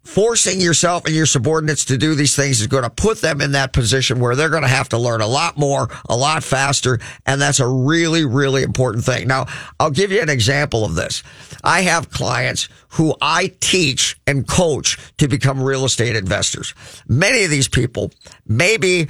forcing 0.02 0.60
yourself 0.60 1.04
and 1.04 1.14
your 1.14 1.26
subordinates 1.26 1.84
to 1.86 1.98
do 1.98 2.14
these 2.14 2.34
things 2.34 2.60
is 2.60 2.66
going 2.66 2.84
to 2.84 2.90
put 2.90 3.20
them 3.20 3.40
in 3.40 3.52
that 3.52 3.72
position 3.72 4.18
where 4.20 4.34
they're 4.34 4.48
going 4.48 4.62
to 4.62 4.68
have 4.68 4.88
to 4.90 4.98
learn 4.98 5.20
a 5.20 5.26
lot 5.26 5.56
more, 5.56 5.88
a 6.08 6.16
lot 6.16 6.42
faster. 6.42 6.98
And 7.26 7.40
that's 7.40 7.60
a 7.60 7.66
really, 7.66 8.24
really 8.24 8.62
important 8.62 9.04
thing. 9.04 9.28
Now, 9.28 9.46
I'll 9.78 9.90
give 9.90 10.10
you 10.10 10.20
an 10.20 10.28
example 10.28 10.84
of 10.84 10.94
this. 10.94 11.22
I 11.62 11.82
have 11.82 12.10
clients 12.10 12.68
who 12.90 13.14
I 13.20 13.52
teach 13.60 14.18
and 14.26 14.46
coach 14.46 14.98
to 15.18 15.28
become 15.28 15.62
real 15.62 15.84
estate 15.84 16.16
investors. 16.16 16.74
Many 17.06 17.44
of 17.44 17.50
these 17.50 17.68
people 17.68 18.10
may 18.46 18.76
be 18.76 19.08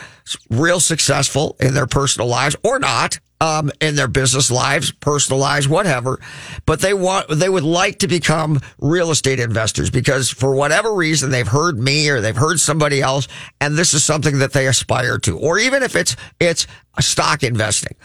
real 0.50 0.80
successful 0.80 1.56
in 1.60 1.74
their 1.74 1.86
personal 1.86 2.28
lives 2.28 2.56
or 2.62 2.78
not 2.78 3.20
um, 3.40 3.70
in 3.80 3.96
their 3.96 4.08
business 4.08 4.50
lives, 4.50 4.92
personal 4.92 5.40
lives, 5.40 5.66
whatever. 5.68 6.20
But 6.66 6.80
they 6.80 6.94
want, 6.94 7.28
they 7.28 7.48
would 7.48 7.64
like 7.64 8.00
to 8.00 8.08
become 8.08 8.60
real 8.78 9.10
estate 9.10 9.40
investors 9.40 9.90
because 9.90 10.28
for 10.28 10.54
whatever 10.54 10.94
reason, 10.94 11.30
they've 11.30 11.48
heard 11.48 11.78
me 11.78 12.08
or 12.10 12.20
they've 12.20 12.36
heard 12.36 12.60
somebody 12.60 13.00
else. 13.00 13.28
And 13.60 13.76
this 13.76 13.94
is 13.94 14.04
something 14.04 14.38
that 14.38 14.52
they 14.52 14.66
aspire 14.66 15.18
to. 15.20 15.38
Or 15.38 15.58
even 15.58 15.82
if 15.82 15.96
it's, 15.96 16.16
it's 16.38 16.66
stock 16.98 17.42
investing. 17.42 17.96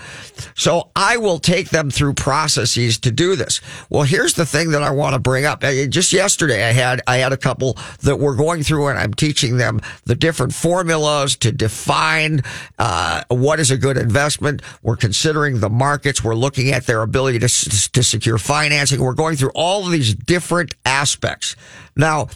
So 0.55 0.91
I 0.95 1.17
will 1.17 1.39
take 1.39 1.69
them 1.69 1.89
through 1.89 2.13
processes 2.13 2.99
to 2.99 3.11
do 3.11 3.35
this. 3.35 3.59
Well, 3.89 4.03
here's 4.03 4.35
the 4.35 4.45
thing 4.45 4.71
that 4.71 4.83
I 4.83 4.91
want 4.91 5.13
to 5.13 5.19
bring 5.19 5.45
up. 5.45 5.61
Just 5.61 6.13
yesterday, 6.13 6.63
I 6.63 6.71
had, 6.71 7.01
I 7.07 7.17
had 7.17 7.33
a 7.33 7.37
couple 7.37 7.77
that 8.03 8.17
were 8.17 8.35
going 8.35 8.63
through 8.63 8.87
and 8.87 8.99
I'm 8.99 9.13
teaching 9.13 9.57
them 9.57 9.81
the 10.05 10.15
different 10.15 10.53
formulas 10.53 11.35
to 11.37 11.51
define, 11.51 12.41
uh, 12.77 13.23
what 13.29 13.59
is 13.59 13.71
a 13.71 13.77
good 13.77 13.97
investment. 13.97 14.61
We're 14.83 14.97
considering 14.97 15.59
the 15.59 15.69
markets. 15.69 16.23
We're 16.23 16.35
looking 16.35 16.71
at 16.71 16.85
their 16.85 17.01
ability 17.01 17.39
to, 17.39 17.47
to 17.47 18.03
secure 18.03 18.37
financing. 18.37 19.01
We're 19.01 19.13
going 19.13 19.35
through 19.35 19.51
all 19.55 19.85
of 19.85 19.91
these 19.91 20.13
different 20.13 20.75
aspects. 20.85 21.55
Now, 21.95 22.27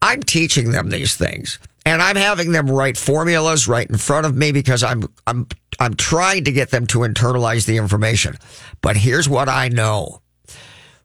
I'm 0.00 0.22
teaching 0.22 0.70
them 0.70 0.90
these 0.90 1.16
things 1.16 1.58
and 1.88 2.02
I'm 2.02 2.16
having 2.16 2.52
them 2.52 2.70
write 2.70 2.98
formulas 2.98 3.66
right 3.66 3.88
in 3.88 3.96
front 3.96 4.26
of 4.26 4.36
me 4.36 4.52
because 4.52 4.82
I'm 4.82 5.04
I'm 5.26 5.46
I'm 5.78 5.94
trying 5.94 6.44
to 6.44 6.52
get 6.52 6.70
them 6.70 6.86
to 6.88 7.00
internalize 7.00 7.66
the 7.66 7.76
information. 7.76 8.36
But 8.80 8.96
here's 8.96 9.28
what 9.28 9.48
I 9.48 9.68
know. 9.68 10.22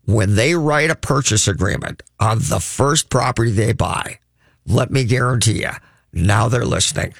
When 0.05 0.35
they 0.35 0.55
write 0.55 0.89
a 0.89 0.95
purchase 0.95 1.47
agreement 1.47 2.03
on 2.19 2.39
the 2.39 2.59
first 2.59 3.09
property 3.09 3.51
they 3.51 3.71
buy, 3.71 4.19
let 4.65 4.91
me 4.91 5.05
guarantee 5.05 5.61
you, 5.61 5.71
now 6.13 6.47
they're 6.47 6.65
listening. 6.65 7.13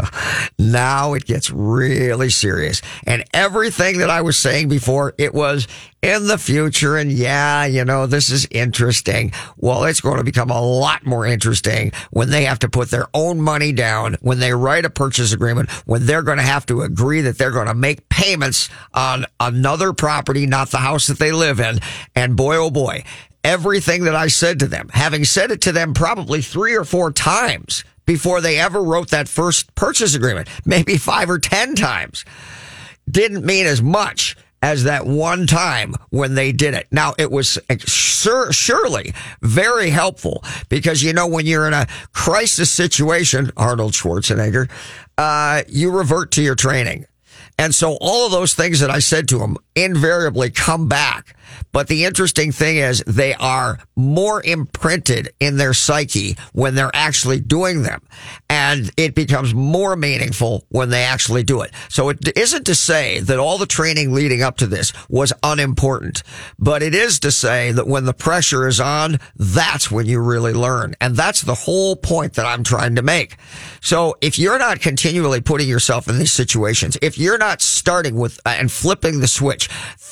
now 0.58 1.14
it 1.14 1.24
gets 1.24 1.50
really 1.50 2.30
serious. 2.30 2.80
And 3.04 3.24
everything 3.34 3.98
that 3.98 4.10
I 4.10 4.22
was 4.22 4.38
saying 4.38 4.68
before, 4.68 5.14
it 5.18 5.34
was 5.34 5.66
in 6.00 6.28
the 6.28 6.38
future. 6.38 6.96
And 6.96 7.10
yeah, 7.10 7.64
you 7.64 7.84
know, 7.84 8.06
this 8.06 8.30
is 8.30 8.46
interesting. 8.50 9.32
Well, 9.56 9.84
it's 9.84 10.00
going 10.00 10.18
to 10.18 10.24
become 10.24 10.50
a 10.50 10.60
lot 10.60 11.04
more 11.04 11.26
interesting 11.26 11.92
when 12.10 12.30
they 12.30 12.44
have 12.44 12.60
to 12.60 12.68
put 12.68 12.90
their 12.90 13.08
own 13.12 13.40
money 13.40 13.72
down, 13.72 14.16
when 14.20 14.38
they 14.38 14.52
write 14.52 14.84
a 14.84 14.90
purchase 14.90 15.32
agreement, 15.32 15.70
when 15.86 16.06
they're 16.06 16.22
going 16.22 16.38
to 16.38 16.44
have 16.44 16.66
to 16.66 16.82
agree 16.82 17.22
that 17.22 17.38
they're 17.38 17.50
going 17.50 17.66
to 17.66 17.74
make 17.74 18.08
payments 18.08 18.68
on 18.94 19.26
another 19.40 19.92
property, 19.92 20.46
not 20.46 20.70
the 20.70 20.78
house 20.78 21.08
that 21.08 21.18
they 21.18 21.32
live 21.32 21.58
in. 21.58 21.80
And 22.14 22.36
boy, 22.36 22.56
oh 22.56 22.70
boy, 22.70 23.02
everything 23.42 24.04
that 24.04 24.14
I 24.14 24.28
said 24.28 24.60
to 24.60 24.66
them, 24.66 24.90
having 24.92 25.24
said 25.24 25.50
it 25.50 25.62
to 25.62 25.72
them 25.72 25.94
probably 25.94 26.42
three 26.42 26.76
or 26.76 26.84
four 26.84 27.10
times, 27.10 27.84
before 28.08 28.40
they 28.40 28.58
ever 28.58 28.82
wrote 28.82 29.10
that 29.10 29.28
first 29.28 29.74
purchase 29.74 30.14
agreement, 30.14 30.48
maybe 30.64 30.96
five 30.96 31.28
or 31.28 31.38
10 31.38 31.74
times. 31.74 32.24
Didn't 33.08 33.44
mean 33.44 33.66
as 33.66 33.82
much 33.82 34.34
as 34.62 34.84
that 34.84 35.06
one 35.06 35.46
time 35.46 35.94
when 36.08 36.34
they 36.34 36.50
did 36.50 36.72
it. 36.72 36.88
Now 36.90 37.12
it 37.18 37.30
was 37.30 37.58
sur- 37.86 38.50
surely 38.50 39.12
very 39.42 39.90
helpful 39.90 40.42
because 40.70 41.02
you 41.02 41.12
know 41.12 41.26
when 41.26 41.44
you're 41.44 41.66
in 41.68 41.74
a 41.74 41.86
crisis 42.14 42.72
situation, 42.72 43.52
Arnold 43.58 43.92
Schwarzenegger, 43.92 44.70
uh, 45.18 45.62
you 45.68 45.90
revert 45.90 46.30
to 46.32 46.42
your 46.42 46.54
training. 46.54 47.04
And 47.58 47.74
so 47.74 47.98
all 48.00 48.24
of 48.24 48.32
those 48.32 48.54
things 48.54 48.80
that 48.80 48.90
I 48.90 49.00
said 49.00 49.28
to 49.28 49.40
him 49.40 49.58
invariably 49.76 50.50
come 50.50 50.88
back. 50.88 51.36
But 51.72 51.88
the 51.88 52.04
interesting 52.04 52.52
thing 52.52 52.76
is 52.76 53.02
they 53.06 53.34
are 53.34 53.78
more 53.96 54.42
imprinted 54.44 55.30
in 55.40 55.56
their 55.56 55.74
psyche 55.74 56.36
when 56.52 56.74
they're 56.74 56.90
actually 56.94 57.40
doing 57.40 57.82
them. 57.82 58.02
And 58.48 58.90
it 58.96 59.14
becomes 59.14 59.54
more 59.54 59.96
meaningful 59.96 60.64
when 60.68 60.90
they 60.90 61.04
actually 61.04 61.42
do 61.42 61.62
it. 61.62 61.72
So 61.88 62.08
it 62.10 62.36
isn't 62.36 62.64
to 62.64 62.74
say 62.74 63.20
that 63.20 63.38
all 63.38 63.58
the 63.58 63.66
training 63.66 64.12
leading 64.12 64.42
up 64.42 64.58
to 64.58 64.66
this 64.66 64.92
was 65.08 65.32
unimportant, 65.42 66.22
but 66.58 66.82
it 66.82 66.94
is 66.94 67.20
to 67.20 67.30
say 67.30 67.72
that 67.72 67.86
when 67.86 68.04
the 68.04 68.14
pressure 68.14 68.66
is 68.66 68.80
on, 68.80 69.18
that's 69.36 69.90
when 69.90 70.06
you 70.06 70.20
really 70.20 70.52
learn. 70.52 70.94
And 71.00 71.16
that's 71.16 71.42
the 71.42 71.54
whole 71.54 71.96
point 71.96 72.34
that 72.34 72.46
I'm 72.46 72.64
trying 72.64 72.96
to 72.96 73.02
make. 73.02 73.36
So 73.80 74.16
if 74.20 74.38
you're 74.38 74.58
not 74.58 74.80
continually 74.80 75.40
putting 75.40 75.68
yourself 75.68 76.08
in 76.08 76.18
these 76.18 76.32
situations, 76.32 76.96
if 77.02 77.18
you're 77.18 77.38
not 77.38 77.62
starting 77.62 78.16
with 78.16 78.40
uh, 78.44 78.56
and 78.58 78.70
flipping 78.70 79.20
the 79.20 79.28
switch 79.28 79.68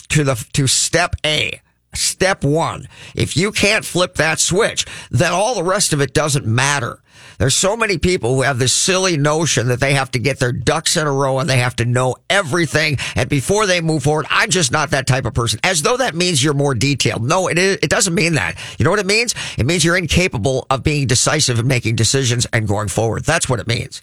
to 0.08 0.24
the, 0.24 0.34
to 0.52 0.66
step 0.66 1.16
A, 1.26 1.60
step 1.92 2.44
one, 2.44 2.86
if 3.16 3.36
you 3.36 3.50
can't 3.50 3.84
flip 3.84 4.14
that 4.14 4.38
switch, 4.38 4.86
then 5.10 5.32
all 5.32 5.56
the 5.56 5.64
rest 5.64 5.92
of 5.92 6.00
it 6.00 6.14
doesn't 6.14 6.46
matter. 6.46 7.00
There's 7.38 7.56
so 7.56 7.76
many 7.76 7.98
people 7.98 8.34
who 8.34 8.42
have 8.42 8.60
this 8.60 8.72
silly 8.72 9.16
notion 9.16 9.68
that 9.68 9.80
they 9.80 9.94
have 9.94 10.12
to 10.12 10.20
get 10.20 10.38
their 10.38 10.52
ducks 10.52 10.96
in 10.96 11.06
a 11.06 11.12
row 11.12 11.40
and 11.40 11.50
they 11.50 11.58
have 11.58 11.76
to 11.76 11.84
know 11.84 12.14
everything. 12.30 12.98
And 13.16 13.28
before 13.28 13.66
they 13.66 13.80
move 13.80 14.04
forward, 14.04 14.26
I'm 14.30 14.50
just 14.50 14.70
not 14.70 14.90
that 14.90 15.08
type 15.08 15.24
of 15.26 15.34
person. 15.34 15.58
As 15.64 15.82
though 15.82 15.96
that 15.96 16.14
means 16.14 16.42
you're 16.42 16.54
more 16.54 16.74
detailed. 16.74 17.24
No, 17.24 17.48
it 17.48 17.58
is, 17.58 17.78
it 17.82 17.90
doesn't 17.90 18.14
mean 18.14 18.34
that. 18.34 18.56
You 18.78 18.84
know 18.84 18.90
what 18.90 19.00
it 19.00 19.06
means? 19.06 19.34
It 19.58 19.66
means 19.66 19.84
you're 19.84 19.96
incapable 19.96 20.66
of 20.70 20.84
being 20.84 21.08
decisive 21.08 21.58
and 21.58 21.68
making 21.68 21.96
decisions 21.96 22.46
and 22.52 22.68
going 22.68 22.88
forward. 22.88 23.24
That's 23.24 23.48
what 23.48 23.58
it 23.58 23.66
means. 23.66 24.00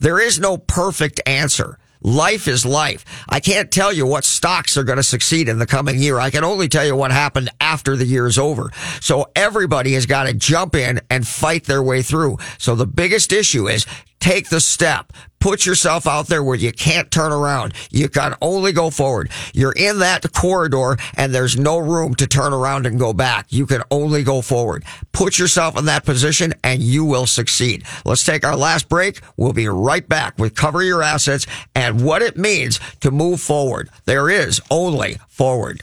There 0.00 0.20
is 0.20 0.38
no 0.38 0.58
perfect 0.58 1.20
answer. 1.26 1.78
Life 2.00 2.46
is 2.46 2.64
life. 2.64 3.04
I 3.28 3.40
can't 3.40 3.70
tell 3.70 3.92
you 3.92 4.06
what 4.06 4.24
stocks 4.24 4.76
are 4.76 4.84
going 4.84 4.96
to 4.96 5.02
succeed 5.02 5.48
in 5.48 5.58
the 5.58 5.66
coming 5.66 5.98
year. 5.98 6.18
I 6.18 6.30
can 6.30 6.44
only 6.44 6.68
tell 6.68 6.86
you 6.86 6.94
what 6.94 7.10
happened 7.10 7.50
after 7.60 7.96
the 7.96 8.04
year 8.04 8.26
is 8.26 8.38
over. 8.38 8.70
So 9.00 9.30
everybody 9.34 9.94
has 9.94 10.06
got 10.06 10.24
to 10.24 10.32
jump 10.32 10.74
in 10.74 11.00
and 11.10 11.26
fight 11.26 11.64
their 11.64 11.82
way 11.82 12.02
through. 12.02 12.38
So 12.58 12.74
the 12.74 12.86
biggest 12.86 13.32
issue 13.32 13.68
is 13.68 13.84
take 14.20 14.48
the 14.48 14.60
step. 14.60 15.12
Put 15.40 15.64
yourself 15.64 16.06
out 16.06 16.26
there 16.26 16.42
where 16.42 16.56
you 16.56 16.72
can't 16.72 17.10
turn 17.10 17.30
around. 17.30 17.72
You 17.90 18.08
can 18.08 18.34
only 18.42 18.72
go 18.72 18.90
forward. 18.90 19.30
You're 19.54 19.72
in 19.72 20.00
that 20.00 20.32
corridor 20.32 20.96
and 21.16 21.32
there's 21.32 21.56
no 21.56 21.78
room 21.78 22.14
to 22.16 22.26
turn 22.26 22.52
around 22.52 22.86
and 22.86 22.98
go 22.98 23.12
back. 23.12 23.46
You 23.50 23.64
can 23.66 23.82
only 23.90 24.24
go 24.24 24.42
forward. 24.42 24.84
Put 25.12 25.38
yourself 25.38 25.78
in 25.78 25.84
that 25.84 26.04
position 26.04 26.54
and 26.64 26.82
you 26.82 27.04
will 27.04 27.26
succeed. 27.26 27.84
Let's 28.04 28.24
take 28.24 28.44
our 28.44 28.56
last 28.56 28.88
break. 28.88 29.20
We'll 29.36 29.52
be 29.52 29.68
right 29.68 30.08
back 30.08 30.38
with 30.38 30.56
cover 30.56 30.82
your 30.82 31.02
assets 31.02 31.46
and 31.74 32.04
what 32.04 32.22
it 32.22 32.36
means 32.36 32.80
to 33.00 33.12
move 33.12 33.40
forward. 33.40 33.90
There 34.06 34.28
is 34.28 34.60
only 34.70 35.18
forward. 35.28 35.82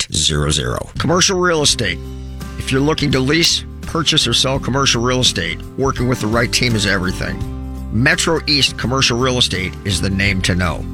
Commercial 0.97 1.39
real 1.39 1.61
estate. 1.61 1.99
If 2.57 2.71
you're 2.71 2.81
looking 2.81 3.11
to 3.11 3.19
lease, 3.19 3.65
purchase, 3.81 4.27
or 4.27 4.33
sell 4.33 4.59
commercial 4.59 5.01
real 5.01 5.19
estate, 5.19 5.61
working 5.77 6.07
with 6.07 6.21
the 6.21 6.27
right 6.27 6.51
team 6.51 6.75
is 6.75 6.85
everything. 6.85 7.39
Metro 7.91 8.39
East 8.47 8.77
Commercial 8.77 9.17
Real 9.17 9.37
Estate 9.37 9.73
is 9.83 9.99
the 9.99 10.09
name 10.09 10.41
to 10.43 10.55
know. 10.55 10.85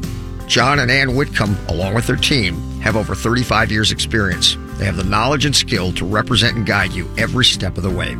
John 0.47 0.79
and 0.79 0.89
Ann 0.89 1.15
Whitcomb, 1.15 1.55
along 1.67 1.93
with 1.93 2.07
their 2.07 2.15
team, 2.15 2.55
have 2.81 2.95
over 2.95 3.13
35 3.13 3.71
years' 3.71 3.91
experience. 3.91 4.57
They 4.77 4.85
have 4.85 4.97
the 4.97 5.03
knowledge 5.03 5.45
and 5.45 5.55
skill 5.55 5.91
to 5.93 6.05
represent 6.05 6.57
and 6.57 6.65
guide 6.65 6.93
you 6.93 7.07
every 7.17 7.45
step 7.45 7.77
of 7.77 7.83
the 7.83 7.91
way. 7.91 8.15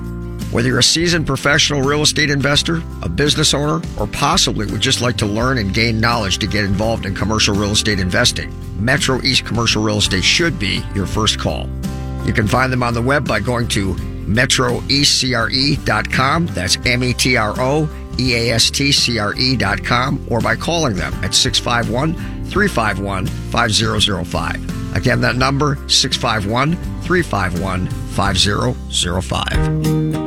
Whether 0.51 0.69
you're 0.69 0.79
a 0.79 0.83
seasoned 0.83 1.27
professional 1.27 1.81
real 1.81 2.03
estate 2.03 2.29
investor, 2.29 2.81
a 3.01 3.09
business 3.09 3.53
owner, 3.53 3.85
or 3.99 4.07
possibly 4.07 4.65
would 4.65 4.79
just 4.79 5.01
like 5.01 5.17
to 5.17 5.25
learn 5.25 5.57
and 5.57 5.73
gain 5.73 5.99
knowledge 5.99 6.37
to 6.37 6.47
get 6.47 6.63
involved 6.63 7.05
in 7.05 7.13
commercial 7.13 7.53
real 7.53 7.71
estate 7.71 7.99
investing, 7.99 8.49
Metro 8.79 9.21
East 9.23 9.45
Commercial 9.45 9.83
Real 9.83 9.97
Estate 9.97 10.23
should 10.23 10.57
be 10.57 10.81
your 10.95 11.05
first 11.05 11.37
call. 11.37 11.67
You 12.25 12.31
can 12.31 12.47
find 12.47 12.71
them 12.71 12.83
on 12.83 12.93
the 12.93 13.01
web 13.01 13.27
by 13.27 13.41
going 13.41 13.67
to 13.69 13.93
metroeastcre.com. 13.93 16.47
That's 16.47 16.77
M 16.85 17.03
E 17.03 17.13
T 17.13 17.37
R 17.37 17.53
O 17.57 17.89
E 18.19 18.35
A 18.35 18.51
S 18.53 18.69
T 18.69 18.91
C 18.91 19.17
R 19.19 19.33
E.com 19.35 20.25
or 20.29 20.41
by 20.41 20.55
calling 20.55 20.95
them 20.95 21.13
at 21.23 21.33
651 21.33 22.13
351 22.45 23.25
5005. 23.25 24.95
Again, 24.95 25.21
that 25.21 25.35
number 25.35 25.77
651 25.87 26.75
351 27.01 27.87
5005. 27.87 30.26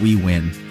we 0.01 0.15
win. 0.15 0.70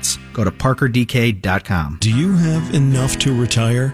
Else. 0.01 0.17
Go 0.33 0.43
to 0.43 0.51
parkerdk.com. 0.51 1.97
Do 2.01 2.11
you 2.15 2.33
have 2.33 2.73
enough 2.73 3.17
to 3.19 3.39
retire? 3.39 3.93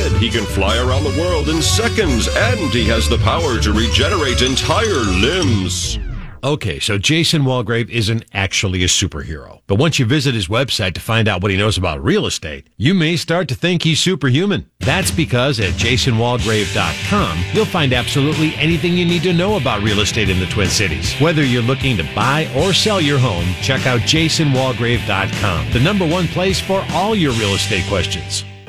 He 0.19 0.29
can 0.29 0.45
fly 0.45 0.77
around 0.77 1.03
the 1.03 1.21
world 1.21 1.49
in 1.49 1.61
seconds. 1.61 2.27
And 2.35 2.71
he 2.73 2.87
has 2.87 3.09
the 3.09 3.17
power 3.19 3.59
to 3.59 3.73
regenerate 3.73 4.41
entire 4.41 5.03
limbs. 5.21 5.99
Okay, 6.43 6.79
so 6.79 6.97
Jason 6.97 7.43
Walgrave 7.43 7.89
isn't 7.89 8.25
actually 8.33 8.81
a 8.83 8.87
superhero. 8.87 9.61
But 9.67 9.75
once 9.75 9.99
you 9.99 10.05
visit 10.07 10.33
his 10.33 10.47
website 10.47 10.95
to 10.95 10.99
find 10.99 11.27
out 11.27 11.43
what 11.43 11.51
he 11.51 11.57
knows 11.57 11.77
about 11.77 12.03
real 12.03 12.25
estate, 12.25 12.67
you 12.77 12.95
may 12.95 13.15
start 13.15 13.47
to 13.49 13.55
think 13.55 13.83
he's 13.83 13.99
superhuman. 13.99 14.67
That's 14.79 15.11
because 15.11 15.59
at 15.59 15.73
jasonwalgrave.com, 15.73 17.43
you'll 17.53 17.65
find 17.65 17.93
absolutely 17.93 18.55
anything 18.55 18.93
you 18.93 19.05
need 19.05 19.21
to 19.23 19.33
know 19.33 19.57
about 19.57 19.83
real 19.83 19.99
estate 19.99 20.29
in 20.29 20.39
the 20.39 20.47
Twin 20.47 20.69
Cities. 20.69 21.13
Whether 21.19 21.43
you're 21.43 21.61
looking 21.61 21.95
to 21.97 22.09
buy 22.15 22.51
or 22.57 22.73
sell 22.73 22.99
your 22.99 23.19
home, 23.19 23.45
check 23.61 23.85
out 23.85 23.99
jasonwalgrave.com, 24.01 25.71
the 25.71 25.79
number 25.79 26.07
one 26.07 26.27
place 26.27 26.59
for 26.59 26.83
all 26.89 27.13
your 27.13 27.33
real 27.33 27.53
estate 27.53 27.85
questions. 27.87 28.45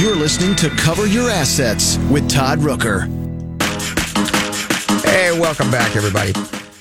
You're 0.00 0.16
listening 0.16 0.56
to 0.56 0.70
Cover 0.70 1.06
Your 1.06 1.28
Assets 1.28 1.98
with 2.10 2.26
Todd 2.30 2.60
Rooker. 2.60 3.02
Hey, 5.04 5.38
welcome 5.38 5.70
back, 5.70 5.94
everybody. 5.94 6.32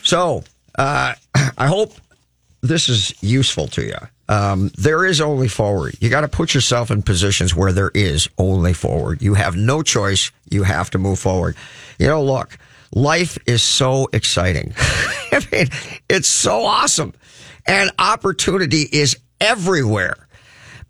So, 0.04 0.46
uh, 0.78 1.16
I 1.58 1.68
hope 1.68 1.92
this 2.62 2.88
is 2.88 3.22
useful 3.22 3.68
to 3.68 3.84
you. 3.84 3.98
Um, 4.30 4.72
there 4.78 5.04
is 5.04 5.20
only 5.20 5.50
forward. 5.50 5.98
You 6.00 6.10
got 6.10 6.22
to 6.22 6.30
put 6.30 6.54
yourself 6.54 6.92
in 6.92 7.02
positions 7.02 7.54
where 7.54 7.74
there 7.74 7.92
is 7.94 8.30
only 8.38 8.72
forward. 8.72 9.22
You 9.22 9.34
have 9.34 9.58
no 9.58 9.82
choice. 9.84 10.32
You 10.50 10.64
have 10.64 10.90
to 10.92 10.98
move 10.98 11.20
forward. 11.20 11.58
You 12.00 12.08
know, 12.08 12.24
look, 12.24 12.58
life 12.96 13.38
is 13.46 13.62
so 13.62 14.08
exciting. 14.14 14.74
I 14.78 15.46
mean, 15.52 15.68
it's 16.08 16.30
so 16.30 16.64
awesome. 16.64 17.14
And 17.66 17.92
opportunity 18.00 18.88
is 18.90 19.18
everywhere 19.42 20.29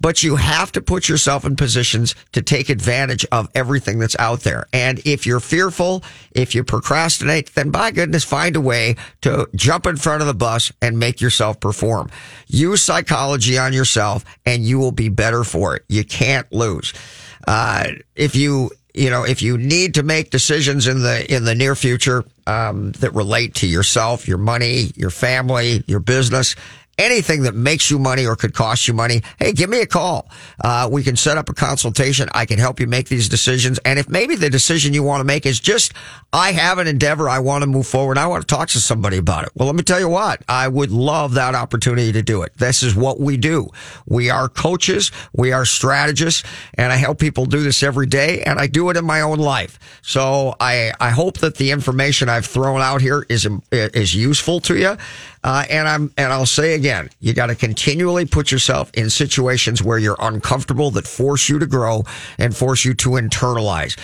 but 0.01 0.23
you 0.23 0.35
have 0.35 0.71
to 0.73 0.81
put 0.81 1.09
yourself 1.09 1.45
in 1.45 1.55
positions 1.55 2.15
to 2.31 2.41
take 2.41 2.69
advantage 2.69 3.25
of 3.31 3.49
everything 3.53 3.99
that's 3.99 4.17
out 4.19 4.41
there. 4.41 4.67
And 4.73 4.99
if 5.05 5.25
you're 5.25 5.39
fearful, 5.39 6.03
if 6.31 6.55
you 6.55 6.63
procrastinate, 6.63 7.53
then 7.55 7.71
by 7.71 7.91
goodness, 7.91 8.23
find 8.23 8.55
a 8.55 8.61
way 8.61 8.95
to 9.21 9.47
jump 9.55 9.85
in 9.85 9.97
front 9.97 10.21
of 10.21 10.27
the 10.27 10.33
bus 10.33 10.71
and 10.81 10.99
make 10.99 11.21
yourself 11.21 11.59
perform. 11.59 12.09
Use 12.47 12.81
psychology 12.81 13.57
on 13.57 13.73
yourself 13.73 14.23
and 14.45 14.63
you 14.63 14.79
will 14.79 14.91
be 14.91 15.09
better 15.09 15.43
for 15.43 15.75
it. 15.75 15.85
You 15.87 16.03
can't 16.03 16.51
lose. 16.51 16.93
Uh, 17.47 17.91
if 18.15 18.35
you, 18.35 18.71
you 18.93 19.09
know, 19.09 19.23
if 19.23 19.41
you 19.41 19.57
need 19.57 19.95
to 19.95 20.03
make 20.03 20.29
decisions 20.29 20.87
in 20.87 21.01
the, 21.01 21.33
in 21.33 21.45
the 21.45 21.55
near 21.55 21.75
future, 21.75 22.23
um, 22.47 22.93
that 22.93 23.13
relate 23.13 23.53
to 23.55 23.67
yourself, 23.67 24.27
your 24.27 24.39
money, 24.39 24.91
your 24.95 25.11
family, 25.11 25.83
your 25.85 25.99
business, 25.99 26.55
anything 26.99 27.43
that 27.43 27.55
makes 27.55 27.89
you 27.89 27.97
money 27.97 28.27
or 28.27 28.35
could 28.35 28.53
cost 28.53 28.87
you 28.87 28.93
money, 28.93 29.23
hey, 29.39 29.53
give 29.53 29.69
me 29.69 29.81
a 29.81 29.87
call. 29.87 30.29
Uh, 30.63 30.87
we 30.91 31.01
can 31.01 31.15
set 31.15 31.37
up 31.37 31.49
a 31.49 31.53
consultation. 31.53 32.29
I 32.33 32.45
can 32.45 32.59
help 32.59 32.79
you 32.79 32.85
make 32.85 33.07
these 33.07 33.29
decisions. 33.29 33.79
And 33.85 33.97
if 33.97 34.09
maybe 34.09 34.35
the 34.35 34.49
decision 34.49 34.93
you 34.93 35.01
want 35.01 35.21
to 35.21 35.23
make 35.23 35.45
is 35.45 35.59
just, 35.59 35.93
I 36.33 36.51
have 36.51 36.77
an 36.77 36.87
endeavor, 36.87 37.29
I 37.29 37.39
want 37.39 37.63
to 37.63 37.67
move 37.67 37.87
forward, 37.87 38.17
I 38.17 38.27
want 38.27 38.47
to 38.47 38.55
talk 38.55 38.67
to 38.69 38.79
somebody 38.79 39.17
about 39.17 39.45
it. 39.45 39.51
Well, 39.55 39.65
let 39.67 39.75
me 39.75 39.83
tell 39.83 39.99
you 39.99 40.09
what, 40.09 40.43
I 40.47 40.67
would 40.67 40.91
love 40.91 41.33
that 41.35 41.55
opportunity 41.55 42.11
to 42.11 42.21
do 42.21 42.43
it. 42.43 42.51
This 42.57 42.83
is 42.83 42.95
what 42.95 43.19
we 43.19 43.37
do. 43.37 43.69
We 44.05 44.29
are 44.29 44.49
coaches, 44.49 45.11
we 45.33 45.53
are 45.53 45.65
strategists, 45.65 46.43
and 46.75 46.91
I 46.91 46.97
help 46.97 47.17
people 47.19 47.45
do 47.45 47.61
this 47.63 47.81
every 47.81 48.05
day, 48.05 48.43
and 48.43 48.59
I 48.59 48.67
do 48.67 48.89
it 48.89 48.97
in 48.97 49.05
my 49.05 49.21
own 49.21 49.39
life. 49.39 49.79
So 50.01 50.55
I, 50.59 50.91
I 50.99 51.11
hope 51.11 51.39
that 51.39 51.55
the 51.55 51.71
information 51.71 52.27
I've 52.29 52.45
thrown 52.45 52.81
out 52.81 53.01
here 53.01 53.25
is, 53.29 53.47
is 53.71 54.13
useful 54.13 54.59
to 54.61 54.77
you. 54.77 54.97
Uh, 55.43 55.65
and 55.69 55.87
I'm, 55.87 56.13
and 56.17 56.33
I'll 56.33 56.45
say 56.45 56.73
again, 56.73 57.09
you 57.19 57.33
got 57.33 57.47
to 57.47 57.55
continually 57.55 58.25
put 58.25 58.51
yourself 58.51 58.91
in 58.93 59.09
situations 59.09 59.81
where 59.81 59.97
you're 59.97 60.17
uncomfortable 60.19 60.91
that 60.91 61.07
force 61.07 61.49
you 61.49 61.59
to 61.59 61.65
grow 61.65 62.03
and 62.37 62.55
force 62.55 62.83
you 62.83 62.93
to 62.95 63.11
internalize. 63.11 63.97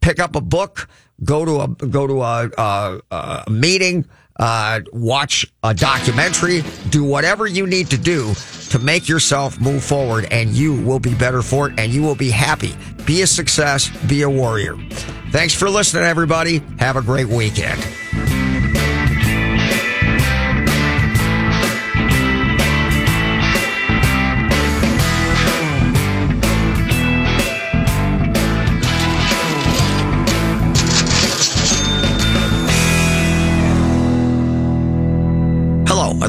Pick 0.00 0.18
up 0.18 0.34
a 0.34 0.40
book, 0.40 0.88
go 1.22 1.44
to 1.44 1.60
a, 1.60 1.68
go 1.68 2.06
to 2.06 2.22
a, 2.22 2.50
a, 2.58 3.00
a 3.10 3.50
meeting, 3.50 4.04
uh, 4.40 4.80
watch 4.92 5.46
a 5.62 5.74
documentary, 5.74 6.62
do 6.88 7.04
whatever 7.04 7.46
you 7.46 7.66
need 7.66 7.88
to 7.90 7.98
do 7.98 8.32
to 8.70 8.78
make 8.78 9.08
yourself 9.08 9.60
move 9.60 9.84
forward 9.84 10.26
and 10.30 10.50
you 10.50 10.80
will 10.82 10.98
be 10.98 11.14
better 11.14 11.42
for 11.42 11.68
it 11.68 11.78
and 11.78 11.92
you 11.92 12.02
will 12.02 12.14
be 12.14 12.30
happy. 12.30 12.74
Be 13.04 13.22
a 13.22 13.26
success, 13.26 13.88
be 14.06 14.22
a 14.22 14.30
warrior. 14.30 14.76
Thanks 15.30 15.54
for 15.54 15.68
listening, 15.68 16.04
everybody. 16.04 16.62
Have 16.78 16.96
a 16.96 17.02
great 17.02 17.28
weekend. 17.28 17.80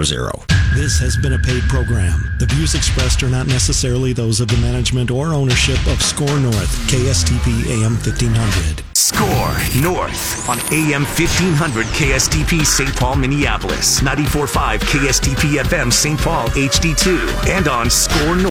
800. 0.00 0.32
This 0.74 0.98
has 1.00 1.16
been 1.16 1.34
a 1.34 1.38
paid 1.38 1.62
program. 1.64 2.32
The 2.38 2.46
views 2.46 2.74
expressed 2.74 3.22
are 3.22 3.28
not 3.28 3.46
necessarily 3.46 4.12
those 4.12 4.40
of 4.40 4.48
the 4.48 4.56
management 4.58 5.10
or 5.10 5.34
ownership 5.34 5.78
of 5.86 6.00
SKOR 6.00 6.40
North, 6.40 6.72
KSTP 6.88 7.68
AM 7.68 7.94
1500. 8.00 8.82
SKOR 8.94 9.82
North 9.82 10.48
on 10.48 10.58
AM 10.72 11.04
1500 11.04 11.84
KSTP 11.86 12.64
St. 12.64 12.94
Paul, 12.96 13.16
Minneapolis, 13.16 14.00
945 14.00 14.80
KSTP 14.80 15.62
FM 15.62 15.92
St. 15.92 16.18
Paul 16.18 16.48
HD2, 16.48 17.48
and 17.48 17.68
on 17.68 17.90
SKOR 17.90 18.36
North 18.36 18.46